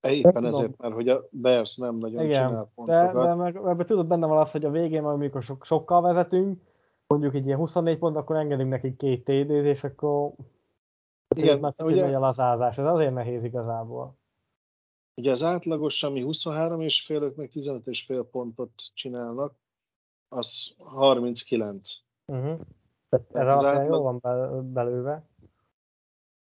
Éppen 0.00 0.32
tudom. 0.32 0.48
ezért, 0.54 0.78
mert 0.78 0.94
hogy 0.94 1.08
a 1.08 1.22
Bears 1.30 1.76
nem 1.76 1.96
nagyon 1.96 2.22
csinál 2.22 2.48
Igen, 2.50 2.54
de, 2.54 2.66
pontokat. 2.74 3.24
de 3.24 3.34
meg, 3.34 3.56
ebben 3.56 3.86
tudod, 3.86 4.06
benne 4.06 4.26
van 4.26 4.38
az, 4.38 4.50
hogy 4.50 4.64
a 4.64 4.70
végén, 4.70 5.04
amikor 5.04 5.42
sok, 5.42 5.64
sokkal 5.64 6.00
vezetünk, 6.02 6.60
mondjuk 7.06 7.34
egy 7.34 7.46
ilyen 7.46 7.58
24 7.58 7.98
pont, 7.98 8.16
akkor 8.16 8.36
engedünk 8.36 8.70
neki 8.70 8.96
két 8.96 9.24
TD-t, 9.24 9.50
és 9.50 9.84
akkor 9.84 10.32
Igen, 11.36 11.58
már 11.58 11.72
picit 11.72 11.92
ugye- 11.92 12.04
megy 12.04 12.14
a 12.14 12.18
lazázás. 12.18 12.78
Ez 12.78 12.84
azért 12.86 13.14
nehéz 13.14 13.44
igazából. 13.44 14.14
Ugye 15.14 15.30
az 15.30 15.42
átlagos, 15.42 16.02
ami 16.02 16.20
23 16.20 16.80
és 16.80 17.02
fél, 17.02 17.22
ők 17.22 17.36
meg 17.36 17.50
15 17.50 17.86
és 17.86 18.04
fél 18.04 18.24
pontot 18.24 18.72
csinálnak, 18.94 19.54
az 20.28 20.74
39. 20.78 21.90
Uh-huh. 22.24 22.60
Tehát 23.08 23.26
Tehát 23.26 23.34
erre 23.34 23.52
az 23.52 23.64
átlag- 23.64 23.88
jó 23.88 24.02
van 24.02 24.18
bel- 24.18 24.62
belőve. 24.62 25.28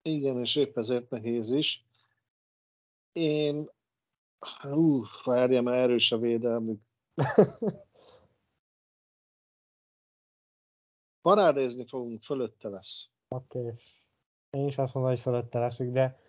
Igen, 0.02 0.40
és 0.40 0.56
épp 0.56 0.78
ezért 0.78 1.10
nehéz 1.10 1.52
is. 1.52 1.86
Én, 3.12 3.70
ú, 4.64 5.04
várjál, 5.24 5.62
mert 5.62 5.78
erős 5.78 6.12
a 6.12 6.18
védelmük. 6.18 6.82
Parádézni 11.22 11.86
fogunk, 11.88 12.24
fölötte 12.24 12.70
lesz. 12.70 13.08
Oké. 13.28 13.60
Okay. 13.60 13.74
Én 14.50 14.68
is 14.68 14.78
azt 14.78 14.94
mondom, 14.94 15.12
hogy 15.12 15.22
fölötte 15.22 15.60
leszünk, 15.60 15.94
de, 15.94 16.20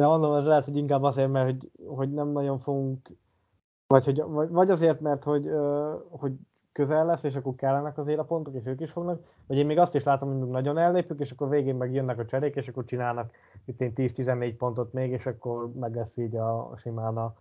de 0.00 0.06
mondom, 0.06 0.34
ez 0.34 0.44
lehet, 0.44 0.64
hogy 0.64 0.76
inkább 0.76 1.02
azért, 1.02 1.30
mert 1.30 1.44
hogy, 1.44 1.70
hogy 1.86 2.12
nem 2.12 2.28
nagyon 2.28 2.58
fogunk, 2.58 3.08
vagy, 3.86 4.04
hogy, 4.04 4.22
vagy, 4.22 4.48
vagy 4.48 4.70
azért, 4.70 5.00
mert 5.00 5.24
hogy, 5.24 5.50
hogy 6.10 6.32
közel 6.72 7.06
lesz, 7.06 7.22
és 7.22 7.34
akkor 7.34 7.54
kellenek 7.54 7.98
azért 7.98 8.18
a 8.18 8.24
pontok, 8.24 8.54
és 8.54 8.66
ők 8.66 8.80
is 8.80 8.90
fognak, 8.90 9.22
vagy 9.46 9.56
én 9.56 9.66
még 9.66 9.78
azt 9.78 9.94
is 9.94 10.02
látom, 10.02 10.38
hogy 10.38 10.48
nagyon 10.48 10.78
ellépünk, 10.78 11.20
és 11.20 11.30
akkor 11.30 11.48
végén 11.48 11.74
meg 11.74 11.94
jönnek 11.94 12.18
a 12.18 12.24
cserék, 12.24 12.54
és 12.54 12.68
akkor 12.68 12.84
csinálnak 12.84 13.32
itt 13.64 13.80
én 13.80 13.92
10-14 13.94 14.54
pontot 14.58 14.92
még, 14.92 15.10
és 15.10 15.26
akkor 15.26 15.72
meg 15.72 15.94
lesz 15.94 16.16
így 16.16 16.36
a, 16.36 16.70
a 16.70 16.76
simán 16.76 17.16
a 17.16 17.34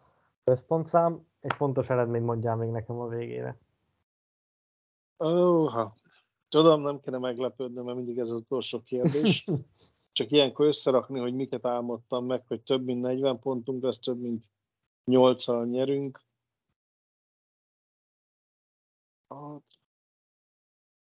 összpontszám, 0.44 1.26
és 1.42 1.54
pontos 1.54 1.90
eredményt 1.90 2.26
mondjál 2.26 2.56
még 2.56 2.70
nekem 2.70 3.00
a 3.00 3.08
végére. 3.08 3.58
Ó, 5.20 5.66
ha. 5.66 5.96
Tudom, 6.50 6.82
nem 6.82 7.00
kéne 7.00 7.18
meglepődni, 7.18 7.82
mert 7.82 7.98
mindig 7.98 8.18
ez 8.18 8.30
az 8.30 8.38
utolsó 8.38 8.82
kérdés. 8.82 9.46
Csak 10.20 10.32
ilyenkor 10.32 10.66
összerakni, 10.66 11.20
hogy 11.20 11.34
miket 11.34 11.66
álmodtam 11.66 12.26
meg, 12.26 12.44
hogy 12.48 12.62
több 12.62 12.86
mint 12.86 13.02
40 13.02 13.40
pontunk 13.40 13.84
lesz, 13.84 14.00
több 14.00 14.20
mint 14.20 14.44
8-al 15.06 15.70
nyerünk. 15.70 16.22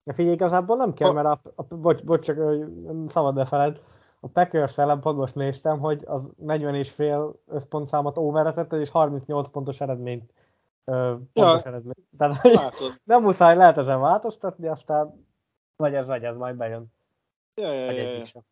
De 0.03 0.13
figyelj, 0.13 0.33
igazából 0.33 0.75
nem 0.75 0.93
kell, 0.93 1.11
mert 1.11 1.27
a, 1.27 1.41
a, 1.55 1.63
bocs, 1.75 2.03
bocs, 2.03 2.25
csak 2.25 2.37
szabad 3.07 3.35
ne 3.35 3.45
feled, 3.45 3.81
a 4.19 4.27
Packers 4.27 4.77
ellen 4.77 4.99
most 5.03 5.35
néztem, 5.35 5.79
hogy 5.79 6.03
az 6.05 6.31
40 6.37 6.75
és 6.75 6.91
fél 6.91 7.39
összpontszámot 7.45 8.17
overetett, 8.17 8.73
és 8.73 8.89
38 8.89 9.51
pontos 9.51 9.81
eredményt 9.81 10.33
ö, 10.85 11.15
pontos 11.33 11.63
Ja. 11.63 11.69
eredményt. 11.69 12.07
Tehát 12.17 12.43
látod. 12.43 12.99
nem 13.03 13.21
muszáj, 13.21 13.55
lehet 13.55 13.77
ezen 13.77 13.99
változtatni, 13.99 14.67
aztán 14.67 15.25
vagy 15.75 15.93
ez, 15.93 16.05
vagy 16.05 16.23
ez 16.23 16.35
majd 16.35 16.55
bejön. 16.55 16.93
Ja, 17.55 17.71
ja, 17.71 17.91
ja, 17.91 18.11
ja. 18.33 18.43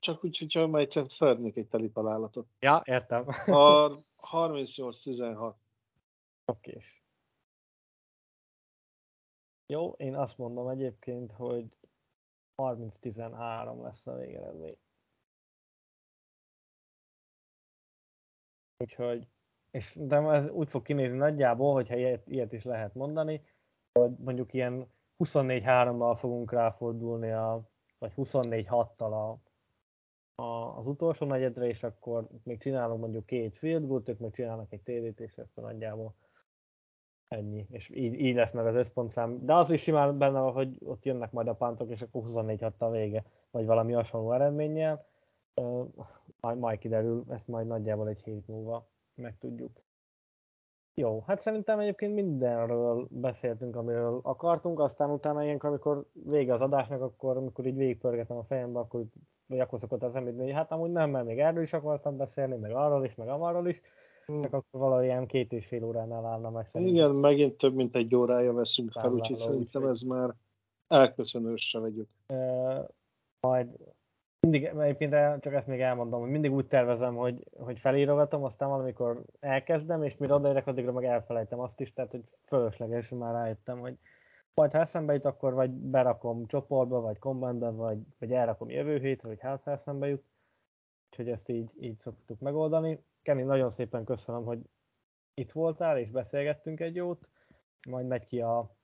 Csak 0.00 0.24
úgy, 0.24 0.38
hogyha 0.38 0.66
majd 0.66 0.84
egyszer 0.86 1.04
szeretnék 1.08 1.56
egy 1.56 1.68
teli 1.68 1.90
találatot. 1.90 2.46
Ja, 2.58 2.82
értem. 2.84 3.24
A 3.46 3.92
38-16. 4.30 5.54
Oké. 6.44 6.78
Jó, 9.66 9.90
én 9.90 10.16
azt 10.16 10.38
mondom 10.38 10.68
egyébként, 10.68 11.32
hogy 11.32 11.76
30-13 12.56 13.82
lesz 13.82 14.06
a 14.06 14.16
végeredmény. 14.16 14.76
Úgyhogy, 18.76 19.28
és 19.70 19.94
de 19.98 20.16
ez 20.16 20.48
úgy 20.48 20.68
fog 20.68 20.82
kinézni 20.82 21.16
nagyjából, 21.16 21.72
hogyha 21.72 21.96
ilyet, 21.96 22.26
ilyet 22.26 22.52
is 22.52 22.64
lehet 22.64 22.94
mondani, 22.94 23.42
hogy 23.92 24.10
mondjuk 24.18 24.52
ilyen 24.52 24.92
24-3-mal 25.18 26.16
fogunk 26.18 26.52
ráfordulni, 26.52 27.30
a, 27.30 27.70
vagy 27.98 28.12
24-6-tal 28.16 29.12
a, 29.12 29.49
a, 30.40 30.78
az 30.78 30.86
utolsó 30.86 31.26
negyedre, 31.26 31.66
és 31.66 31.82
akkor 31.82 32.26
még 32.42 32.58
csinálunk 32.58 33.00
mondjuk 33.00 33.26
két 33.26 33.58
field 33.58 33.86
goal 33.86 34.02
ők 34.06 34.18
meg 34.18 34.32
csinálnak 34.32 34.72
egy 34.72 34.80
TD-t, 34.80 35.20
és 35.20 35.38
akkor 35.38 35.62
nagyjából 35.62 36.14
ennyi. 37.28 37.66
És 37.70 37.88
így, 37.88 38.14
így 38.14 38.34
lesz 38.34 38.52
meg 38.52 38.66
az 38.66 38.74
összpontszám. 38.74 39.44
De 39.44 39.54
az 39.54 39.70
is 39.70 39.82
simán 39.82 40.18
benne 40.18 40.40
van, 40.40 40.52
hogy 40.52 40.78
ott 40.84 41.04
jönnek 41.04 41.32
majd 41.32 41.48
a 41.48 41.54
pántok, 41.54 41.90
és 41.90 42.02
akkor 42.02 42.22
24 42.22 42.60
6 42.60 42.74
a 42.78 42.90
vége, 42.90 43.24
vagy 43.50 43.66
valami 43.66 43.92
hasonló 43.92 44.32
eredménnyel. 44.32 45.06
Majd, 46.40 46.58
majd 46.58 46.78
kiderül, 46.78 47.24
ezt 47.28 47.48
majd 47.48 47.66
nagyjából 47.66 48.08
egy 48.08 48.22
hét 48.22 48.46
múlva 48.46 48.88
megtudjuk. 49.14 49.82
Jó, 50.94 51.22
hát 51.26 51.40
szerintem 51.40 51.78
egyébként 51.78 52.14
mindenről 52.14 53.06
beszéltünk, 53.10 53.76
amiről 53.76 54.20
akartunk, 54.22 54.80
aztán 54.80 55.10
utána 55.10 55.44
ilyenkor, 55.44 55.68
amikor 55.68 56.04
vége 56.12 56.52
az 56.52 56.60
adásnak, 56.60 57.02
akkor 57.02 57.36
amikor 57.36 57.66
így 57.66 57.76
végigpörgetem 57.76 58.36
a 58.36 58.44
fejembe, 58.44 58.78
akkor 58.78 59.04
vagy 59.50 59.60
akkor 59.60 59.78
szokott 59.78 60.02
az 60.02 60.16
említeni, 60.16 60.44
hogy 60.44 60.52
hát 60.52 60.72
amúgy 60.72 60.90
nem, 60.90 61.10
mert 61.10 61.26
még 61.26 61.38
erről 61.38 61.62
is 61.62 61.72
akartam 61.72 62.16
beszélni, 62.16 62.56
meg 62.56 62.72
arról 62.72 63.04
is, 63.04 63.14
meg 63.14 63.28
amarról 63.28 63.68
is, 63.68 63.80
csak 64.26 64.52
akkor 64.52 64.80
valahol 64.80 65.26
két 65.26 65.52
és 65.52 65.66
fél 65.66 65.84
óránál 65.84 66.26
állna 66.26 66.50
meg 66.50 66.66
szerintem. 66.66 66.96
Igen, 66.96 67.10
megint 67.10 67.58
több 67.58 67.74
mint 67.74 67.96
egy 67.96 68.14
órája 68.14 68.52
veszünk 68.52 68.92
fel, 68.92 69.12
úgyhogy 69.12 69.36
szerintem 69.36 69.86
ez 69.86 70.00
már 70.00 70.34
elköszönősre 70.88 71.80
vegyük. 71.80 72.08
Ö, 72.26 72.78
majd 73.40 73.68
mindig, 74.40 74.64
egyébként 74.64 75.42
csak 75.42 75.54
ezt 75.54 75.66
még 75.66 75.80
elmondom, 75.80 76.20
hogy 76.20 76.30
mindig 76.30 76.52
úgy 76.52 76.66
tervezem, 76.66 77.16
hogy, 77.16 77.44
hogy 77.58 77.78
felírogatom, 77.78 78.44
aztán 78.44 78.68
valamikor 78.68 79.22
elkezdem, 79.40 80.02
és 80.02 80.16
mire 80.16 80.34
odaérek, 80.34 80.66
addigra 80.66 80.92
meg 80.92 81.04
elfelejtem 81.04 81.60
azt 81.60 81.80
is, 81.80 81.92
tehát 81.92 82.10
hogy 82.10 82.24
fölösleges, 82.46 83.08
már 83.08 83.34
rájöttem, 83.34 83.78
hogy 83.78 83.94
majd 84.54 84.72
ha 84.72 84.78
eszembe 84.78 85.12
jut, 85.12 85.24
akkor 85.24 85.54
vagy 85.54 85.70
berakom 85.70 86.46
csoportba, 86.46 87.00
vagy 87.00 87.18
kommentbe, 87.18 87.70
vagy, 87.70 87.98
vagy 88.18 88.32
elrakom 88.32 88.70
jövő 88.70 88.98
hétre, 88.98 89.28
hogy 89.28 89.40
hát 89.40 89.62
ha 89.62 89.70
eszembe 89.70 90.06
jut. 90.08 90.24
Úgyhogy 91.10 91.28
ezt 91.28 91.48
így, 91.48 91.70
így 91.80 91.98
szoktuk 91.98 92.40
megoldani. 92.40 93.04
Kemi, 93.22 93.42
nagyon 93.42 93.70
szépen 93.70 94.04
köszönöm, 94.04 94.44
hogy 94.44 94.58
itt 95.34 95.52
voltál, 95.52 95.98
és 95.98 96.10
beszélgettünk 96.10 96.80
egy 96.80 96.94
jót. 96.94 97.28
Majd 97.88 98.06
megy 98.06 98.24
ki 98.24 98.40
a 98.40 98.76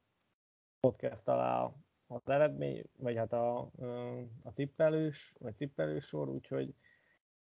podcast 0.80 1.28
alá 1.28 1.72
az 2.06 2.28
eredmény, 2.28 2.84
vagy 2.96 3.16
hát 3.16 3.32
a, 3.32 3.58
a 4.42 4.52
tippelős, 4.54 5.34
vagy 5.38 5.54
tippelős 5.54 6.04
sor, 6.04 6.28
úgyhogy 6.28 6.74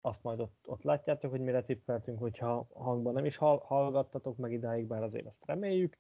azt 0.02 0.24
majd 0.24 0.40
ott, 0.40 0.68
ott 0.68 0.84
látjátok, 0.84 1.32
hogy 1.32 1.42
mire 1.42 1.64
tippeltünk, 1.64 2.20
hogyha 2.20 2.68
hangban 2.74 3.14
nem 3.14 3.26
is 3.26 3.38
hallgattatok 3.38 4.38
meg 4.38 4.52
idáig, 4.52 4.88
bár 4.88 5.04
azért 5.04 5.26
azt 5.26 5.46
reméljük, 5.46 5.98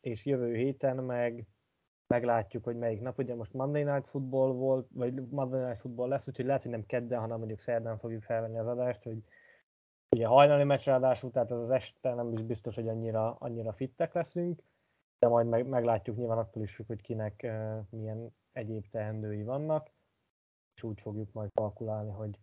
és 0.00 0.24
jövő 0.24 0.54
héten 0.54 0.96
meg 0.96 1.46
meglátjuk, 2.06 2.64
hogy 2.64 2.76
melyik 2.76 3.00
nap. 3.00 3.18
Ugye 3.18 3.34
most 3.34 3.52
Monday 3.52 3.82
Night 3.82 4.06
Football 4.06 4.52
volt, 4.52 4.88
vagy 4.92 5.28
Monday 5.28 5.64
Night 5.64 5.80
Football 5.80 6.08
lesz, 6.08 6.28
úgyhogy 6.28 6.44
lehet, 6.44 6.62
hogy 6.62 6.70
nem 6.70 6.86
kedden, 6.86 7.20
hanem 7.20 7.38
mondjuk 7.38 7.58
szerdán 7.58 7.98
fogjuk 7.98 8.22
felvenni 8.22 8.58
az 8.58 8.66
adást, 8.66 9.02
hogy 9.02 9.22
ugye 10.10 10.26
hajnali 10.26 10.64
meccs 10.64 10.84
ráadásul, 10.84 11.30
tehát 11.30 11.50
az 11.50 11.60
az 11.60 11.70
este 11.70 12.14
nem 12.14 12.32
is 12.32 12.42
biztos, 12.42 12.74
hogy 12.74 12.88
annyira, 12.88 13.34
annyira 13.34 13.72
fittek 13.72 14.12
leszünk, 14.12 14.62
de 15.18 15.28
majd 15.28 15.46
meg, 15.46 15.66
meglátjuk 15.66 16.16
nyilván 16.16 16.38
attól 16.38 16.62
is, 16.62 16.82
hogy 16.86 17.00
kinek 17.00 17.40
uh, 17.44 17.78
milyen 17.90 18.34
egyéb 18.52 18.88
teendői 18.90 19.42
vannak, 19.42 19.90
és 20.74 20.82
úgy 20.82 21.00
fogjuk 21.00 21.32
majd 21.32 21.50
kalkulálni, 21.54 22.10
hogy, 22.10 22.38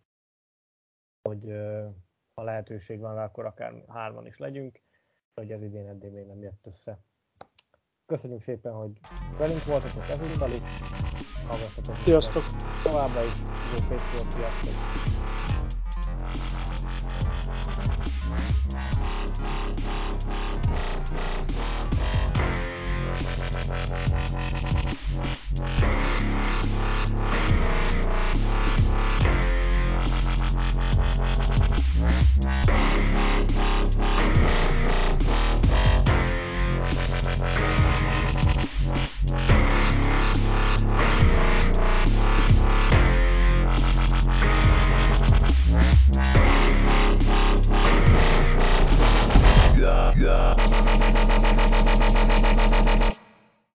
hogy 1.22 1.44
uh, 1.44 1.94
ha 2.34 2.42
lehetőség 2.42 3.00
van 3.00 3.18
akkor 3.18 3.44
akár 3.44 3.84
hárman 3.88 4.26
is 4.26 4.38
legyünk, 4.38 4.80
hogy 5.34 5.52
ez 5.52 5.62
idén 5.62 5.88
eddig 5.88 6.12
még 6.12 6.26
nem 6.26 6.42
jött 6.42 6.66
össze. 6.66 6.98
Köszönjük 8.06 8.42
szépen, 8.42 8.72
hogy 8.72 8.90
velünk 9.38 9.64
voltatok 9.64 10.08
ezúttal 10.08 10.50
is. 10.50 10.60
Hallgassatok. 11.46 11.96
Sziasztok! 12.04 12.42
Továbbra 12.82 13.24
is. 13.24 13.32
Jó 13.72 13.78
szép 13.88 14.00
sziasztok! 14.34 14.74
Thank 32.38 32.70
you. 32.70 32.75